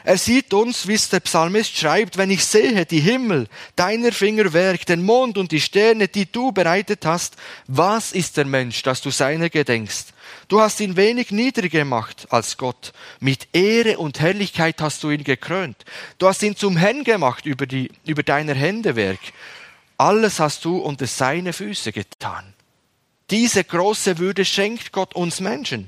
Er 0.09 0.17
sieht 0.17 0.55
uns, 0.55 0.87
wie 0.87 0.95
es 0.95 1.09
der 1.09 1.19
Psalmist 1.19 1.77
schreibt, 1.77 2.17
wenn 2.17 2.31
ich 2.31 2.43
sehe 2.43 2.83
die 2.83 2.99
Himmel, 2.99 3.47
deiner 3.75 4.11
Fingerwerk, 4.11 4.83
den 4.87 5.03
Mond 5.03 5.37
und 5.37 5.51
die 5.51 5.61
Sterne, 5.61 6.07
die 6.07 6.25
du 6.25 6.51
bereitet 6.51 7.05
hast, 7.05 7.35
was 7.67 8.11
ist 8.11 8.35
der 8.35 8.45
Mensch, 8.45 8.81
dass 8.81 9.01
du 9.01 9.11
seiner 9.11 9.51
gedenkst? 9.51 10.13
Du 10.47 10.61
hast 10.61 10.79
ihn 10.79 10.97
wenig 10.97 11.29
niedriger 11.29 11.81
gemacht 11.81 12.25
als 12.31 12.57
Gott. 12.57 12.91
Mit 13.19 13.49
Ehre 13.53 13.99
und 13.99 14.19
Herrlichkeit 14.19 14.81
hast 14.81 15.03
du 15.03 15.11
ihn 15.11 15.23
gekrönt. 15.23 15.77
Du 16.17 16.27
hast 16.27 16.41
ihn 16.41 16.55
zum 16.55 16.75
Herrn 16.75 17.03
gemacht 17.03 17.45
über, 17.45 17.67
die, 17.67 17.91
über 18.03 18.23
deiner 18.23 18.55
Hände 18.55 18.95
Werk. 18.95 19.19
Alles 19.99 20.39
hast 20.39 20.65
du 20.65 20.77
unter 20.77 21.05
seine 21.05 21.53
Füße 21.53 21.91
getan. 21.91 22.55
Diese 23.29 23.63
große 23.63 24.17
Würde 24.17 24.43
schenkt 24.43 24.91
Gott 24.91 25.13
uns 25.13 25.39
Menschen. 25.39 25.87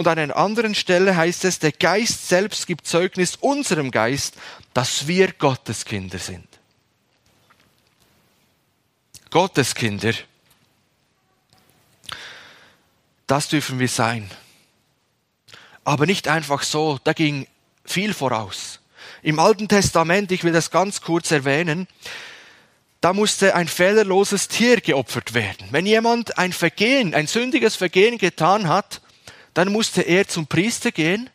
Und 0.00 0.08
an 0.08 0.18
einer 0.18 0.36
anderen 0.36 0.74
Stelle 0.74 1.14
heißt 1.14 1.44
es, 1.44 1.58
der 1.58 1.72
Geist 1.72 2.26
selbst 2.26 2.66
gibt 2.66 2.86
Zeugnis 2.86 3.36
unserem 3.36 3.90
Geist, 3.90 4.34
dass 4.72 5.06
wir 5.08 5.30
Gottes 5.32 5.84
Kinder 5.84 6.18
sind. 6.18 6.48
Gottes 9.28 9.74
Kinder, 9.74 10.14
das 13.26 13.48
dürfen 13.48 13.78
wir 13.78 13.88
sein. 13.88 14.30
Aber 15.84 16.06
nicht 16.06 16.28
einfach 16.28 16.62
so, 16.62 16.98
da 17.04 17.12
ging 17.12 17.46
viel 17.84 18.14
voraus. 18.14 18.80
Im 19.20 19.38
Alten 19.38 19.68
Testament, 19.68 20.32
ich 20.32 20.44
will 20.44 20.52
das 20.54 20.70
ganz 20.70 21.02
kurz 21.02 21.30
erwähnen, 21.30 21.86
da 23.02 23.12
musste 23.12 23.54
ein 23.54 23.68
fehlerloses 23.68 24.48
Tier 24.48 24.80
geopfert 24.80 25.34
werden. 25.34 25.68
Wenn 25.72 25.84
jemand 25.84 26.38
ein 26.38 26.54
Vergehen, 26.54 27.12
ein 27.12 27.26
sündiges 27.26 27.76
Vergehen 27.76 28.16
getan 28.16 28.66
hat, 28.66 29.02
dann 29.54 29.72
musste 29.72 30.02
er 30.02 30.28
zum 30.28 30.46
Priester 30.46 30.92
gehen 30.92 31.30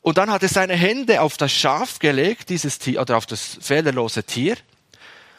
und 0.00 0.18
dann 0.18 0.30
hat 0.30 0.42
er 0.42 0.48
seine 0.48 0.74
Hände 0.74 1.20
auf 1.20 1.36
das 1.36 1.52
Schaf 1.52 1.98
gelegt, 1.98 2.48
dieses 2.48 2.78
Tier, 2.78 3.00
oder 3.00 3.16
auf 3.16 3.26
das 3.26 3.58
fehlerlose 3.60 4.24
Tier, 4.24 4.56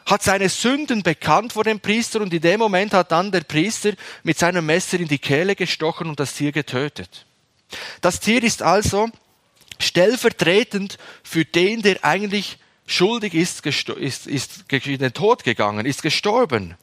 hat 0.06 0.22
seine 0.22 0.48
Sünden 0.48 1.02
bekannt 1.02 1.52
vor 1.52 1.64
dem 1.64 1.80
Priester 1.80 2.20
und 2.20 2.32
in 2.32 2.40
dem 2.40 2.60
Moment 2.60 2.92
hat 2.94 3.12
dann 3.12 3.30
der 3.30 3.42
Priester 3.42 3.92
mit 4.22 4.38
seinem 4.38 4.66
Messer 4.66 4.98
in 4.98 5.08
die 5.08 5.18
Kehle 5.18 5.54
gestochen 5.54 6.08
und 6.08 6.20
das 6.20 6.34
Tier 6.34 6.52
getötet. 6.52 7.26
Das 8.00 8.20
Tier 8.20 8.42
ist 8.42 8.62
also 8.62 9.08
stellvertretend 9.78 10.98
für 11.22 11.44
den, 11.44 11.82
der 11.82 12.04
eigentlich 12.04 12.58
schuldig 12.86 13.34
ist, 13.34 13.64
ist, 13.64 14.26
ist 14.26 14.72
in 14.72 14.98
den 14.98 15.12
Tod 15.12 15.44
gegangen, 15.44 15.86
ist 15.86 16.02
gestorben. 16.02 16.76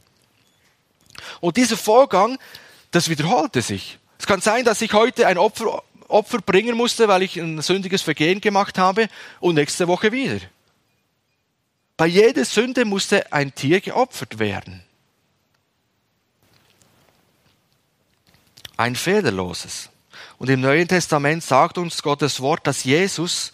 Und 1.41 1.57
dieser 1.57 1.77
Vorgang, 1.77 2.37
das 2.91 3.09
wiederholte 3.09 3.61
sich. 3.61 3.99
Es 4.19 4.25
kann 4.25 4.41
sein, 4.41 4.65
dass 4.65 4.81
ich 4.81 4.93
heute 4.93 5.27
ein 5.27 5.37
Opfer, 5.37 5.83
Opfer 6.07 6.39
bringen 6.39 6.75
musste, 6.75 7.07
weil 7.07 7.23
ich 7.23 7.37
ein 7.37 7.61
sündiges 7.61 8.01
Vergehen 8.01 8.41
gemacht 8.41 8.77
habe 8.77 9.07
und 9.39 9.55
nächste 9.55 9.87
Woche 9.87 10.11
wieder. 10.11 10.39
Bei 11.97 12.05
jeder 12.05 12.45
Sünde 12.45 12.85
musste 12.85 13.31
ein 13.33 13.53
Tier 13.55 13.81
geopfert 13.81 14.39
werden. 14.39 14.83
Ein 18.77 18.95
fehlerloses. 18.95 19.89
Und 20.37 20.49
im 20.49 20.61
Neuen 20.61 20.87
Testament 20.87 21.43
sagt 21.43 21.79
uns 21.79 22.03
Gottes 22.03 22.41
Wort, 22.41 22.67
dass 22.67 22.83
Jesus 22.83 23.51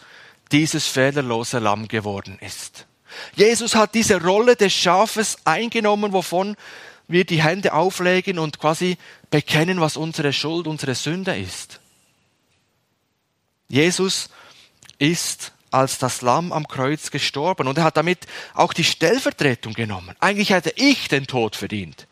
dieses 0.51 0.85
fehlerlose 0.87 1.59
Lamm 1.59 1.87
geworden 1.87 2.37
ist. 2.41 2.85
Jesus 3.35 3.75
hat 3.75 3.95
diese 3.95 4.21
Rolle 4.21 4.55
des 4.55 4.73
Schafes 4.73 5.37
eingenommen, 5.45 6.11
wovon 6.11 6.57
wir 7.13 7.25
die 7.25 7.41
Hände 7.41 7.73
auflegen 7.73 8.39
und 8.39 8.59
quasi 8.59 8.97
bekennen, 9.29 9.79
was 9.79 9.95
unsere 9.95 10.33
Schuld, 10.33 10.67
unsere 10.67 10.95
Sünde 10.95 11.37
ist. 11.37 11.79
Jesus 13.69 14.29
ist 14.97 15.53
als 15.71 15.97
das 15.97 16.21
Lamm 16.21 16.51
am 16.51 16.67
Kreuz 16.67 17.09
gestorben 17.09 17.67
und 17.67 17.77
er 17.77 17.85
hat 17.85 17.97
damit 17.97 18.27
auch 18.53 18.73
die 18.73 18.83
Stellvertretung 18.83 19.73
genommen. 19.73 20.15
Eigentlich 20.19 20.51
hätte 20.51 20.73
ich 20.75 21.07
den 21.07 21.25
Tod 21.25 21.55
verdient. 21.55 22.07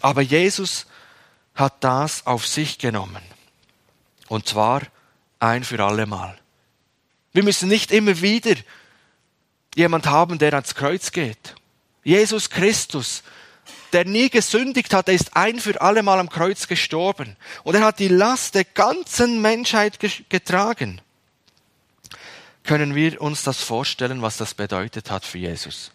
Aber 0.00 0.22
Jesus 0.22 0.86
hat 1.54 1.82
das 1.82 2.26
auf 2.26 2.46
sich 2.46 2.78
genommen. 2.78 3.22
Und 4.28 4.46
zwar 4.46 4.82
ein 5.40 5.64
für 5.64 5.82
alle 5.82 6.06
Mal. 6.06 6.38
Wir 7.32 7.42
müssen 7.42 7.68
nicht 7.68 7.90
immer 7.90 8.20
wieder 8.20 8.54
jemand 9.74 10.06
haben, 10.06 10.38
der 10.38 10.54
ans 10.54 10.74
Kreuz 10.74 11.10
geht. 11.10 11.56
Jesus 12.04 12.50
Christus, 12.50 13.22
der 13.92 14.04
nie 14.04 14.30
gesündigt 14.30 14.94
hat, 14.94 15.08
er 15.08 15.14
ist 15.14 15.36
ein 15.36 15.60
für 15.60 15.80
alle 15.80 16.02
Mal 16.02 16.18
am 16.18 16.28
Kreuz 16.28 16.68
gestorben. 16.68 17.36
Und 17.64 17.74
er 17.74 17.84
hat 17.84 17.98
die 17.98 18.08
Last 18.08 18.54
der 18.54 18.64
ganzen 18.64 19.40
Menschheit 19.40 19.98
getragen 20.28 21.00
können 22.68 22.94
wir 22.94 23.22
uns 23.22 23.44
das 23.44 23.62
vorstellen, 23.62 24.20
was 24.20 24.36
das 24.36 24.52
bedeutet 24.52 25.10
hat 25.10 25.24
für 25.24 25.38
Jesus. 25.38 25.90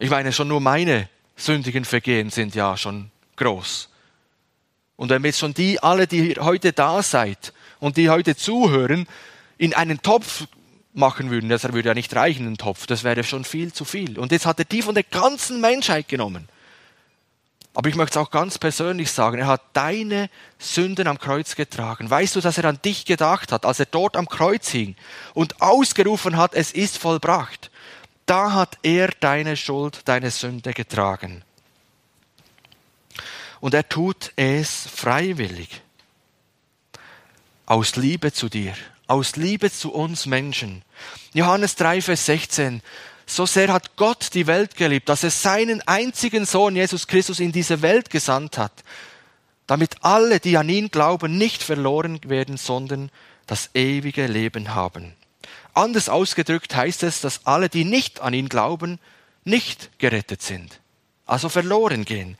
Ich 0.00 0.10
meine, 0.10 0.32
schon 0.32 0.48
nur 0.48 0.60
meine 0.60 1.08
sündigen 1.36 1.84
Vergehen 1.84 2.30
sind 2.30 2.56
ja 2.56 2.76
schon 2.76 3.12
groß. 3.36 3.90
Und 4.96 5.10
wenn 5.10 5.22
wir 5.22 5.28
jetzt 5.28 5.38
schon 5.38 5.54
die, 5.54 5.80
alle, 5.80 6.08
die 6.08 6.34
heute 6.40 6.72
da 6.72 7.00
seid 7.00 7.52
und 7.78 7.96
die 7.96 8.10
heute 8.10 8.34
zuhören, 8.34 9.06
in 9.56 9.72
einen 9.72 10.02
Topf 10.02 10.48
machen 10.94 11.30
würden, 11.30 11.48
das 11.48 11.64
würde 11.64 11.88
ja 11.88 11.94
nicht 11.94 12.14
reichen, 12.14 12.46
ein 12.46 12.56
Topf, 12.56 12.86
das 12.86 13.04
wäre 13.04 13.24
schon 13.24 13.44
viel 13.44 13.72
zu 13.72 13.84
viel. 13.84 14.18
Und 14.18 14.32
jetzt 14.32 14.46
hat 14.46 14.58
er 14.58 14.64
die 14.64 14.82
von 14.82 14.94
der 14.94 15.04
ganzen 15.04 15.60
Menschheit 15.60 16.08
genommen. 16.08 16.48
Aber 17.76 17.88
ich 17.88 17.96
möchte 17.96 18.18
es 18.18 18.24
auch 18.24 18.30
ganz 18.30 18.56
persönlich 18.56 19.10
sagen, 19.10 19.38
er 19.38 19.48
hat 19.48 19.62
deine 19.72 20.30
Sünden 20.60 21.08
am 21.08 21.18
Kreuz 21.18 21.56
getragen. 21.56 22.08
Weißt 22.08 22.36
du, 22.36 22.40
dass 22.40 22.56
er 22.56 22.66
an 22.66 22.78
dich 22.84 23.04
gedacht 23.04 23.50
hat, 23.50 23.66
als 23.66 23.80
er 23.80 23.86
dort 23.86 24.16
am 24.16 24.28
Kreuz 24.28 24.68
hing 24.68 24.94
und 25.34 25.60
ausgerufen 25.60 26.36
hat, 26.36 26.54
es 26.54 26.70
ist 26.70 26.98
vollbracht. 26.98 27.72
Da 28.26 28.52
hat 28.52 28.78
er 28.84 29.08
deine 29.18 29.56
Schuld, 29.56 30.02
deine 30.04 30.30
Sünde 30.30 30.72
getragen. 30.72 31.42
Und 33.60 33.74
er 33.74 33.88
tut 33.88 34.32
es 34.36 34.86
freiwillig. 34.86 35.82
Aus 37.66 37.96
Liebe 37.96 38.32
zu 38.32 38.48
dir, 38.48 38.74
aus 39.06 39.36
Liebe 39.36 39.70
zu 39.70 39.92
uns 39.92 40.26
Menschen. 40.26 40.82
Johannes 41.32 41.76
3, 41.76 42.02
Vers 42.02 42.26
16. 42.26 42.82
So 43.26 43.46
sehr 43.46 43.72
hat 43.72 43.96
Gott 43.96 44.34
die 44.34 44.46
Welt 44.46 44.76
geliebt, 44.76 45.08
dass 45.08 45.24
er 45.24 45.30
seinen 45.30 45.80
einzigen 45.82 46.44
Sohn 46.44 46.76
Jesus 46.76 47.06
Christus 47.06 47.40
in 47.40 47.52
diese 47.52 47.82
Welt 47.82 48.10
gesandt 48.10 48.58
hat, 48.58 48.84
damit 49.66 49.96
alle, 50.02 50.40
die 50.40 50.58
an 50.58 50.68
ihn 50.68 50.90
glauben, 50.90 51.38
nicht 51.38 51.62
verloren 51.62 52.20
werden, 52.24 52.56
sondern 52.56 53.10
das 53.46 53.70
ewige 53.74 54.26
Leben 54.26 54.74
haben. 54.74 55.14
Anders 55.72 56.08
ausgedrückt 56.08 56.74
heißt 56.74 57.02
es, 57.02 57.20
dass 57.20 57.46
alle, 57.46 57.68
die 57.68 57.84
nicht 57.84 58.20
an 58.20 58.34
ihn 58.34 58.48
glauben, 58.48 58.98
nicht 59.44 59.98
gerettet 59.98 60.42
sind, 60.42 60.80
also 61.26 61.48
verloren 61.48 62.04
gehen. 62.04 62.38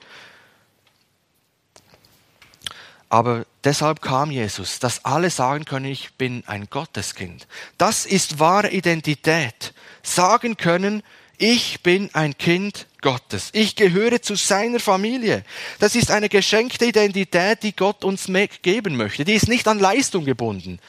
Aber 3.15 3.47
deshalb 3.63 4.03
kam 4.03 4.33
Jesus, 4.33 4.81
dass 4.81 5.05
alle 5.05 5.31
sagen 5.31 5.65
können, 5.65 5.85
ich 5.85 6.15
bin 6.15 6.43
ein 6.49 6.67
Gotteskind. 6.69 7.47
Das 7.79 8.07
ist 8.07 8.41
wahre 8.41 8.71
Identität. 8.71 9.73
Sagen 10.03 10.57
können, 10.57 11.05
ich 11.39 11.81
bin 11.85 12.11
ein 12.13 12.37
Kind 12.37 12.89
Gottes. 13.03 13.51
Ich 13.53 13.77
gehöre 13.77 14.21
zu 14.21 14.35
seiner 14.35 14.81
Familie. 14.81 15.45
Das 15.79 15.95
ist 15.95 16.11
eine 16.11 16.29
geschenkte 16.29 16.87
Identität, 16.87 17.63
die 17.63 17.77
Gott 17.77 18.03
uns 18.03 18.29
geben 18.63 18.97
möchte. 18.97 19.25
Die 19.25 19.35
ist 19.35 19.47
nicht 19.47 19.69
an 19.69 19.79
Leistung 19.79 20.25
gebunden. 20.25 20.81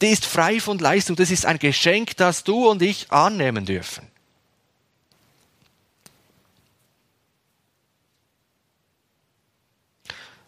Die 0.00 0.10
ist 0.10 0.26
frei 0.26 0.60
von 0.60 0.78
Leistung. 0.78 1.16
Das 1.16 1.32
ist 1.32 1.44
ein 1.44 1.58
Geschenk, 1.58 2.16
das 2.18 2.44
du 2.44 2.68
und 2.68 2.82
ich 2.82 3.10
annehmen 3.10 3.64
dürfen. 3.64 4.06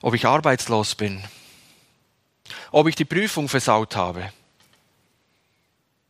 Ob 0.02 0.14
ich 0.14 0.26
arbeitslos 0.26 0.94
bin, 0.94 1.22
ob 2.72 2.88
ich 2.88 2.96
die 2.96 3.04
Prüfung 3.04 3.48
versaut 3.48 3.96
habe, 3.96 4.32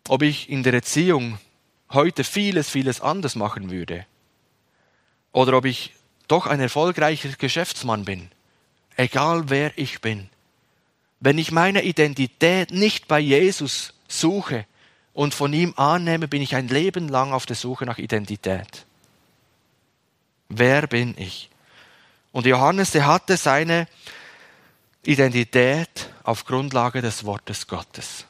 ob 0.09 0.22
ich 0.22 0.48
in 0.48 0.62
der 0.62 0.74
Erziehung 0.74 1.38
heute 1.90 2.24
vieles, 2.24 2.70
vieles 2.70 3.00
anders 3.00 3.35
machen 3.35 3.70
würde, 3.70 4.07
oder 5.33 5.57
ob 5.57 5.64
ich 5.64 5.94
doch 6.29 6.46
ein 6.46 6.61
erfolgreicher 6.61 7.31
Geschäftsmann 7.31 8.05
bin, 8.05 8.31
egal 8.96 9.50
wer 9.50 9.76
ich 9.76 10.00
bin. 10.00 10.29
Wenn 11.18 11.38
ich 11.38 11.50
meine 11.50 11.83
Identität 11.83 12.70
nicht 12.70 13.09
bei 13.09 13.20
Jesus 13.20 13.92
suche 14.09 14.64
und 15.12 15.35
von 15.35 15.53
ihm 15.53 15.74
annehme, 15.76 16.29
bin 16.29 16.40
ich 16.40 16.55
ein 16.55 16.68
Leben 16.68 17.09
lang 17.09 17.33
auf 17.33 17.46
der 17.46 17.57
Suche 17.57 17.85
nach 17.85 17.98
Identität. 17.98 18.87
Wer 20.48 20.87
bin 20.87 21.14
ich? 21.18 21.50
Und 22.33 22.47
Johannes, 22.47 22.93
der 22.93 23.07
hatte 23.07 23.37
seine 23.37 23.88
Identität 25.05 26.11
auf 26.23 26.45
Grundlage 26.45 27.03
des 27.03 27.25
Wortes 27.25 27.66
Gottes. 27.66 28.27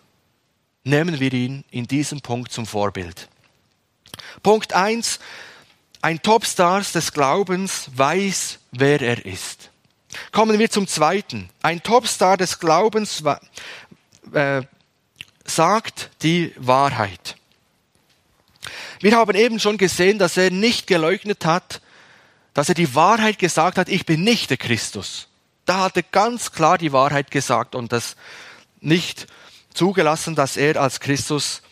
Nehmen 0.85 1.21
wir 1.21 1.33
ihn 1.33 1.65
in 1.71 1.87
diesem 1.87 2.21
Punkt 2.21 2.53
zum 2.53 2.67
Vorbild. 2.67 3.29
Punkt 4.43 4.73
eins: 4.73 5.21
Ein 6.01 6.23
Topstar 6.23 6.81
des 6.81 7.13
Glaubens 7.13 7.91
weiß, 7.95 8.59
wer 8.73 9.03
er 9.03 9.27
ist. 9.27 9.71
Kommen 10.33 10.59
wir 10.59 10.71
zum 10.71 10.87
zweiten. 10.87 11.51
Ein 11.63 11.83
Topstar 11.83 12.37
des 12.37 12.59
Glaubens 12.59 13.23
äh, 14.33 14.63
sagt 15.45 16.11
die 16.23 16.53
Wahrheit. 16.57 17.37
Wir 19.01 19.17
haben 19.17 19.37
eben 19.37 19.61
schon 19.61 19.79
gesehen, 19.79 20.19
dass 20.19 20.37
er 20.37 20.51
nicht 20.51 20.87
geleugnet 20.87 21.45
hat, 21.45 21.81
dass 22.55 22.69
er 22.69 22.75
die 22.75 22.95
Wahrheit 22.95 23.39
gesagt 23.39 23.79
hat, 23.79 23.89
ich 23.89 24.07
bin 24.07 24.25
nicht 24.25 24.51
der 24.51 24.57
Christus. 24.57 25.29
Da 25.67 25.85
hat 25.85 25.97
er 25.97 26.03
ganz 26.03 26.53
klar 26.53 26.79
die 26.79 26.93
Wahrheit 26.93 27.31
gesagt 27.31 27.75
und 27.75 27.93
das 27.93 28.17
nicht 28.81 29.27
zugelassen, 29.73 30.35
dass 30.35 30.57
er 30.57 30.81
als 30.81 31.01
Christus 31.01 31.63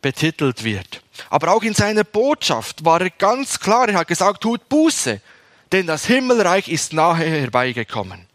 betitelt 0.00 0.64
wird. 0.64 1.02
Aber 1.30 1.52
auch 1.52 1.62
in 1.62 1.74
seiner 1.74 2.04
Botschaft 2.04 2.84
war 2.84 3.00
er 3.00 3.10
ganz 3.10 3.58
klar, 3.58 3.88
er 3.88 3.98
hat 3.98 4.08
gesagt, 4.08 4.42
tut 4.42 4.68
Buße, 4.68 5.20
denn 5.72 5.86
das 5.86 6.06
Himmelreich 6.06 6.68
ist 6.68 6.92
nahe 6.92 7.24
herbeigekommen. 7.24 8.26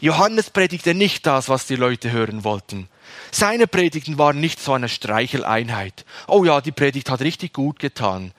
Johannes 0.00 0.50
predigte 0.50 0.94
nicht 0.94 1.26
das, 1.26 1.48
was 1.48 1.66
die 1.66 1.76
Leute 1.76 2.10
hören 2.10 2.44
wollten. 2.44 2.88
Seine 3.30 3.66
Predigten 3.66 4.18
waren 4.18 4.40
nicht 4.40 4.60
so 4.60 4.72
eine 4.72 4.88
Streicheleinheit. 4.88 6.04
Oh 6.26 6.44
ja, 6.44 6.60
die 6.60 6.72
Predigt 6.72 7.08
hat 7.08 7.20
richtig 7.20 7.52
gut 7.52 7.78
getan. 7.78 8.32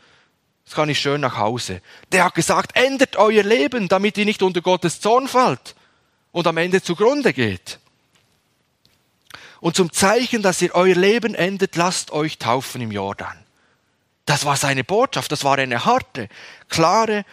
Jetzt 0.66 0.76
kann 0.76 0.90
ich 0.90 1.00
schön 1.00 1.22
nach 1.22 1.38
Hause. 1.38 1.82
Der 2.12 2.26
hat 2.26 2.36
gesagt, 2.36 2.76
ändert 2.76 3.16
euer 3.18 3.44
Leben, 3.44 3.88
damit 3.90 4.18
ihr 4.18 4.26
nicht 4.26 4.42
unter 4.42 4.62
Gottes 4.62 5.02
Zorn 5.02 5.28
fallt 5.28 5.76
und 6.32 6.48
am 6.48 6.58
Ende 6.58 6.82
zugrunde 6.82 7.34
geht. 7.34 7.80
Und 9.60 9.76
zum 9.76 9.92
Zeichen, 9.92 10.42
dass 10.42 10.62
ihr 10.62 10.76
euer 10.76 10.96
Leben 10.96 11.36
ändert, 11.36 11.76
lasst 11.76 12.12
euch 12.12 12.38
taufen 12.38 12.82
im 12.82 12.92
Jordan. 12.92 13.38
Das 14.26 14.46
war 14.46 14.56
seine 14.56 14.84
Botschaft, 14.84 15.32
das 15.32 15.44
war 15.44 15.58
eine 15.58 15.86
harte, 15.86 16.30
klare 16.70 17.26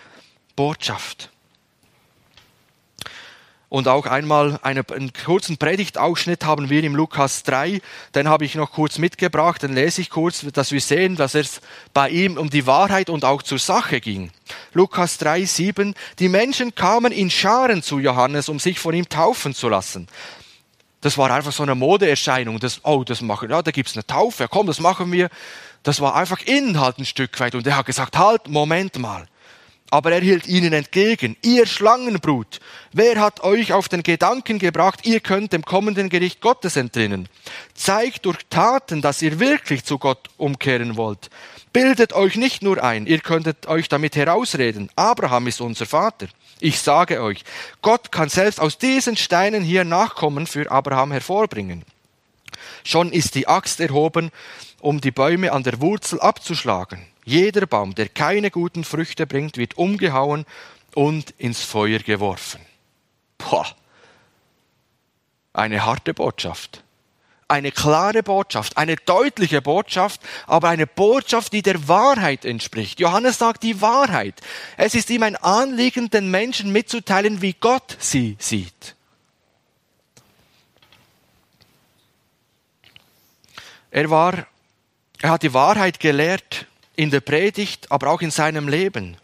Botschaft. 0.57 1.31
Und 3.71 3.87
auch 3.87 4.07
einmal 4.07 4.59
eine, 4.63 4.85
einen 4.91 5.13
kurzen 5.13 5.57
Predigtausschnitt 5.57 6.45
haben 6.45 6.71
wir 6.71 6.83
im 6.83 6.97
Lukas 6.97 7.45
3. 7.45 7.81
Den 8.17 8.29
habe 8.29 8.45
ich 8.45 8.57
noch 8.57 8.73
kurz 8.73 8.99
mitgebracht, 8.99 9.63
den 9.63 9.75
lese 9.75 10.01
ich 10.01 10.11
kurz, 10.11 10.45
dass 10.53 10.73
wir 10.73 10.81
sehen, 10.81 11.15
dass 11.15 11.37
es 11.37 11.61
bei 11.95 12.11
ihm 12.11 12.37
um 12.37 12.51
die 12.51 12.67
Wahrheit 12.67 13.09
und 13.09 13.25
auch 13.25 13.45
zur 13.45 13.61
Sache 13.61 14.01
ging. 14.01 14.33
Lukas 14.73 15.19
3, 15.19 15.45
7. 15.45 15.95
Die 16.19 16.29
Menschen 16.29 16.75
kamen 16.75 17.13
in 17.13 17.31
Scharen 17.31 17.81
zu 17.81 18.01
Johannes, 18.01 18.49
um 18.49 18.59
sich 18.59 18.81
von 18.81 18.93
ihm 18.93 19.09
taufen 19.09 19.55
zu 19.55 19.69
lassen. 19.69 20.09
Das 21.01 21.17
war 21.17 21.31
einfach 21.31 21.53
so 21.53 21.63
eine 21.63 21.77
Modeerscheinung. 21.77 22.59
Das, 22.59 22.81
oh, 22.83 23.05
das 23.05 23.21
machen, 23.21 23.51
ja, 23.51 23.63
da 23.63 23.71
gibt's 23.71 23.95
eine 23.95 24.05
Taufe, 24.05 24.49
komm, 24.51 24.67
das 24.67 24.81
machen 24.81 25.13
wir. 25.13 25.31
Das 25.85 26.01
war 26.01 26.17
einfach 26.17 26.41
Inhalt 26.41 26.99
ein 26.99 27.07
Stück 27.07 27.39
weit. 27.39 27.55
Und 27.55 27.69
er 27.69 27.77
hat 27.77 27.87
gesagt, 27.87 28.19
halt, 28.19 28.49
Moment 28.49 28.99
mal. 28.99 29.29
Aber 29.91 30.13
er 30.13 30.21
hielt 30.21 30.47
ihnen 30.47 30.73
entgegen, 30.73 31.37
ihr 31.43 31.67
Schlangenbrut, 31.67 32.61
wer 32.93 33.21
hat 33.21 33.43
euch 33.43 33.73
auf 33.73 33.89
den 33.89 34.05
Gedanken 34.05 34.61
gebracht, 34.61 35.01
ihr 35.05 35.19
könnt 35.19 35.53
dem 35.53 35.65
kommenden 35.65 36.09
Gericht 36.09 36.41
Gottes 36.41 36.77
entrinnen? 36.77 37.29
Zeigt 37.75 38.25
durch 38.25 38.39
Taten, 38.49 39.03
dass 39.03 39.21
ihr 39.21 39.41
wirklich 39.41 39.85
zu 39.85 39.99
Gott 39.99 40.29
umkehren 40.37 40.97
wollt. 40.97 41.29
Bildet 41.73 42.13
euch 42.13 42.37
nicht 42.37 42.63
nur 42.63 42.83
ein, 42.83 43.07
ihr 43.07 43.19
könntet 43.19 43.67
euch 43.67 43.89
damit 43.89 44.15
herausreden. 44.15 44.91
Abraham 44.95 45.49
ist 45.49 45.61
unser 45.61 45.87
Vater. 45.87 46.29
Ich 46.61 46.79
sage 46.79 47.23
euch, 47.23 47.45
Gott 47.83 48.13
kann 48.13 48.29
selbst 48.29 48.61
aus 48.61 48.79
diesen 48.79 49.17
Steinen 49.17 49.63
hier 49.63 49.85
Nachkommen 49.85 50.47
für 50.47 50.71
Abraham 50.71 51.11
hervorbringen. 51.11 51.85
Schon 52.85 53.13
ist 53.13 53.35
die 53.35 53.49
Axt 53.49 53.81
erhoben, 53.81 54.31
um 54.81 55.01
die 55.01 55.11
Bäume 55.11 55.53
an 55.53 55.63
der 55.63 55.81
Wurzel 55.81 56.21
abzuschlagen. 56.21 57.07
Jeder 57.31 57.65
Baum, 57.67 57.95
der 57.95 58.09
keine 58.09 58.51
guten 58.51 58.83
Früchte 58.83 59.25
bringt, 59.25 59.57
wird 59.57 59.79
umgehauen 59.79 60.45
und 60.97 61.31
ins 61.39 61.63
Feuer 61.63 62.01
geworfen. 62.01 62.61
Boah. 63.39 63.69
Eine 65.53 65.85
harte 65.85 66.13
Botschaft. 66.13 66.83
eine 67.47 67.73
klare 67.73 68.23
Botschaft, 68.23 68.77
eine 68.77 68.95
deutliche 68.95 69.61
Botschaft, 69.61 70.21
aber 70.47 70.69
eine 70.69 70.87
Botschaft, 70.87 71.53
die 71.53 71.63
der 71.63 71.89
Wahrheit 71.89 72.45
entspricht. 72.45 73.01
Johannes 73.01 73.39
sagt 73.39 73.65
die 73.65 73.81
Wahrheit. 73.81 74.41
Es 74.77 74.95
ist 74.95 75.11
ihm 75.11 75.25
ein 75.25 75.35
Anliegen, 75.35 76.11
den 76.11 76.31
Menschen 76.31 76.71
mitzuteilen, 76.71 77.43
wie 77.43 77.55
Gott 77.55 77.97
sie 77.99 78.37
sieht. 78.39 78.95
Er 83.91 84.11
war, 84.11 84.47
er 85.21 85.31
hat 85.31 85.43
die 85.43 85.55
Wahrheit 85.55 85.99
gelehrt 85.99 86.67
in 87.01 87.11
der 87.11 87.21
Predigt, 87.21 87.91
aber 87.91 88.09
auch 88.09 88.21
in 88.21 88.31
seinem 88.31 88.69
Leben. 88.69 89.17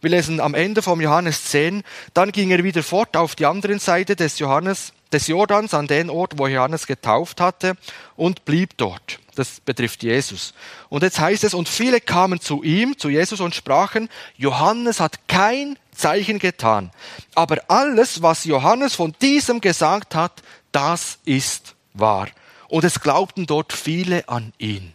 Wir 0.00 0.08
lesen 0.08 0.40
am 0.40 0.54
Ende 0.54 0.80
vom 0.80 1.02
Johannes 1.02 1.44
10, 1.44 1.82
dann 2.14 2.32
ging 2.32 2.50
er 2.50 2.64
wieder 2.64 2.82
fort 2.82 3.14
auf 3.14 3.34
die 3.34 3.44
andere 3.44 3.78
Seite 3.78 4.16
des 4.16 4.38
Johannes, 4.38 4.94
des 5.12 5.26
Jordans, 5.26 5.74
an 5.74 5.86
den 5.86 6.08
Ort, 6.08 6.38
wo 6.38 6.46
Johannes 6.46 6.86
getauft 6.86 7.42
hatte, 7.42 7.74
und 8.16 8.46
blieb 8.46 8.78
dort. 8.78 9.18
Das 9.34 9.60
betrifft 9.60 10.02
Jesus. 10.02 10.54
Und 10.88 11.02
jetzt 11.02 11.20
heißt 11.20 11.44
es, 11.44 11.52
und 11.52 11.68
viele 11.68 12.00
kamen 12.00 12.40
zu 12.40 12.62
ihm, 12.62 12.96
zu 12.96 13.10
Jesus, 13.10 13.40
und 13.40 13.54
sprachen, 13.54 14.08
Johannes 14.38 14.98
hat 14.98 15.28
kein 15.28 15.78
Zeichen 15.94 16.38
getan. 16.38 16.90
Aber 17.34 17.58
alles, 17.68 18.22
was 18.22 18.44
Johannes 18.44 18.94
von 18.94 19.14
diesem 19.20 19.60
gesagt 19.60 20.14
hat, 20.14 20.42
das 20.72 21.18
ist 21.26 21.74
wahr. 21.92 22.28
Und 22.68 22.84
es 22.84 23.00
glaubten 23.00 23.44
dort 23.44 23.74
viele 23.74 24.26
an 24.26 24.54
ihn. 24.56 24.94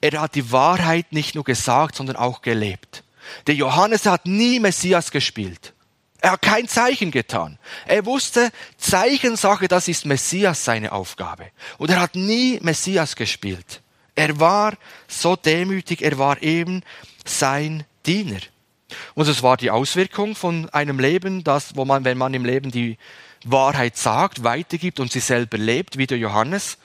Er 0.00 0.20
hat 0.20 0.34
die 0.34 0.50
Wahrheit 0.50 1.12
nicht 1.12 1.34
nur 1.34 1.44
gesagt, 1.44 1.96
sondern 1.96 2.16
auch 2.16 2.42
gelebt. 2.42 3.04
Der 3.46 3.54
Johannes 3.54 4.06
hat 4.06 4.26
nie 4.26 4.60
Messias 4.60 5.10
gespielt. 5.10 5.74
Er 6.22 6.32
hat 6.32 6.42
kein 6.42 6.68
Zeichen 6.68 7.10
getan. 7.10 7.58
Er 7.86 8.04
wusste, 8.04 8.50
Zeichensache, 8.76 9.68
das 9.68 9.88
ist 9.88 10.04
Messias 10.04 10.64
seine 10.64 10.92
Aufgabe. 10.92 11.46
Und 11.78 11.90
er 11.90 12.00
hat 12.00 12.14
nie 12.14 12.58
Messias 12.62 13.16
gespielt. 13.16 13.80
Er 14.14 14.38
war 14.38 14.74
so 15.08 15.36
demütig, 15.36 16.02
er 16.02 16.18
war 16.18 16.42
eben 16.42 16.82
sein 17.24 17.84
Diener. 18.04 18.40
Und 19.14 19.28
es 19.28 19.42
war 19.42 19.56
die 19.56 19.70
Auswirkung 19.70 20.34
von 20.34 20.68
einem 20.70 20.98
Leben, 20.98 21.44
das, 21.44 21.76
wo 21.76 21.84
man, 21.84 22.04
wenn 22.04 22.18
man 22.18 22.34
im 22.34 22.44
Leben 22.44 22.70
die 22.70 22.98
Wahrheit 23.44 23.96
sagt, 23.96 24.44
weitergibt 24.44 25.00
und 25.00 25.10
sie 25.12 25.20
selber 25.20 25.56
lebt, 25.56 25.96
wie 25.96 26.06
der 26.06 26.18
Johannes, 26.18 26.76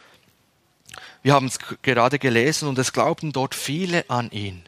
wir 1.25 1.33
haben 1.33 1.47
es 1.47 1.57
gerade 1.81 2.19
gelesen 2.19 2.69
und 2.69 2.77
es 2.77 2.93
glaubten 2.93 3.31
dort 3.31 3.55
viele 3.55 4.07
an 4.11 4.29
ihn. 4.29 4.61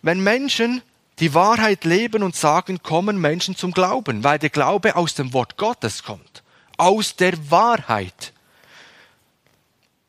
Wenn 0.00 0.18
Menschen 0.18 0.80
die 1.18 1.34
Wahrheit 1.34 1.84
leben 1.84 2.22
und 2.22 2.34
sagen, 2.34 2.82
kommen 2.82 3.20
Menschen 3.20 3.54
zum 3.54 3.72
Glauben, 3.72 4.24
weil 4.24 4.38
der 4.38 4.48
Glaube 4.48 4.96
aus 4.96 5.12
dem 5.12 5.34
Wort 5.34 5.58
Gottes 5.58 6.02
kommt, 6.02 6.42
aus 6.78 7.16
der 7.16 7.50
Wahrheit. 7.50 8.32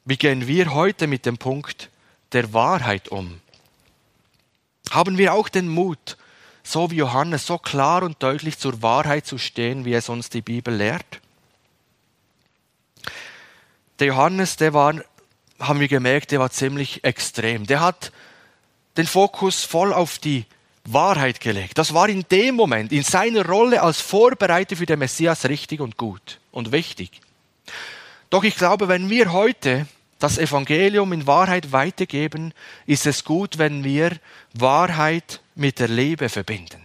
Wie 0.05 0.15
gehen 0.15 0.47
wir 0.47 0.73
heute 0.73 1.07
mit 1.07 1.25
dem 1.25 1.37
Punkt 1.37 1.89
der 2.31 2.53
Wahrheit 2.53 3.09
um? 3.09 3.41
Haben 4.91 5.17
wir 5.17 5.33
auch 5.33 5.49
den 5.49 5.67
Mut, 5.67 6.15
so 6.63 6.89
wie 6.89 6.95
Johannes, 6.95 7.47
so 7.47 7.57
klar 7.57 8.01
und 8.03 8.23
deutlich 8.23 8.59
zur 8.59 8.81
Wahrheit 8.81 9.25
zu 9.25 9.37
stehen, 9.37 9.83
wie 9.83 9.93
es 9.93 10.07
uns 10.07 10.29
die 10.29 10.41
Bibel 10.41 10.73
lehrt? 10.73 11.19
Der 13.99 14.07
Johannes, 14.07 14.55
der 14.55 14.73
war 14.73 14.93
haben 15.59 15.79
wir 15.79 15.87
gemerkt, 15.87 16.31
der 16.31 16.39
war 16.39 16.49
ziemlich 16.49 17.03
extrem. 17.03 17.65
Der 17.65 17.79
hat 17.79 18.11
den 18.97 19.07
Fokus 19.07 19.63
voll 19.63 19.93
auf 19.93 20.19
die 20.19 20.45
Wahrheit 20.85 21.39
gelegt. 21.39 21.77
Das 21.77 21.93
war 21.93 22.09
in 22.09 22.25
dem 22.29 22.55
Moment, 22.55 22.91
in 22.91 23.03
seiner 23.03 23.45
Rolle 23.45 23.81
als 23.81 24.01
Vorbereiter 24.01 24.75
für 24.75 24.85
den 24.85 24.99
Messias 24.99 25.45
richtig 25.45 25.79
und 25.79 25.97
gut 25.97 26.39
und 26.51 26.71
wichtig. 26.71 27.21
Doch 28.29 28.43
ich 28.43 28.55
glaube, 28.55 28.87
wenn 28.87 29.09
wir 29.09 29.31
heute 29.31 29.87
das 30.19 30.37
Evangelium 30.37 31.11
in 31.13 31.27
Wahrheit 31.27 31.71
weitergeben, 31.71 32.53
ist 32.85 33.05
es 33.05 33.23
gut, 33.23 33.57
wenn 33.57 33.83
wir 33.83 34.17
Wahrheit 34.53 35.41
mit 35.55 35.79
der 35.79 35.87
Liebe 35.87 36.29
verbinden. 36.29 36.81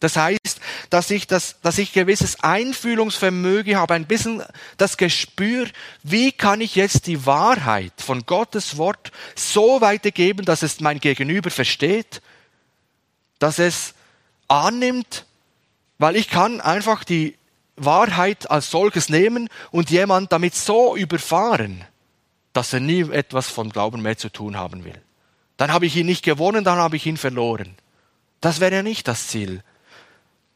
Das 0.00 0.16
heißt, 0.16 0.60
dass 0.90 1.10
ich, 1.10 1.26
das, 1.26 1.60
dass 1.62 1.78
ich 1.78 1.92
gewisses 1.92 2.40
Einfühlungsvermögen 2.40 3.76
habe, 3.76 3.94
ein 3.94 4.06
bisschen 4.06 4.42
das 4.76 4.96
Gespür, 4.96 5.66
wie 6.02 6.32
kann 6.32 6.60
ich 6.60 6.74
jetzt 6.76 7.06
die 7.06 7.26
Wahrheit 7.26 7.92
von 7.98 8.24
Gottes 8.26 8.76
Wort 8.76 9.12
so 9.34 9.80
weitergeben, 9.80 10.44
dass 10.44 10.62
es 10.62 10.80
mein 10.80 11.00
Gegenüber 11.00 11.50
versteht, 11.50 12.22
dass 13.38 13.58
es 13.58 13.94
annimmt, 14.48 15.26
weil 15.98 16.16
ich 16.16 16.28
kann 16.28 16.60
einfach 16.60 17.04
die 17.04 17.36
Wahrheit 17.76 18.50
als 18.50 18.70
solches 18.70 19.08
nehmen 19.08 19.48
und 19.70 19.90
jemand 19.90 20.32
damit 20.32 20.54
so 20.54 20.96
überfahren, 20.96 21.84
dass 22.52 22.72
er 22.72 22.80
nie 22.80 23.02
etwas 23.10 23.48
von 23.48 23.70
Glauben 23.70 24.02
mehr 24.02 24.16
zu 24.16 24.30
tun 24.30 24.56
haben 24.56 24.84
will. 24.84 25.00
Dann 25.56 25.72
habe 25.72 25.86
ich 25.86 25.96
ihn 25.96 26.06
nicht 26.06 26.24
gewonnen, 26.24 26.64
dann 26.64 26.78
habe 26.78 26.96
ich 26.96 27.06
ihn 27.06 27.16
verloren. 27.16 27.76
Das 28.40 28.60
wäre 28.60 28.76
ja 28.76 28.82
nicht 28.82 29.08
das 29.08 29.28
Ziel. 29.28 29.62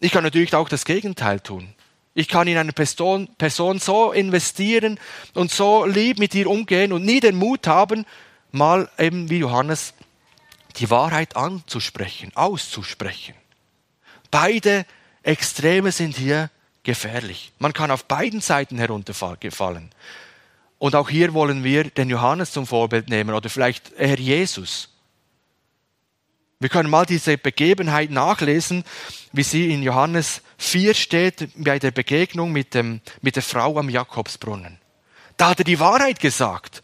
Ich 0.00 0.12
kann 0.12 0.24
natürlich 0.24 0.54
auch 0.54 0.68
das 0.68 0.84
Gegenteil 0.84 1.40
tun. 1.40 1.74
Ich 2.14 2.26
kann 2.26 2.48
in 2.48 2.56
eine 2.56 2.72
Person, 2.72 3.28
Person 3.36 3.78
so 3.78 4.12
investieren 4.12 4.98
und 5.34 5.50
so 5.50 5.84
lieb 5.84 6.18
mit 6.18 6.34
ihr 6.34 6.48
umgehen 6.48 6.92
und 6.92 7.04
nie 7.04 7.20
den 7.20 7.36
Mut 7.36 7.66
haben, 7.66 8.04
mal 8.50 8.90
eben 8.98 9.30
wie 9.30 9.38
Johannes 9.38 9.94
die 10.76 10.90
Wahrheit 10.90 11.36
anzusprechen, 11.36 12.32
auszusprechen. 12.34 13.34
Beide 14.30 14.86
Extreme 15.22 15.92
sind 15.92 16.16
hier 16.16 16.50
gefährlich. 16.82 17.52
Man 17.58 17.72
kann 17.72 17.90
auf 17.90 18.04
beiden 18.04 18.40
Seiten 18.40 18.78
herunterfallen. 18.78 19.90
Und 20.78 20.94
auch 20.94 21.10
hier 21.10 21.34
wollen 21.34 21.62
wir 21.62 21.84
den 21.84 22.08
Johannes 22.08 22.52
zum 22.52 22.66
Vorbild 22.66 23.08
nehmen 23.08 23.34
oder 23.34 23.50
vielleicht 23.50 23.92
eher 23.92 24.18
Jesus. 24.18 24.89
Wir 26.62 26.68
können 26.68 26.90
mal 26.90 27.06
diese 27.06 27.38
Begebenheit 27.38 28.10
nachlesen, 28.10 28.84
wie 29.32 29.42
sie 29.42 29.72
in 29.72 29.82
Johannes 29.82 30.42
4 30.58 30.92
steht, 30.92 31.48
bei 31.56 31.78
der 31.78 31.90
Begegnung 31.90 32.52
mit, 32.52 32.74
dem, 32.74 33.00
mit 33.22 33.36
der 33.36 33.42
Frau 33.42 33.78
am 33.78 33.88
Jakobsbrunnen. 33.88 34.78
Da 35.38 35.48
hat 35.48 35.60
er 35.60 35.64
die 35.64 35.80
Wahrheit 35.80 36.20
gesagt, 36.20 36.82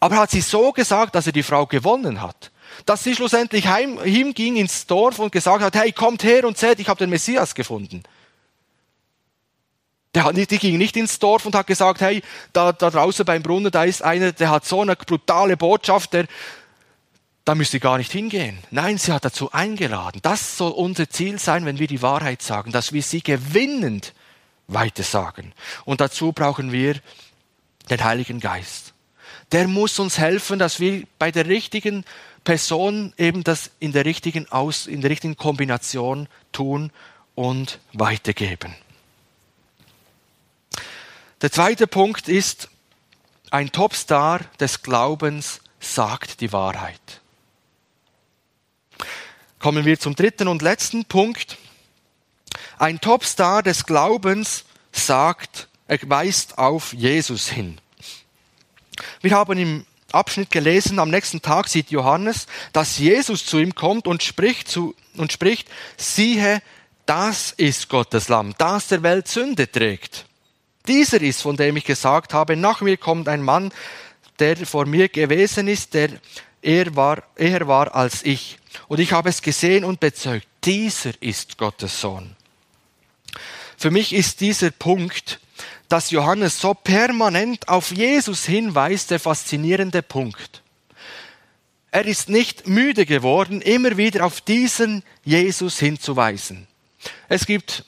aber 0.00 0.14
er 0.14 0.20
hat 0.22 0.30
sie 0.30 0.40
so 0.40 0.72
gesagt, 0.72 1.14
dass 1.14 1.26
er 1.26 1.34
die 1.34 1.42
Frau 1.42 1.66
gewonnen 1.66 2.22
hat. 2.22 2.50
Dass 2.86 3.04
sie 3.04 3.14
schlussendlich 3.14 3.66
heim, 3.66 4.02
hinging 4.02 4.56
ins 4.56 4.86
Dorf 4.86 5.18
und 5.18 5.30
gesagt 5.30 5.62
hat, 5.62 5.76
hey, 5.76 5.92
kommt 5.92 6.24
her 6.24 6.46
und 6.46 6.56
seht, 6.56 6.80
ich 6.80 6.88
habe 6.88 6.98
den 6.98 7.10
Messias 7.10 7.54
gefunden. 7.54 8.04
Der 10.14 10.32
nicht, 10.32 10.50
die 10.50 10.58
ging 10.58 10.78
nicht 10.78 10.96
ins 10.96 11.18
Dorf 11.18 11.44
und 11.44 11.54
hat 11.54 11.66
gesagt, 11.66 12.00
hey, 12.00 12.22
da, 12.54 12.72
da 12.72 12.88
draußen 12.88 13.26
beim 13.26 13.42
Brunnen, 13.42 13.70
da 13.70 13.84
ist 13.84 14.02
einer, 14.02 14.32
der 14.32 14.50
hat 14.50 14.64
so 14.64 14.80
eine 14.80 14.96
brutale 14.96 15.58
Botschaft, 15.58 16.14
der, 16.14 16.26
da 17.48 17.54
müsst 17.54 17.72
ihr 17.72 17.80
gar 17.80 17.96
nicht 17.96 18.12
hingehen. 18.12 18.58
Nein, 18.70 18.98
sie 18.98 19.10
hat 19.10 19.24
dazu 19.24 19.52
eingeladen. 19.52 20.20
Das 20.20 20.58
soll 20.58 20.70
unser 20.70 21.08
Ziel 21.08 21.38
sein, 21.38 21.64
wenn 21.64 21.78
wir 21.78 21.86
die 21.86 22.02
Wahrheit 22.02 22.42
sagen, 22.42 22.72
dass 22.72 22.92
wir 22.92 23.02
sie 23.02 23.22
gewinnend 23.22 24.12
weitersagen. 24.66 25.54
Und 25.86 26.02
dazu 26.02 26.32
brauchen 26.32 26.72
wir 26.72 27.00
den 27.88 28.04
Heiligen 28.04 28.40
Geist. 28.40 28.92
Der 29.50 29.66
muss 29.66 29.98
uns 29.98 30.18
helfen, 30.18 30.58
dass 30.58 30.78
wir 30.78 31.04
bei 31.18 31.30
der 31.30 31.46
richtigen 31.46 32.04
Person 32.44 33.14
eben 33.16 33.44
das 33.44 33.70
in 33.80 33.92
der 33.92 34.04
richtigen 34.04 34.52
Aus, 34.52 34.86
in 34.86 35.00
der 35.00 35.10
richtigen 35.10 35.38
Kombination 35.38 36.28
tun 36.52 36.92
und 37.34 37.78
weitergeben. 37.94 38.74
Der 41.40 41.50
zweite 41.50 41.86
Punkt 41.86 42.28
ist, 42.28 42.68
ein 43.50 43.72
Topstar 43.72 44.40
des 44.60 44.82
Glaubens 44.82 45.62
sagt 45.80 46.42
die 46.42 46.52
Wahrheit. 46.52 47.22
Kommen 49.58 49.84
wir 49.84 49.98
zum 49.98 50.14
dritten 50.14 50.46
und 50.46 50.62
letzten 50.62 51.04
Punkt. 51.04 51.58
Ein 52.78 53.00
Topstar 53.00 53.64
des 53.64 53.86
Glaubens 53.86 54.64
sagt, 54.92 55.68
er 55.88 55.98
weist 56.08 56.58
auf 56.58 56.92
Jesus 56.92 57.48
hin. 57.48 57.80
Wir 59.20 59.32
haben 59.32 59.58
im 59.58 59.86
Abschnitt 60.12 60.52
gelesen, 60.52 61.00
am 61.00 61.10
nächsten 61.10 61.42
Tag 61.42 61.68
sieht 61.68 61.90
Johannes, 61.90 62.46
dass 62.72 62.98
Jesus 62.98 63.44
zu 63.46 63.58
ihm 63.58 63.74
kommt 63.74 64.06
und 64.06 64.22
spricht, 64.22 64.68
zu, 64.68 64.94
und 65.16 65.32
spricht, 65.32 65.68
siehe, 65.96 66.62
das 67.04 67.52
ist 67.52 67.88
Gottes 67.88 68.28
Lamm, 68.28 68.54
das 68.58 68.86
der 68.86 69.02
Welt 69.02 69.26
Sünde 69.26 69.70
trägt. 69.70 70.24
Dieser 70.86 71.20
ist, 71.20 71.42
von 71.42 71.56
dem 71.56 71.76
ich 71.76 71.84
gesagt 71.84 72.32
habe, 72.32 72.56
nach 72.56 72.80
mir 72.80 72.96
kommt 72.96 73.28
ein 73.28 73.42
Mann, 73.42 73.72
der 74.38 74.56
vor 74.66 74.86
mir 74.86 75.08
gewesen 75.08 75.66
ist, 75.66 75.94
der 75.94 76.10
er 76.62 76.94
war, 76.94 77.24
eher 77.36 77.66
war 77.66 77.94
als 77.94 78.22
ich. 78.22 78.57
Und 78.88 79.00
ich 79.00 79.12
habe 79.12 79.28
es 79.28 79.42
gesehen 79.42 79.84
und 79.84 80.00
bezeugt, 80.00 80.46
dieser 80.64 81.12
ist 81.20 81.58
Gottes 81.58 82.00
Sohn. 82.00 82.36
Für 83.76 83.90
mich 83.90 84.12
ist 84.12 84.40
dieser 84.40 84.70
Punkt, 84.70 85.40
dass 85.88 86.10
Johannes 86.10 86.60
so 86.60 86.74
permanent 86.74 87.68
auf 87.68 87.92
Jesus 87.92 88.44
hinweist, 88.44 89.10
der 89.10 89.20
faszinierende 89.20 90.02
Punkt. 90.02 90.62
Er 91.90 92.04
ist 92.04 92.28
nicht 92.28 92.66
müde 92.66 93.06
geworden, 93.06 93.62
immer 93.62 93.96
wieder 93.96 94.26
auf 94.26 94.40
diesen 94.40 95.02
Jesus 95.24 95.78
hinzuweisen. 95.78 96.66
Es 97.28 97.46
gibt 97.46 97.84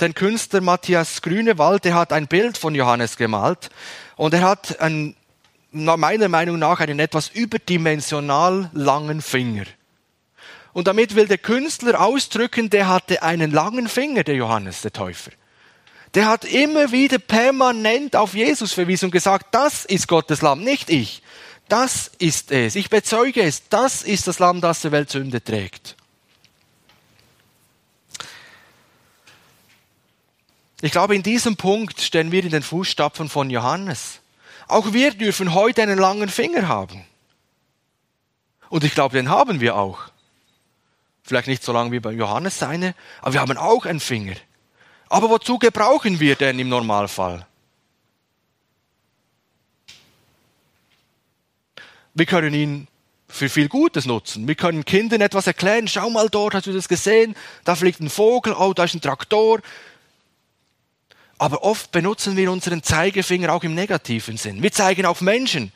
den 0.00 0.14
Künstler 0.14 0.60
Matthias 0.60 1.20
Grünewald, 1.20 1.84
der 1.84 1.94
hat 1.94 2.12
ein 2.12 2.28
Bild 2.28 2.56
von 2.56 2.74
Johannes 2.74 3.16
gemalt 3.16 3.68
und 4.16 4.32
er 4.32 4.42
hat 4.42 4.80
einen, 4.80 5.16
meiner 5.72 6.28
Meinung 6.28 6.58
nach 6.58 6.80
einen 6.80 7.00
etwas 7.00 7.28
überdimensional 7.28 8.70
langen 8.72 9.20
Finger. 9.20 9.64
Und 10.72 10.86
damit 10.86 11.14
will 11.14 11.26
der 11.26 11.38
Künstler 11.38 12.00
ausdrücken, 12.00 12.70
der 12.70 12.88
hatte 12.88 13.22
einen 13.22 13.50
langen 13.50 13.88
Finger, 13.88 14.24
der 14.24 14.36
Johannes, 14.36 14.82
der 14.82 14.92
Täufer. 14.92 15.32
Der 16.14 16.26
hat 16.26 16.44
immer 16.44 16.92
wieder 16.92 17.18
permanent 17.18 18.16
auf 18.16 18.34
Jesus 18.34 18.72
verwiesen 18.72 19.06
und 19.06 19.10
gesagt, 19.10 19.54
das 19.54 19.84
ist 19.84 20.08
Gottes 20.08 20.42
Lamm, 20.42 20.62
nicht 20.62 20.90
ich. 20.90 21.22
Das 21.68 22.10
ist 22.18 22.50
es. 22.50 22.76
Ich 22.76 22.88
bezeuge 22.88 23.42
es. 23.42 23.68
Das 23.68 24.02
ist 24.02 24.26
das 24.26 24.38
Lamm, 24.38 24.60
das 24.60 24.80
der 24.80 24.92
Welt 24.92 25.10
Sünde 25.10 25.42
trägt. 25.44 25.96
Ich 30.80 30.92
glaube, 30.92 31.14
in 31.14 31.22
diesem 31.22 31.56
Punkt 31.56 32.00
stehen 32.00 32.30
wir 32.30 32.42
in 32.44 32.50
den 32.50 32.62
Fußstapfen 32.62 33.28
von 33.28 33.50
Johannes. 33.50 34.20
Auch 34.68 34.92
wir 34.92 35.12
dürfen 35.12 35.52
heute 35.52 35.82
einen 35.82 35.98
langen 35.98 36.28
Finger 36.28 36.68
haben. 36.68 37.04
Und 38.68 38.84
ich 38.84 38.94
glaube, 38.94 39.16
den 39.16 39.28
haben 39.28 39.60
wir 39.60 39.76
auch. 39.76 39.98
Vielleicht 41.28 41.46
nicht 41.46 41.62
so 41.62 41.74
lang 41.74 41.92
wie 41.92 42.00
bei 42.00 42.12
Johannes 42.12 42.58
seine, 42.58 42.94
aber 43.20 43.34
wir 43.34 43.42
haben 43.42 43.58
auch 43.58 43.84
einen 43.84 44.00
Finger. 44.00 44.32
Aber 45.10 45.28
wozu 45.28 45.58
gebrauchen 45.58 46.20
wir 46.20 46.36
den 46.36 46.58
im 46.58 46.70
Normalfall? 46.70 47.46
Wir 52.14 52.24
können 52.24 52.54
ihn 52.54 52.88
für 53.28 53.50
viel 53.50 53.68
Gutes 53.68 54.06
nutzen. 54.06 54.48
Wir 54.48 54.54
können 54.54 54.86
Kindern 54.86 55.20
etwas 55.20 55.46
erklären. 55.46 55.86
Schau 55.86 56.08
mal 56.08 56.30
dort, 56.30 56.54
hast 56.54 56.66
du 56.66 56.72
das 56.72 56.88
gesehen? 56.88 57.36
Da 57.64 57.76
fliegt 57.76 58.00
ein 58.00 58.08
Vogel, 58.08 58.54
oh, 58.54 58.72
da 58.72 58.84
ist 58.84 58.94
ein 58.94 59.02
Traktor. 59.02 59.60
Aber 61.36 61.62
oft 61.62 61.92
benutzen 61.92 62.38
wir 62.38 62.50
unseren 62.50 62.82
Zeigefinger 62.82 63.52
auch 63.52 63.64
im 63.64 63.74
negativen 63.74 64.38
Sinn. 64.38 64.62
Wir 64.62 64.72
zeigen 64.72 65.04
auf 65.04 65.20
Menschen. 65.20 65.72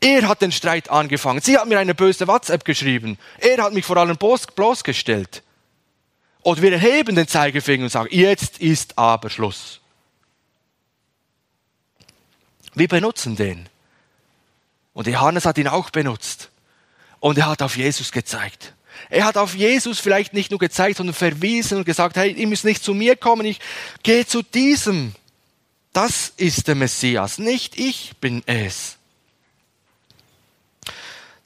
Er 0.00 0.28
hat 0.28 0.42
den 0.42 0.52
Streit 0.52 0.90
angefangen. 0.90 1.40
Sie 1.40 1.58
hat 1.58 1.66
mir 1.66 1.78
eine 1.78 1.94
böse 1.94 2.26
WhatsApp 2.26 2.64
geschrieben. 2.64 3.18
Er 3.38 3.62
hat 3.62 3.72
mich 3.72 3.84
vor 3.84 3.96
allem 3.96 4.16
bloßgestellt. 4.16 5.42
Oder 6.42 6.62
wir 6.62 6.72
erheben 6.72 7.16
den 7.16 7.26
Zeigefinger 7.26 7.84
und 7.84 7.90
sagen, 7.90 8.08
jetzt 8.12 8.58
ist 8.58 8.96
aber 8.98 9.30
Schluss. 9.30 9.80
Wir 12.74 12.88
benutzen 12.88 13.36
den. 13.36 13.68
Und 14.92 15.06
Johannes 15.06 15.44
hat 15.44 15.58
ihn 15.58 15.68
auch 15.68 15.90
benutzt. 15.90 16.50
Und 17.20 17.38
er 17.38 17.46
hat 17.46 17.62
auf 17.62 17.76
Jesus 17.76 18.12
gezeigt. 18.12 18.74
Er 19.10 19.24
hat 19.24 19.36
auf 19.36 19.54
Jesus 19.54 19.98
vielleicht 19.98 20.34
nicht 20.34 20.50
nur 20.50 20.60
gezeigt, 20.60 20.98
sondern 20.98 21.14
verwiesen 21.14 21.78
und 21.78 21.84
gesagt, 21.84 22.16
hey, 22.16 22.32
ihr 22.32 22.46
müsst 22.46 22.64
nicht 22.64 22.82
zu 22.82 22.94
mir 22.94 23.16
kommen, 23.16 23.46
ich 23.46 23.60
gehe 24.02 24.26
zu 24.26 24.42
diesem. 24.42 25.14
Das 25.92 26.32
ist 26.36 26.68
der 26.68 26.74
Messias, 26.74 27.38
nicht 27.38 27.78
ich 27.78 28.12
bin 28.20 28.42
es. 28.46 28.95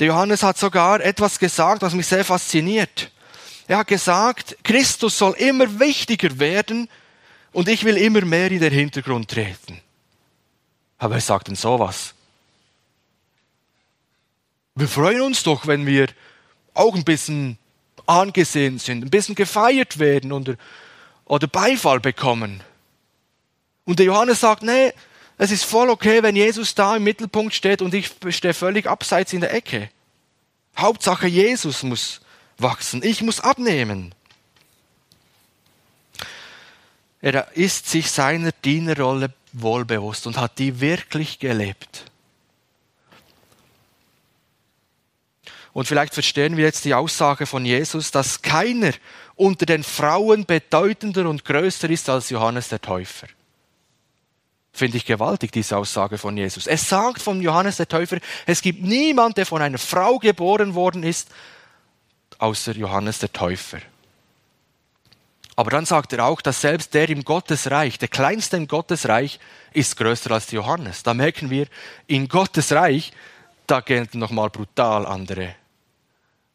Der 0.00 0.06
Johannes 0.06 0.42
hat 0.42 0.56
sogar 0.56 1.00
etwas 1.02 1.38
gesagt, 1.38 1.82
was 1.82 1.92
mich 1.92 2.06
sehr 2.06 2.24
fasziniert. 2.24 3.10
Er 3.68 3.78
hat 3.78 3.86
gesagt, 3.86 4.56
Christus 4.64 5.16
soll 5.16 5.34
immer 5.34 5.78
wichtiger 5.78 6.38
werden 6.38 6.88
und 7.52 7.68
ich 7.68 7.84
will 7.84 7.98
immer 7.98 8.22
mehr 8.22 8.50
in 8.50 8.60
den 8.60 8.72
Hintergrund 8.72 9.30
treten. 9.30 9.78
Aber 10.96 11.16
er 11.16 11.20
sagt 11.20 11.48
denn 11.48 11.54
sowas. 11.54 12.14
Wir 14.74 14.88
freuen 14.88 15.20
uns 15.20 15.42
doch, 15.42 15.66
wenn 15.66 15.84
wir 15.84 16.08
auch 16.72 16.94
ein 16.94 17.04
bisschen 17.04 17.58
angesehen 18.06 18.78
sind, 18.78 19.04
ein 19.04 19.10
bisschen 19.10 19.34
gefeiert 19.34 19.98
werden 19.98 20.32
oder, 20.32 20.54
oder 21.26 21.46
Beifall 21.46 22.00
bekommen. 22.00 22.62
Und 23.84 23.98
der 23.98 24.06
Johannes 24.06 24.40
sagt, 24.40 24.62
nee, 24.62 24.92
es 25.42 25.50
ist 25.50 25.64
voll 25.64 25.88
okay, 25.88 26.22
wenn 26.22 26.36
Jesus 26.36 26.74
da 26.74 26.96
im 26.96 27.04
Mittelpunkt 27.04 27.54
steht 27.54 27.80
und 27.80 27.94
ich 27.94 28.10
stehe 28.28 28.52
völlig 28.52 28.86
abseits 28.86 29.32
in 29.32 29.40
der 29.40 29.54
Ecke. 29.54 29.88
Hauptsache 30.76 31.28
Jesus 31.28 31.82
muss 31.82 32.20
wachsen, 32.58 33.02
ich 33.02 33.22
muss 33.22 33.40
abnehmen. 33.40 34.14
Er 37.22 37.56
ist 37.56 37.88
sich 37.88 38.10
seiner 38.10 38.52
Dienerrolle 38.52 39.32
wohlbewusst 39.54 40.26
und 40.26 40.36
hat 40.36 40.58
die 40.58 40.78
wirklich 40.82 41.38
gelebt. 41.38 42.04
Und 45.72 45.86
vielleicht 45.88 46.12
verstehen 46.12 46.58
wir 46.58 46.64
jetzt 46.64 46.84
die 46.84 46.92
Aussage 46.92 47.46
von 47.46 47.64
Jesus, 47.64 48.10
dass 48.10 48.42
keiner 48.42 48.92
unter 49.36 49.64
den 49.64 49.84
Frauen 49.84 50.44
bedeutender 50.44 51.26
und 51.30 51.46
größer 51.46 51.88
ist 51.88 52.10
als 52.10 52.28
Johannes 52.28 52.68
der 52.68 52.82
Täufer. 52.82 53.26
Finde 54.80 54.96
ich 54.96 55.04
gewaltig, 55.04 55.52
diese 55.52 55.76
Aussage 55.76 56.16
von 56.16 56.34
Jesus. 56.38 56.66
Es 56.66 56.88
sagt 56.88 57.20
von 57.20 57.42
Johannes 57.42 57.76
der 57.76 57.86
Täufer, 57.86 58.16
es 58.46 58.62
gibt 58.62 58.82
niemand, 58.82 59.36
der 59.36 59.44
von 59.44 59.60
einer 59.60 59.76
Frau 59.76 60.18
geboren 60.18 60.74
worden 60.74 61.02
ist, 61.02 61.28
außer 62.38 62.72
Johannes 62.72 63.18
der 63.18 63.30
Täufer. 63.30 63.80
Aber 65.54 65.70
dann 65.70 65.84
sagt 65.84 66.14
er 66.14 66.24
auch, 66.24 66.40
dass 66.40 66.62
selbst 66.62 66.94
der 66.94 67.10
im 67.10 67.24
Gottesreich, 67.24 67.98
der 67.98 68.08
kleinste 68.08 68.56
im 68.56 68.68
Gottesreich, 68.68 69.38
ist 69.74 69.98
größer 69.98 70.30
als 70.30 70.50
Johannes. 70.50 71.02
Da 71.02 71.12
merken 71.12 71.50
wir, 71.50 71.66
in 72.06 72.26
Gottes 72.26 72.72
Reich, 72.72 73.12
da 73.66 73.80
gelten 73.80 74.18
nochmal 74.18 74.48
brutal 74.48 75.04
andere 75.04 75.56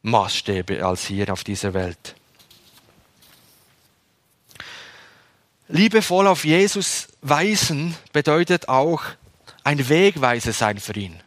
Maßstäbe 0.01 0.83
als 0.83 1.05
hier 1.05 1.31
auf 1.31 1.43
dieser 1.43 1.75
Welt. 1.75 2.15
Liebevoll 5.67 6.27
auf 6.27 6.45
Jesus 6.45 7.07
weisen 7.21 7.95
bedeutet 8.13 8.69
auch 8.69 9.01
ein 9.63 9.89
Wegweiser 9.89 10.53
sein 10.53 10.79
für 10.79 10.93
ihn. 10.93 11.19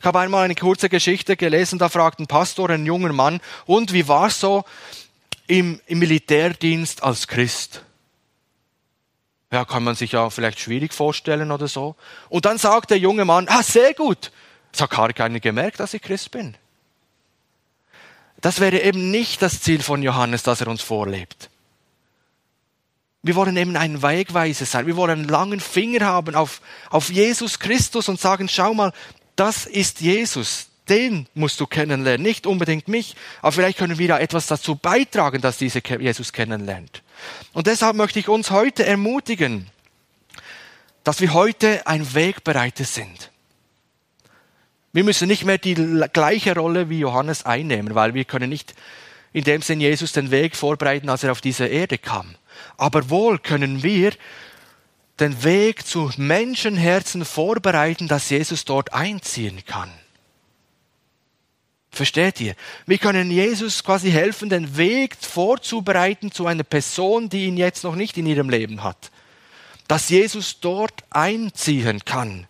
Ich 0.00 0.06
habe 0.06 0.20
einmal 0.20 0.44
eine 0.44 0.54
kurze 0.54 0.88
Geschichte 0.88 1.36
gelesen, 1.36 1.78
da 1.78 1.88
fragt 1.88 2.18
ein 2.18 2.26
Pastor 2.26 2.70
einen 2.70 2.86
jungen 2.86 3.14
Mann, 3.14 3.40
und 3.66 3.92
wie 3.92 4.08
war 4.08 4.28
es 4.28 4.40
so 4.40 4.64
im, 5.46 5.80
im 5.86 5.98
Militärdienst 5.98 7.02
als 7.02 7.28
Christ? 7.28 7.82
Ja, 9.50 9.66
kann 9.66 9.84
man 9.84 9.94
sich 9.94 10.12
ja 10.12 10.30
vielleicht 10.30 10.60
schwierig 10.60 10.94
vorstellen 10.94 11.52
oder 11.52 11.68
so. 11.68 11.94
Und 12.30 12.46
dann 12.46 12.56
sagt 12.56 12.90
der 12.90 12.98
junge 12.98 13.26
Mann, 13.26 13.46
ah, 13.50 13.62
sehr 13.62 13.92
gut. 13.92 14.32
Es 14.72 14.80
hat 14.80 14.90
gar 14.90 15.12
keiner 15.12 15.40
gemerkt, 15.40 15.80
dass 15.80 15.92
ich 15.92 16.00
Christ 16.00 16.30
bin. 16.30 16.56
Das 18.40 18.60
wäre 18.60 18.80
eben 18.80 19.10
nicht 19.10 19.42
das 19.42 19.60
Ziel 19.60 19.82
von 19.82 20.02
Johannes, 20.02 20.42
das 20.42 20.62
er 20.62 20.68
uns 20.68 20.80
vorlebt. 20.80 21.50
Wir 23.22 23.36
wollen 23.36 23.56
eben 23.56 23.76
ein 23.76 24.02
Wegweiser 24.02 24.66
sein. 24.66 24.86
Wir 24.86 24.96
wollen 24.96 25.20
einen 25.20 25.28
langen 25.28 25.60
Finger 25.60 26.04
haben 26.06 26.34
auf, 26.34 26.60
auf 26.90 27.10
Jesus 27.10 27.60
Christus 27.60 28.08
und 28.08 28.20
sagen, 28.20 28.48
schau 28.48 28.74
mal, 28.74 28.92
das 29.36 29.66
ist 29.66 30.00
Jesus. 30.00 30.66
Den 30.88 31.28
musst 31.34 31.60
du 31.60 31.68
kennenlernen, 31.68 32.22
nicht 32.22 32.44
unbedingt 32.44 32.88
mich, 32.88 33.14
aber 33.40 33.52
vielleicht 33.52 33.78
können 33.78 33.98
wir 33.98 34.08
da 34.08 34.18
etwas 34.18 34.48
dazu 34.48 34.74
beitragen, 34.74 35.40
dass 35.40 35.56
dieser 35.56 35.80
Jesus 36.00 36.32
kennenlernt. 36.32 37.02
Und 37.52 37.68
deshalb 37.68 37.94
möchte 37.94 38.18
ich 38.18 38.28
uns 38.28 38.50
heute 38.50 38.84
ermutigen, 38.84 39.68
dass 41.04 41.20
wir 41.20 41.34
heute 41.34 41.86
ein 41.86 42.14
Wegbereiter 42.14 42.84
sind. 42.84 43.30
Wir 44.92 45.04
müssen 45.04 45.28
nicht 45.28 45.44
mehr 45.44 45.58
die 45.58 45.74
gleiche 46.12 46.56
Rolle 46.56 46.90
wie 46.90 46.98
Johannes 46.98 47.46
einnehmen, 47.46 47.94
weil 47.94 48.14
wir 48.14 48.24
können 48.24 48.50
nicht 48.50 48.74
in 49.32 49.44
dem 49.44 49.62
Sinn 49.62 49.80
Jesus 49.80 50.12
den 50.12 50.32
Weg 50.32 50.56
vorbereiten, 50.56 51.08
als 51.08 51.22
er 51.22 51.30
auf 51.30 51.40
diese 51.40 51.66
Erde 51.66 51.96
kam. 51.96 52.34
Aber 52.76 53.10
wohl 53.10 53.38
können 53.38 53.82
wir 53.82 54.12
den 55.20 55.44
Weg 55.44 55.86
zu 55.86 56.10
Menschenherzen 56.16 57.24
vorbereiten, 57.24 58.08
dass 58.08 58.30
Jesus 58.30 58.64
dort 58.64 58.92
einziehen 58.92 59.64
kann. 59.66 59.90
Versteht 61.90 62.40
ihr? 62.40 62.54
Wir 62.86 62.96
können 62.96 63.30
Jesus 63.30 63.84
quasi 63.84 64.10
helfen, 64.10 64.48
den 64.48 64.78
Weg 64.78 65.14
vorzubereiten 65.20 66.32
zu 66.32 66.46
einer 66.46 66.62
Person, 66.62 67.28
die 67.28 67.44
ihn 67.44 67.58
jetzt 67.58 67.84
noch 67.84 67.94
nicht 67.94 68.16
in 68.16 68.26
ihrem 68.26 68.48
Leben 68.48 68.82
hat. 68.82 69.10
Dass 69.88 70.08
Jesus 70.08 70.58
dort 70.60 71.04
einziehen 71.10 72.02
kann. 72.04 72.46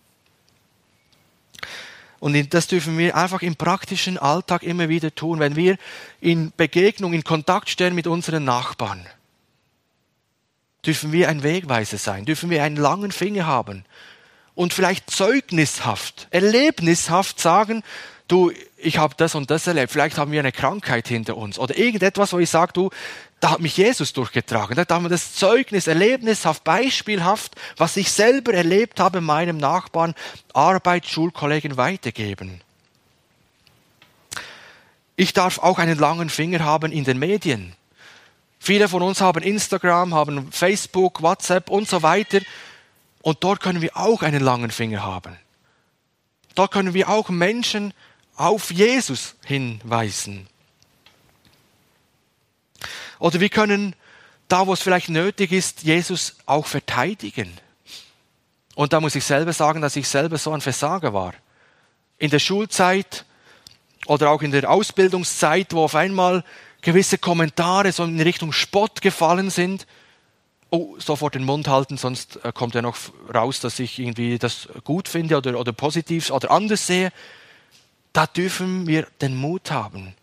Und 2.21 2.55
das 2.55 2.69
dürfen 2.69 2.97
wir 2.99 3.17
einfach 3.17 3.43
im 3.43 3.57
praktischen 3.57 4.17
Alltag 4.17 4.63
immer 4.63 4.89
wieder 4.89 5.13
tun, 5.13 5.41
wenn 5.41 5.57
wir 5.57 5.77
in 6.21 6.53
Begegnung, 6.57 7.13
in 7.13 7.25
Kontakt 7.25 7.69
stehen 7.69 7.97
mit 7.97 8.07
unseren 8.07 8.45
Nachbarn. 8.45 9.05
Dürfen 10.85 11.12
wir 11.12 11.28
ein 11.28 11.43
Wegweiser 11.43 11.99
sein, 11.99 12.24
dürfen 12.24 12.51
wir 12.51 12.62
einen 12.62 12.76
langen 12.76 13.12
Finger 13.12 13.47
haben 13.47 13.85
und 14.55 14.74
vielleicht 14.74 15.11
zeugnishaft, 15.11 16.26
erlebnishaft 16.30 17.41
sagen, 17.41 17.83
du, 18.28 18.51
ich 18.76 18.99
habe 18.99 19.14
das 19.16 19.35
und 19.35 19.51
das 19.51 19.66
erlebt, 19.66 19.93
vielleicht 19.93 20.18
haben 20.18 20.33
wir 20.33 20.41
eine 20.41 20.53
Krankheit 20.53 21.09
hinter 21.09 21.37
uns 21.37 21.59
oder 21.59 21.76
irgendetwas, 21.76 22.33
wo 22.33 22.39
ich 22.39 22.51
sage, 22.51 22.72
du, 22.72 22.91
da 23.43 23.51
hat 23.51 23.61
mich 23.61 23.76
Jesus 23.76 24.12
durchgetragen. 24.12 24.76
Da 24.76 24.95
haben 24.95 25.05
wir 25.05 25.09
das 25.09 25.35
Zeugnis, 25.35 25.89
erlebnishaft, 25.89 26.62
beispielhaft, 26.62 27.57
was 27.76 27.97
ich 27.97 28.12
selber 28.12 28.55
erlebt 28.55 29.01
habe, 29.01 29.20
meinem 29.20 29.57
Nachbarn, 29.57 30.14
Arbeit, 30.53 31.07
Schulkollegen 31.07 31.76
weitergeben. 31.76 32.61
Ich 35.16 35.33
darf 35.33 35.59
auch 35.59 35.80
einen 35.80 35.99
langen 35.99 36.30
Finger 36.30 36.61
haben 36.61 36.93
in 36.93 37.03
den 37.03 37.18
Medien. 37.18 37.74
Viele 38.65 38.89
von 38.89 39.03
uns 39.03 39.21
haben 39.21 39.43
Instagram, 39.43 40.15
haben 40.15 40.53
Facebook, 40.53 41.21
WhatsApp 41.21 41.69
und 41.69 41.89
so 41.89 42.05
weiter. 42.05 42.39
Und 43.21 43.43
dort 43.43 43.59
können 43.59 43.83
wir 43.83 43.97
auch 43.97 44.23
einen 44.23 44.41
langen 44.41 44.71
Finger 44.71 45.03
haben. 45.03 45.37
Dort 46.55 46.71
können 46.71 46.95
wir 46.95 47.09
auch 47.09 47.29
Menschen 47.29 47.93
auf 48.37 48.71
Jesus 48.71 49.35
hinweisen. 49.45 50.47
Oder 53.19 53.41
wir 53.41 53.49
können 53.49 53.97
da, 54.47 54.65
wo 54.69 54.75
es 54.75 54.81
vielleicht 54.81 55.09
nötig 55.09 55.51
ist, 55.51 55.83
Jesus 55.83 56.37
auch 56.47 56.67
verteidigen. 56.67 57.51
Und 58.77 58.93
da 58.93 59.01
muss 59.01 59.17
ich 59.17 59.25
selber 59.25 59.53
sagen, 59.53 59.81
dass 59.81 59.97
ich 59.97 60.07
selber 60.07 60.39
so 60.39 60.53
ein 60.53 60.61
Versager 60.61 61.13
war. 61.13 61.35
In 62.17 62.31
der 62.31 62.39
Schulzeit 62.39 63.25
oder 64.07 64.31
auch 64.31 64.43
in 64.43 64.53
der 64.53 64.71
Ausbildungszeit, 64.71 65.73
wo 65.73 65.83
auf 65.83 65.97
einmal 65.97 66.45
gewisse 66.83 67.16
Kommentare 67.16 67.93
so 67.93 68.05
in 68.05 68.20
Richtung 68.20 68.53
Spott 68.53 69.01
gefallen 69.01 69.51
sind. 69.51 69.87
Oh, 70.70 70.97
sofort 70.99 71.35
den 71.35 71.45
Mund 71.45 71.68
halten, 71.68 71.97
sonst 71.97 72.45
äh, 72.45 72.53
kommt 72.53 72.74
ja 72.74 72.83
noch 72.83 72.97
raus, 73.33 73.61
dass 73.61 73.78
ich 73.78 73.99
irgendwie 73.99 74.39
das 74.39 74.68
gut 74.85 75.09
finde 75.09 75.37
oder, 75.37 75.59
oder 75.59 75.72
positiv 75.72 76.30
oder 76.30 76.51
anders 76.51 76.87
sehe. 76.87 77.12
Da 78.12 78.26
dürfen 78.26 78.87
wir 78.87 79.07
den 79.20 79.37
Mut 79.37 79.70
haben. 79.70 80.14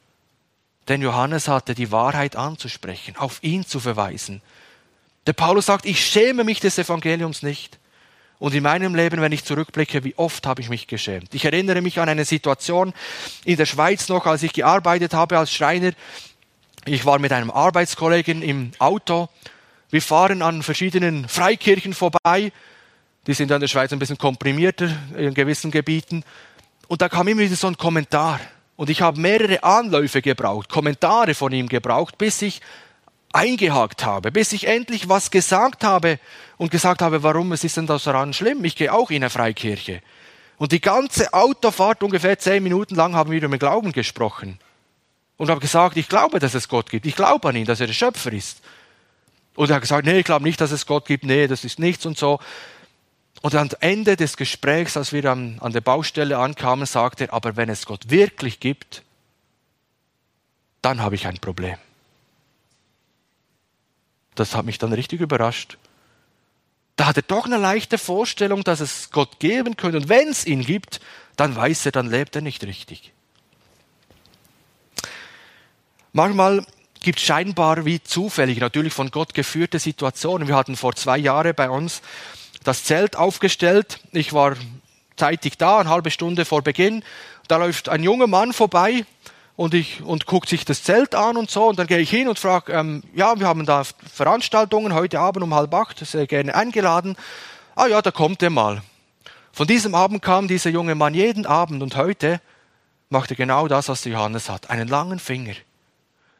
Denn 0.88 1.02
Johannes 1.02 1.48
hatte 1.48 1.76
die 1.76 1.92
Wahrheit 1.92 2.36
anzusprechen, 2.36 3.16
auf 3.16 3.44
ihn 3.44 3.64
zu 3.64 3.80
verweisen. 3.80 4.42
Der 5.28 5.34
Paulus 5.34 5.68
sagt, 5.68 5.86
ich 5.86 6.04
schäme 6.04 6.44
mich 6.44 6.60
des 6.60 6.80
Evangeliums 6.80 7.44
nicht. 7.44 7.78
Und 8.40 8.56
in 8.56 8.64
meinem 8.64 8.96
Leben, 8.96 9.22
wenn 9.22 9.34
ich 9.34 9.44
zurückblicke, 9.44 10.04
wie 10.04 10.16
oft 10.16 10.48
habe 10.48 10.62
ich 10.62 10.70
mich 10.70 10.88
geschämt. 10.88 11.36
Ich 11.36 11.46
erinnere 11.46 11.82
mich 11.82 12.00
an 12.00 12.10
eine 12.10 12.26
Situation 12.26 12.94
in 13.44 13.58
der 13.58 13.66
Schweiz 13.66 14.08
noch, 14.08 14.26
als 14.26 14.44
ich 14.44 14.54
gearbeitet 14.54 15.14
habe 15.14 15.38
als 15.38 15.54
Schreiner. 15.54 15.92
Ich 16.86 17.06
war 17.06 17.20
mit 17.20 17.32
einem 17.32 17.52
Arbeitskollegen 17.52 18.42
im 18.42 18.72
Auto. 18.80 19.30
Wir 19.90 20.02
fahren 20.02 20.42
an 20.42 20.64
verschiedenen 20.64 21.28
Freikirchen 21.28 21.94
vorbei. 21.94 22.52
Die 23.28 23.34
sind 23.34 23.52
in 23.52 23.60
der 23.60 23.68
Schweiz 23.68 23.92
ein 23.92 24.00
bisschen 24.00 24.18
komprimierter 24.18 24.90
in 25.18 25.34
gewissen 25.34 25.72
Gebieten. 25.72 26.24
Und 26.88 27.02
da 27.02 27.10
kam 27.10 27.28
immer 27.28 27.42
wieder 27.42 27.56
so 27.56 27.68
ein 27.68 27.78
Kommentar. 27.78 28.40
Und 28.76 28.90
ich 28.90 29.02
habe 29.02 29.20
mehrere 29.20 29.62
Anläufe 29.62 30.22
gebraucht, 30.22 30.70
Kommentare 30.70 31.34
von 31.34 31.52
ihm 31.52 31.68
gebraucht, 31.68 32.18
bis 32.18 32.42
ich 32.42 32.62
eingehakt 33.34 34.06
habe, 34.06 34.32
bis 34.32 34.54
ich 34.54 34.68
endlich 34.68 35.10
was 35.10 35.32
gesagt 35.32 35.84
habe 35.84 36.18
und 36.58 36.72
gesagt 36.72 37.02
habe, 37.02 37.22
warum 37.22 37.52
es 37.52 37.64
ist 37.64 37.78
denn 37.78 37.88
das 37.88 38.06
daran 38.06 38.34
schlimm? 38.34 38.64
Ich 38.64 38.76
gehe 38.76 38.94
auch 38.94 39.12
in 39.12 39.18
eine 39.18 39.30
Freikirche. 39.30 40.02
Und 40.58 40.72
die 40.72 40.82
ganze 40.82 41.34
Autofahrt, 41.34 42.04
ungefähr 42.04 42.40
zehn 42.40 42.64
Minuten 42.64 42.96
lang, 42.96 43.16
haben 43.16 43.32
wir 43.32 43.42
über 43.42 43.58
Glauben 43.58 43.92
gesprochen. 43.92 44.60
Und 45.40 45.50
habe 45.50 45.62
gesagt, 45.62 45.96
ich 45.96 46.10
glaube, 46.10 46.40
dass 46.40 46.54
es 46.54 46.68
Gott 46.68 46.90
gibt. 46.90 47.06
Ich 47.06 47.16
glaube 47.16 47.48
an 47.48 47.56
ihn, 47.56 47.66
dass 47.66 47.80
er 47.80 47.88
der 47.88 47.94
Schöpfer 47.94 48.34
ist. 48.34 48.60
Und 49.56 49.70
er 49.70 49.78
hat 49.78 49.82
gesagt, 49.82 50.06
nee, 50.06 50.20
ich 50.20 50.26
glaube 50.26 50.44
nicht, 50.44 50.60
dass 50.60 50.72
es 50.72 50.86
Gott 50.86 51.06
gibt. 51.06 51.24
Nee, 51.24 51.48
das 51.48 51.64
ist 51.64 51.80
nichts 51.80 52.06
und 52.06 52.18
so. 52.18 52.40
Und 53.42 53.56
am 53.56 53.70
Ende 53.80 54.18
des 54.18 54.36
Gesprächs, 54.36 54.98
als 54.98 55.14
wir 55.14 55.24
an, 55.32 55.58
an 55.62 55.72
der 55.72 55.80
Baustelle 55.80 56.38
ankamen, 56.38 56.86
sagte 56.86 57.30
er, 57.30 57.34
aber 57.34 57.56
wenn 57.56 57.70
es 57.70 57.86
Gott 57.86 58.10
wirklich 58.10 58.60
gibt, 58.60 59.02
dann 60.82 61.02
habe 61.02 61.16
ich 61.16 61.26
ein 61.26 61.38
Problem. 61.38 61.78
Das 64.36 64.56
hat 64.56 64.66
mich 64.66 64.78
dann 64.78 64.92
richtig 64.92 65.22
überrascht. 65.22 65.78
Da 66.98 67.06
hat 67.08 67.16
er 67.16 67.24
doch 67.24 67.46
eine 67.46 67.58
leichte 67.58 67.98
Vorstellung, 67.98 68.66
dass 68.66 68.82
es 68.82 69.10
Gott 69.10 69.40
geben 69.40 69.78
könnte. 69.78 70.00
Und 70.00 70.10
wenn 70.10 70.28
es 70.28 70.46
ihn 70.46 70.66
gibt, 70.66 71.00
dann 71.38 71.56
weiß 71.56 71.86
er, 71.86 71.94
dann 71.94 72.10
lebt 72.10 72.36
er 72.36 72.42
nicht 72.42 72.62
richtig. 72.66 73.14
Manchmal 76.12 76.66
gibt 77.02 77.20
es 77.20 77.26
scheinbar 77.26 77.86
wie 77.86 78.02
zufällig, 78.02 78.60
natürlich 78.60 78.94
von 78.94 79.12
Gott 79.12 79.34
geführte 79.34 79.80
Situationen. 79.80 80.48
Wir 80.48 80.56
hatten 80.56 80.76
vor 80.76 80.96
zwei 80.96 81.18
Jahren 81.18 81.54
bei 81.56 81.70
uns 81.70 82.02
das 82.64 82.84
Zelt 82.84 83.16
aufgestellt. 83.16 84.00
Ich 84.12 84.34
war 84.34 84.56
zeitig 85.16 85.58
da, 85.58 85.80
eine 85.80 85.90
halbe 85.90 86.12
Stunde 86.12 86.46
vor 86.46 86.62
Beginn. 86.62 87.04
Da 87.48 87.58
läuft 87.58 87.90
ein 87.90 88.04
junger 88.04 88.28
Mann 88.28 88.54
vorbei 88.54 89.06
und, 89.56 89.74
ich, 89.74 90.02
und 90.02 90.26
guckt 90.26 90.50
sich 90.50 90.66
das 90.66 90.84
Zelt 90.84 91.14
an 91.16 91.38
und 91.38 91.52
so. 91.52 91.68
Und 91.68 91.80
dann 91.80 91.88
gehe 91.88 92.00
ich 92.00 92.10
hin 92.10 92.28
und 92.28 92.40
frage, 92.40 92.74
ähm, 92.74 93.04
ja, 93.14 93.40
wir 93.40 93.48
haben 93.48 93.66
da 93.66 93.84
Veranstaltungen 94.12 94.94
heute 94.94 95.20
Abend 95.20 95.44
um 95.44 95.54
halb 95.54 95.74
acht, 95.74 96.06
sehr 96.06 96.28
gerne 96.28 96.56
eingeladen. 96.56 97.18
Ah 97.76 97.88
ja, 97.88 98.02
da 98.02 98.12
kommt 98.12 98.42
er 98.42 98.50
mal. 98.50 98.82
Von 99.52 99.68
diesem 99.68 99.96
Abend 99.96 100.22
kam 100.22 100.48
dieser 100.48 100.70
junge 100.70 100.96
Mann 100.96 101.14
jeden 101.14 101.46
Abend 101.46 101.84
und 101.84 101.96
heute 101.96 102.42
macht 103.10 103.32
er 103.32 103.36
genau 103.36 103.68
das, 103.68 103.90
was 103.90 104.04
Johannes 104.06 104.50
hat, 104.50 104.70
einen 104.70 104.88
langen 104.88 105.20
Finger. 105.20 105.54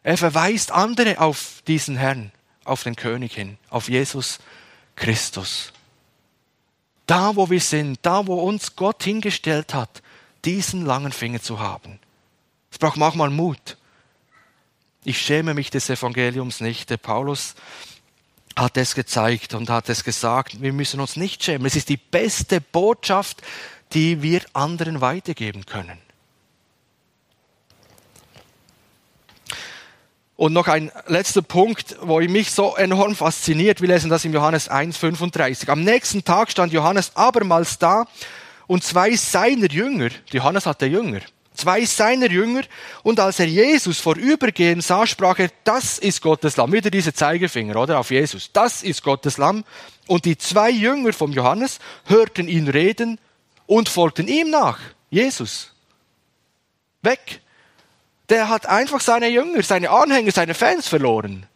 Er 0.04 0.18
verweist 0.18 0.72
andere 0.72 1.20
auf 1.20 1.62
diesen 1.68 1.98
Herrn, 1.98 2.32
auf 2.64 2.84
den 2.84 2.96
König 2.96 3.34
hin, 3.34 3.58
auf 3.70 3.90
Jesus 3.90 4.40
Christus. 4.96 5.74
Da, 7.06 7.36
wo 7.36 7.50
wir 7.50 7.60
sind, 7.60 8.00
da, 8.04 8.28
wo 8.28 8.36
uns 8.36 8.76
Gott 8.76 9.04
hingestellt 9.04 9.74
hat, 9.74 10.02
diesen 10.46 10.86
langen 10.86 11.12
Finger 11.12 11.42
zu 11.42 11.60
haben. 11.60 12.00
Es 12.72 12.78
braucht 12.78 12.98
manchmal 12.98 13.30
Mut. 13.30 13.78
Ich 15.04 15.20
schäme 15.20 15.54
mich 15.54 15.70
des 15.70 15.90
Evangeliums 15.90 16.62
nicht. 16.62 16.90
Der 16.90 16.98
Paulus 16.98 17.56
hat 18.56 18.78
es 18.78 18.96
gezeigt 18.96 19.54
und 19.54 19.70
hat 19.70 19.90
es 19.90 20.04
gesagt, 20.04 20.62
wir 20.62 20.74
müssen 20.74 21.00
uns 21.00 21.16
nicht 21.16 21.44
schämen. 21.44 21.66
Es 21.66 21.76
ist 21.76 21.90
die 21.90 21.98
beste 21.98 22.62
Botschaft, 22.62 23.42
die 23.94 24.22
wir 24.22 24.42
anderen 24.54 25.02
weitergeben 25.02 25.66
können. 25.66 25.98
Und 30.40 30.54
noch 30.54 30.70
ein 30.70 30.90
letzter 31.08 31.42
Punkt, 31.42 31.98
wo 32.00 32.22
mich 32.22 32.52
so 32.52 32.78
enorm 32.78 33.14
fasziniert. 33.14 33.82
Wir 33.82 33.90
lesen 33.90 34.10
das 34.10 34.24
in 34.24 34.32
Johannes 34.32 34.72
1,35. 34.72 35.68
Am 35.68 35.84
nächsten 35.84 36.24
Tag 36.24 36.50
stand 36.50 36.72
Johannes 36.72 37.12
abermals 37.14 37.78
da 37.78 38.06
und 38.66 38.82
zwei 38.82 39.18
seiner 39.18 39.70
Jünger, 39.70 40.12
Johannes 40.32 40.66
hatte 40.66 40.86
Jünger, 40.86 41.20
zwei 41.54 41.84
seiner 41.84 42.32
Jünger. 42.32 42.62
Und 43.04 43.20
als 43.20 43.42
er 43.42 43.48
Jesus 43.48 44.00
vorübergehen 44.00 44.80
sah, 44.80 45.06
sprach 45.06 45.40
er, 45.40 45.50
das 45.66 46.00
ist 46.00 46.22
Gottes 46.22 46.56
Lamm. 46.56 46.72
Wieder 46.72 46.90
diese 46.90 47.12
Zeigefinger, 47.14 47.76
oder? 47.76 48.00
Auf 48.00 48.10
Jesus. 48.10 48.50
Das 48.54 48.82
ist 48.82 49.04
Gottes 49.04 49.38
Lamm. 49.38 49.66
Und 50.08 50.24
die 50.24 50.38
zwei 50.38 50.70
Jünger 50.70 51.12
vom 51.12 51.34
Johannes 51.34 51.80
hörten 52.06 52.48
ihn 52.48 52.70
reden 52.70 53.20
und 53.68 53.90
folgten 53.90 54.30
ihm 54.30 54.50
nach. 54.50 54.80
Jesus. 55.10 55.74
Weg. 57.02 57.42
Der 58.30 58.50
hat 58.50 58.68
einfach 58.68 59.02
seine 59.02 59.28
Jünger, 59.28 59.64
seine 59.64 59.90
Anhänger, 59.90 60.32
seine 60.32 60.54
Fans 60.54 60.88
verloren. 60.88 61.48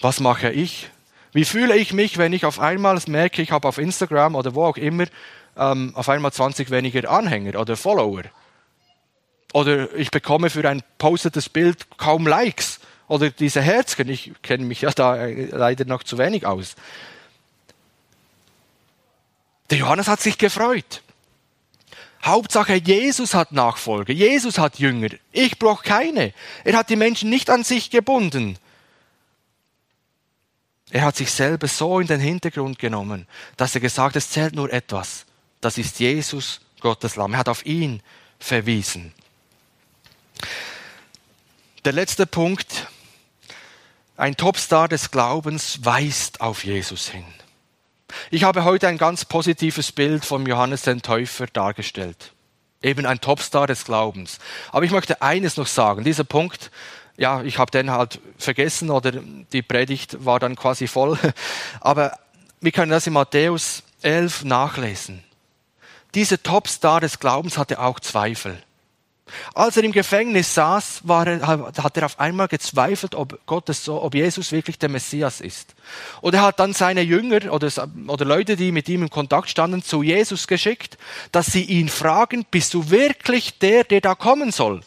Was 0.00 0.20
mache 0.20 0.50
ich? 0.50 0.90
Wie 1.32 1.44
fühle 1.44 1.76
ich 1.76 1.92
mich, 1.92 2.18
wenn 2.18 2.32
ich 2.32 2.44
auf 2.44 2.60
einmal 2.60 2.98
merke, 3.06 3.42
ich 3.42 3.50
habe 3.50 3.68
auf 3.68 3.78
Instagram 3.78 4.34
oder 4.34 4.54
wo 4.54 4.64
auch 4.64 4.76
immer 4.76 5.06
ähm, 5.56 5.92
auf 5.94 6.08
einmal 6.08 6.32
20 6.32 6.70
weniger 6.70 7.10
Anhänger 7.10 7.60
oder 7.60 7.76
Follower. 7.76 8.22
Oder 9.52 9.92
ich 9.94 10.10
bekomme 10.10 10.50
für 10.50 10.68
ein 10.68 10.82
postetes 10.98 11.48
Bild 11.48 11.98
kaum 11.98 12.26
Likes. 12.26 12.80
Oder 13.08 13.30
diese 13.30 13.62
Herzchen. 13.62 14.08
Ich 14.08 14.32
kenne 14.42 14.64
mich 14.64 14.82
ja 14.82 14.90
da 14.90 15.16
äh, 15.16 15.46
leider 15.46 15.84
noch 15.86 16.02
zu 16.02 16.18
wenig 16.18 16.46
aus. 16.46 16.76
Der 19.70 19.78
Johannes 19.78 20.08
hat 20.08 20.20
sich 20.20 20.38
gefreut. 20.38 21.02
Hauptsache, 22.28 22.74
Jesus 22.74 23.34
hat 23.34 23.52
Nachfolger, 23.52 24.12
Jesus 24.12 24.58
hat 24.58 24.78
Jünger. 24.78 25.10
Ich 25.32 25.58
brauche 25.58 25.82
keine. 25.82 26.32
Er 26.64 26.76
hat 26.76 26.90
die 26.90 26.96
Menschen 26.96 27.30
nicht 27.30 27.50
an 27.50 27.64
sich 27.64 27.90
gebunden. 27.90 28.58
Er 30.90 31.02
hat 31.02 31.16
sich 31.16 31.30
selber 31.30 31.68
so 31.68 32.00
in 32.00 32.06
den 32.06 32.20
Hintergrund 32.20 32.78
genommen, 32.78 33.26
dass 33.56 33.74
er 33.74 33.80
gesagt 33.80 34.14
hat, 34.14 34.16
es 34.16 34.30
zählt 34.30 34.54
nur 34.54 34.72
etwas 34.72 35.26
das 35.60 35.78
ist 35.78 36.00
Jesus, 36.00 36.60
Gottes 36.80 37.16
Lamm. 37.16 37.34
Er 37.34 37.40
hat 37.40 37.48
auf 37.48 37.66
ihn 37.66 38.02
verwiesen. 38.38 39.12
Der 41.84 41.92
letzte 41.92 42.26
Punkt. 42.26 42.88
Ein 44.16 44.36
Topstar 44.36 44.88
des 44.88 45.12
Glaubens 45.12 45.84
weist 45.84 46.40
auf 46.40 46.64
Jesus 46.64 47.08
hin. 47.08 47.24
Ich 48.30 48.44
habe 48.44 48.64
heute 48.64 48.88
ein 48.88 48.98
ganz 48.98 49.24
positives 49.24 49.92
Bild 49.92 50.24
von 50.24 50.46
Johannes 50.46 50.82
den 50.82 51.02
Täufer 51.02 51.46
dargestellt. 51.46 52.32
Eben 52.82 53.06
ein 53.06 53.20
Topstar 53.20 53.66
des 53.66 53.84
Glaubens. 53.84 54.38
Aber 54.70 54.84
ich 54.84 54.92
möchte 54.92 55.20
eines 55.22 55.56
noch 55.56 55.66
sagen. 55.66 56.04
Dieser 56.04 56.24
Punkt, 56.24 56.70
ja, 57.16 57.42
ich 57.42 57.58
habe 57.58 57.70
den 57.70 57.90
halt 57.90 58.20
vergessen 58.38 58.90
oder 58.90 59.12
die 59.52 59.62
Predigt 59.62 60.24
war 60.24 60.38
dann 60.38 60.56
quasi 60.56 60.86
voll. 60.86 61.18
Aber 61.80 62.18
wir 62.60 62.72
können 62.72 62.92
das 62.92 63.06
in 63.06 63.12
Matthäus 63.12 63.82
11 64.02 64.44
nachlesen 64.44 65.24
dieser 66.14 66.42
Topstar 66.42 67.00
des 67.00 67.18
Glaubens 67.18 67.58
hatte 67.58 67.80
auch 67.80 68.00
Zweifel. 68.00 68.60
Als 69.54 69.76
er 69.76 69.84
im 69.84 69.92
Gefängnis 69.92 70.54
saß, 70.54 71.02
er, 71.08 71.46
hat 71.46 71.96
er 71.96 72.06
auf 72.06 72.18
einmal 72.20 72.48
gezweifelt, 72.48 73.14
ob, 73.14 73.38
Gottes, 73.46 73.88
ob 73.88 74.14
Jesus 74.14 74.52
wirklich 74.52 74.78
der 74.78 74.88
Messias 74.88 75.40
ist. 75.40 75.74
Und 76.20 76.34
er 76.34 76.42
hat 76.42 76.60
dann 76.60 76.72
seine 76.72 77.02
Jünger 77.02 77.52
oder, 77.52 77.70
oder 78.06 78.24
Leute, 78.24 78.56
die 78.56 78.72
mit 78.72 78.88
ihm 78.88 79.02
in 79.02 79.10
Kontakt 79.10 79.50
standen, 79.50 79.82
zu 79.82 80.02
Jesus 80.02 80.46
geschickt, 80.46 80.98
dass 81.32 81.46
sie 81.46 81.64
ihn 81.64 81.88
fragen, 81.88 82.46
bist 82.50 82.74
du 82.74 82.90
wirklich 82.90 83.58
der, 83.58 83.84
der 83.84 84.00
da 84.00 84.14
kommen 84.14 84.52
soll? 84.52 84.82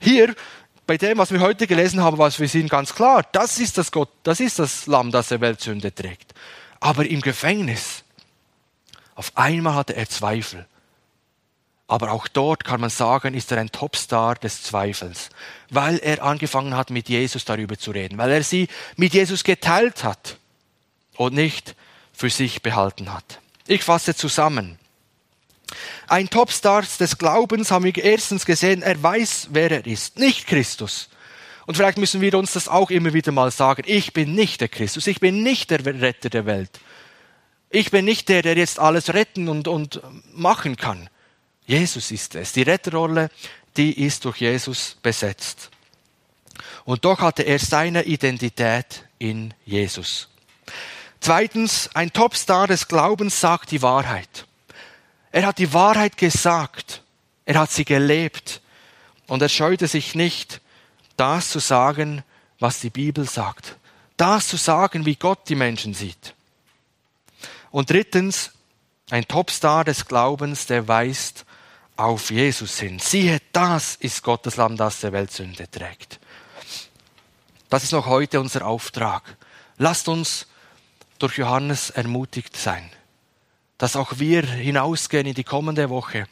hier, 0.00 0.34
bei 0.86 0.96
dem, 0.96 1.18
was 1.18 1.30
wir 1.30 1.40
heute 1.40 1.66
gelesen 1.66 2.02
haben, 2.02 2.18
war 2.18 2.28
es 2.28 2.36
für 2.36 2.46
ihn 2.46 2.68
ganz 2.68 2.94
klar. 2.94 3.24
Das 3.32 3.58
ist 3.58 3.76
das 3.76 3.92
Gott, 3.92 4.10
das 4.22 4.40
ist 4.40 4.58
das 4.58 4.86
Lamm, 4.86 5.10
das 5.10 5.28
der 5.28 5.40
Weltsünde 5.40 5.94
trägt. 5.94 6.32
Aber 6.80 7.06
im 7.06 7.20
Gefängnis, 7.20 8.04
auf 9.14 9.32
einmal 9.34 9.74
hatte 9.74 9.96
er 9.96 10.08
Zweifel. 10.08 10.66
Aber 11.90 12.12
auch 12.12 12.28
dort 12.28 12.64
kann 12.64 12.82
man 12.82 12.90
sagen, 12.90 13.32
ist 13.32 13.50
er 13.50 13.58
ein 13.58 13.72
Topstar 13.72 14.34
des 14.34 14.62
Zweifels, 14.62 15.30
weil 15.70 15.96
er 15.98 16.22
angefangen 16.22 16.76
hat, 16.76 16.90
mit 16.90 17.08
Jesus 17.08 17.46
darüber 17.46 17.78
zu 17.78 17.92
reden, 17.92 18.18
weil 18.18 18.30
er 18.30 18.44
sie 18.44 18.68
mit 18.96 19.14
Jesus 19.14 19.42
geteilt 19.42 20.04
hat 20.04 20.36
und 21.16 21.34
nicht 21.34 21.74
für 22.12 22.28
sich 22.28 22.60
behalten 22.60 23.12
hat. 23.12 23.40
Ich 23.66 23.82
fasse 23.84 24.14
zusammen. 24.14 24.78
Ein 26.08 26.28
Topstar 26.28 26.84
des 27.00 27.16
Glaubens 27.16 27.70
haben 27.70 27.86
wir 27.86 27.96
erstens 27.96 28.44
gesehen, 28.44 28.82
er 28.82 29.02
weiß, 29.02 29.48
wer 29.52 29.70
er 29.70 29.86
ist, 29.86 30.18
nicht 30.18 30.46
Christus. 30.46 31.08
Und 31.64 31.76
vielleicht 31.76 31.98
müssen 31.98 32.20
wir 32.20 32.34
uns 32.34 32.52
das 32.52 32.68
auch 32.68 32.90
immer 32.90 33.14
wieder 33.14 33.32
mal 33.32 33.50
sagen. 33.50 33.82
Ich 33.86 34.12
bin 34.12 34.34
nicht 34.34 34.60
der 34.60 34.68
Christus, 34.68 35.06
ich 35.06 35.20
bin 35.20 35.42
nicht 35.42 35.70
der 35.70 35.84
Retter 35.84 36.28
der 36.28 36.44
Welt. 36.44 36.80
Ich 37.70 37.90
bin 37.90 38.04
nicht 38.04 38.28
der, 38.28 38.42
der 38.42 38.56
jetzt 38.56 38.78
alles 38.78 39.12
retten 39.12 39.48
und, 39.48 39.68
und 39.68 40.00
machen 40.34 40.76
kann. 40.76 41.08
Jesus 41.68 42.10
ist 42.10 42.34
es. 42.34 42.52
Die 42.52 42.62
Retterrolle, 42.62 43.30
die 43.76 44.04
ist 44.04 44.24
durch 44.24 44.38
Jesus 44.38 44.96
besetzt. 45.02 45.70
Und 46.84 47.04
doch 47.04 47.20
hatte 47.20 47.42
er 47.42 47.58
seine 47.58 48.04
Identität 48.04 49.04
in 49.18 49.52
Jesus. 49.66 50.28
Zweitens, 51.20 51.90
ein 51.92 52.12
Topstar 52.12 52.66
des 52.68 52.88
Glaubens 52.88 53.38
sagt 53.38 53.70
die 53.70 53.82
Wahrheit. 53.82 54.46
Er 55.30 55.44
hat 55.46 55.58
die 55.58 55.74
Wahrheit 55.74 56.16
gesagt. 56.16 57.02
Er 57.44 57.58
hat 57.60 57.70
sie 57.70 57.84
gelebt. 57.84 58.62
Und 59.26 59.42
er 59.42 59.50
scheute 59.50 59.88
sich 59.88 60.14
nicht, 60.14 60.62
das 61.18 61.50
zu 61.50 61.58
sagen, 61.58 62.24
was 62.58 62.80
die 62.80 62.90
Bibel 62.90 63.28
sagt. 63.28 63.76
Das 64.16 64.48
zu 64.48 64.56
sagen, 64.56 65.04
wie 65.04 65.16
Gott 65.16 65.50
die 65.50 65.54
Menschen 65.54 65.92
sieht. 65.92 66.34
Und 67.70 67.90
drittens, 67.90 68.52
ein 69.10 69.28
Topstar 69.28 69.84
des 69.84 70.06
Glaubens, 70.06 70.64
der 70.64 70.88
weist 70.88 71.44
auf 71.98 72.30
Jesus 72.30 72.78
hin. 72.78 72.98
Siehe, 72.98 73.40
das 73.52 73.96
ist 73.96 74.22
Gottes 74.22 74.56
Lamm, 74.56 74.76
das 74.76 75.00
der 75.00 75.12
Weltsünde 75.12 75.68
trägt. 75.68 76.20
Das 77.68 77.82
ist 77.82 77.92
noch 77.92 78.06
heute 78.06 78.40
unser 78.40 78.64
Auftrag. 78.64 79.36
Lasst 79.78 80.08
uns 80.08 80.46
durch 81.18 81.38
Johannes 81.38 81.90
ermutigt 81.90 82.56
sein, 82.56 82.88
dass 83.78 83.96
auch 83.96 84.18
wir 84.18 84.46
hinausgehen 84.46 85.26
in 85.26 85.34
die 85.34 85.44
kommende 85.44 85.90
Woche 85.90 86.26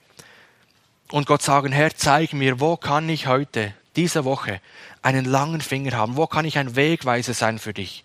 und 1.10 1.26
Gott 1.26 1.42
sagen, 1.42 1.72
Herr, 1.72 1.94
zeig 1.94 2.32
mir, 2.32 2.60
wo 2.60 2.76
kann 2.76 3.08
ich 3.08 3.26
heute, 3.26 3.74
diese 3.96 4.24
Woche, 4.24 4.60
einen 5.02 5.24
langen 5.24 5.60
Finger 5.60 5.96
haben, 5.96 6.16
wo 6.16 6.26
kann 6.26 6.44
ich 6.44 6.58
ein 6.58 6.76
Wegweiser 6.76 7.34
sein 7.34 7.58
für 7.58 7.72
dich. 7.72 8.04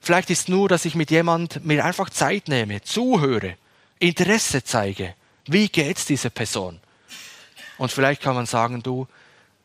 Vielleicht 0.00 0.30
ist 0.30 0.48
nur, 0.48 0.68
dass 0.68 0.84
ich 0.84 0.94
mit 0.94 1.10
jemand 1.10 1.64
mir 1.64 1.84
einfach 1.84 2.10
Zeit 2.10 2.48
nehme, 2.48 2.82
zuhöre, 2.82 3.56
Interesse 3.98 4.64
zeige. 4.64 5.14
Wie 5.46 5.68
geht's 5.68 6.06
dieser 6.06 6.30
Person? 6.30 6.80
Und 7.78 7.90
vielleicht 7.90 8.22
kann 8.22 8.34
man 8.34 8.46
sagen, 8.46 8.82
du, 8.82 9.06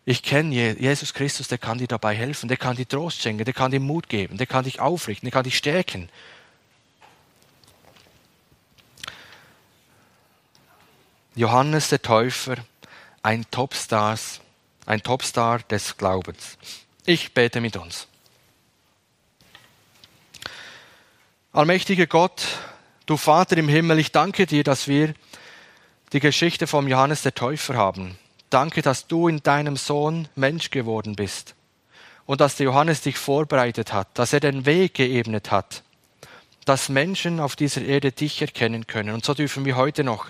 ich 0.06 0.24
kenne 0.24 0.74
Jesus 0.80 1.14
Christus, 1.14 1.48
der 1.48 1.58
kann 1.58 1.78
dir 1.78 1.88
dabei 1.88 2.16
helfen, 2.16 2.48
der 2.48 2.58
kann 2.58 2.76
dir 2.76 2.88
Trost 2.88 3.22
schenken, 3.22 3.46
der 3.46 3.54
kann 3.54 3.72
dir 3.72 3.80
Mut 3.80 4.10
geben, 4.10 4.38
der 4.38 4.48
kann 4.48 4.64
dich 4.64 4.80
aufrichten, 4.80 5.28
der 5.28 5.32
kann 5.32 5.44
dich 5.44 5.58
stärken. 5.58 6.10
Johannes 11.36 11.90
der 11.90 12.02
Täufer, 12.02 12.56
ein 13.22 13.46
Topstars, 13.52 14.42
ein 14.86 15.04
Topstar 15.04 15.60
des 15.60 15.96
Glaubens. 15.96 16.58
Ich 17.06 17.34
bete 17.34 17.62
mit 17.62 17.78
uns. 17.78 18.08
Allmächtiger 21.52 22.08
Gott, 22.08 22.46
du 23.06 23.16
Vater 23.16 23.58
im 23.58 23.70
Himmel, 23.70 24.00
ich 24.00 24.12
danke 24.12 24.48
dir, 24.48 24.64
dass 24.64 24.88
wir 24.88 25.14
die 26.14 26.20
Geschichte 26.20 26.68
vom 26.68 26.88
Johannes 26.88 27.22
der 27.22 27.36
Täufer 27.36 27.76
haben. 27.76 28.18
Danke, 28.50 28.82
dass 28.82 29.08
du 29.08 29.28
in 29.28 29.44
deinem 29.44 29.78
Sohn 29.78 30.28
Mensch 30.36 30.72
geworden 30.72 31.16
bist 31.16 31.56
und 32.26 32.42
dass 32.42 32.56
der 32.56 32.66
Johannes 32.66 33.02
dich 33.02 33.18
vorbereitet 33.18 33.94
hat, 33.94 34.08
dass 34.16 34.34
er 34.34 34.40
den 34.40 34.66
Weg 34.66 34.96
geebnet 34.96 35.52
hat, 35.52 35.84
dass 36.66 36.90
Menschen 36.90 37.40
auf 37.40 37.56
dieser 37.56 37.82
Erde 37.82 38.12
dich 38.12 38.42
erkennen 38.42 38.88
können. 38.88 39.14
Und 39.14 39.26
so 39.26 39.34
dürfen 39.34 39.66
wir 39.66 39.76
heute 39.76 40.04
noch 40.04 40.28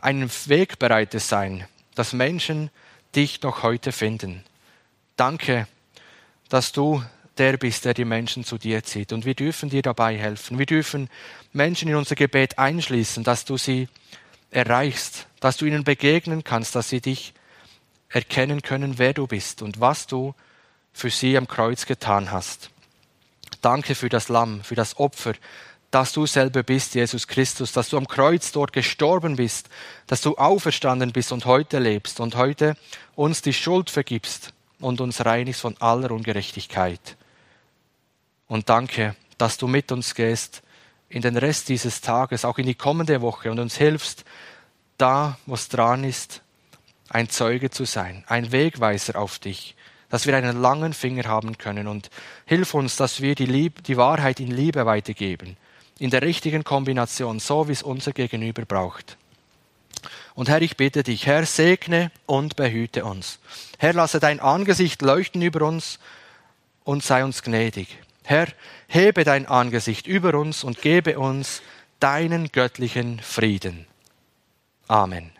einen 0.00 0.30
Wegbereiter 0.46 1.20
sein, 1.20 1.66
dass 1.94 2.12
Menschen 2.12 2.70
dich 3.14 3.42
noch 3.42 3.62
heute 3.62 3.92
finden. 3.92 4.44
Danke, 5.16 5.66
dass 6.48 6.72
du 6.72 7.02
der 7.38 7.56
bist, 7.56 7.84
der 7.84 7.94
die 7.94 8.04
Menschen 8.04 8.44
zu 8.44 8.58
dir 8.58 8.82
zieht. 8.82 9.12
Und 9.12 9.24
wir 9.24 9.34
dürfen 9.34 9.68
dir 9.68 9.82
dabei 9.82 10.16
helfen. 10.16 10.58
Wir 10.58 10.66
dürfen 10.66 11.08
Menschen 11.52 11.88
in 11.88 11.96
unser 11.96 12.14
Gebet 12.14 12.58
einschließen, 12.58 13.24
dass 13.24 13.44
du 13.44 13.56
sie 13.56 13.88
erreichst, 14.56 15.26
dass 15.40 15.58
du 15.58 15.66
ihnen 15.66 15.84
begegnen 15.84 16.42
kannst, 16.42 16.74
dass 16.74 16.88
sie 16.88 17.02
dich 17.02 17.34
erkennen 18.08 18.62
können, 18.62 18.98
wer 18.98 19.12
du 19.12 19.26
bist 19.26 19.60
und 19.60 19.80
was 19.80 20.06
du 20.06 20.34
für 20.94 21.10
sie 21.10 21.36
am 21.36 21.46
Kreuz 21.46 21.84
getan 21.84 22.32
hast. 22.32 22.70
Danke 23.60 23.94
für 23.94 24.08
das 24.08 24.30
Lamm, 24.30 24.64
für 24.64 24.74
das 24.74 24.98
Opfer, 24.98 25.34
dass 25.90 26.12
du 26.12 26.24
selber 26.24 26.62
bist, 26.62 26.94
Jesus 26.94 27.28
Christus, 27.28 27.72
dass 27.72 27.90
du 27.90 27.98
am 27.98 28.08
Kreuz 28.08 28.50
dort 28.50 28.72
gestorben 28.72 29.36
bist, 29.36 29.68
dass 30.06 30.22
du 30.22 30.36
auferstanden 30.36 31.12
bist 31.12 31.32
und 31.32 31.44
heute 31.44 31.78
lebst 31.78 32.18
und 32.18 32.34
heute 32.34 32.76
uns 33.14 33.42
die 33.42 33.52
Schuld 33.52 33.90
vergibst 33.90 34.54
und 34.80 35.02
uns 35.02 35.24
reinigst 35.24 35.60
von 35.60 35.76
aller 35.80 36.10
Ungerechtigkeit. 36.10 37.16
Und 38.48 38.70
danke, 38.70 39.16
dass 39.36 39.58
du 39.58 39.68
mit 39.68 39.92
uns 39.92 40.14
gehst 40.14 40.62
in 41.08 41.22
den 41.22 41.36
Rest 41.36 41.68
dieses 41.68 42.00
Tages, 42.00 42.44
auch 42.44 42.58
in 42.58 42.66
die 42.66 42.74
kommende 42.74 43.20
Woche 43.20 43.50
und 43.50 43.58
uns 43.58 43.76
hilfst, 43.76 44.24
da, 44.98 45.38
wo 45.46 45.54
es 45.54 45.68
dran 45.68 46.04
ist, 46.04 46.42
ein 47.08 47.28
Zeuge 47.28 47.70
zu 47.70 47.84
sein, 47.84 48.24
ein 48.26 48.52
Wegweiser 48.52 49.18
auf 49.18 49.38
dich, 49.38 49.76
dass 50.08 50.26
wir 50.26 50.36
einen 50.36 50.60
langen 50.60 50.92
Finger 50.92 51.24
haben 51.24 51.58
können 51.58 51.88
und 51.88 52.10
hilf 52.46 52.74
uns, 52.74 52.96
dass 52.96 53.20
wir 53.20 53.34
die, 53.34 53.46
Lieb 53.46 53.84
die 53.84 53.96
Wahrheit 53.96 54.40
in 54.40 54.50
Liebe 54.50 54.86
weitergeben, 54.86 55.56
in 55.98 56.10
der 56.10 56.22
richtigen 56.22 56.64
Kombination, 56.64 57.40
so 57.40 57.68
wie 57.68 57.72
es 57.72 57.82
unser 57.82 58.12
Gegenüber 58.12 58.64
braucht. 58.64 59.16
Und 60.34 60.48
Herr, 60.48 60.60
ich 60.60 60.76
bitte 60.76 61.02
dich, 61.02 61.26
Herr, 61.26 61.46
segne 61.46 62.10
und 62.26 62.56
behüte 62.56 63.04
uns. 63.04 63.38
Herr, 63.78 63.94
lasse 63.94 64.20
dein 64.20 64.38
Angesicht 64.38 65.00
leuchten 65.02 65.40
über 65.42 65.66
uns 65.66 65.98
und 66.84 67.02
sei 67.02 67.24
uns 67.24 67.42
gnädig. 67.42 67.88
Herr, 68.22 68.48
hebe 68.88 69.24
dein 69.24 69.46
Angesicht 69.46 70.06
über 70.06 70.34
uns 70.34 70.62
und 70.62 70.82
gebe 70.82 71.18
uns 71.18 71.62
deinen 72.00 72.52
göttlichen 72.52 73.20
Frieden. 73.20 73.86
Amen. 74.90 75.35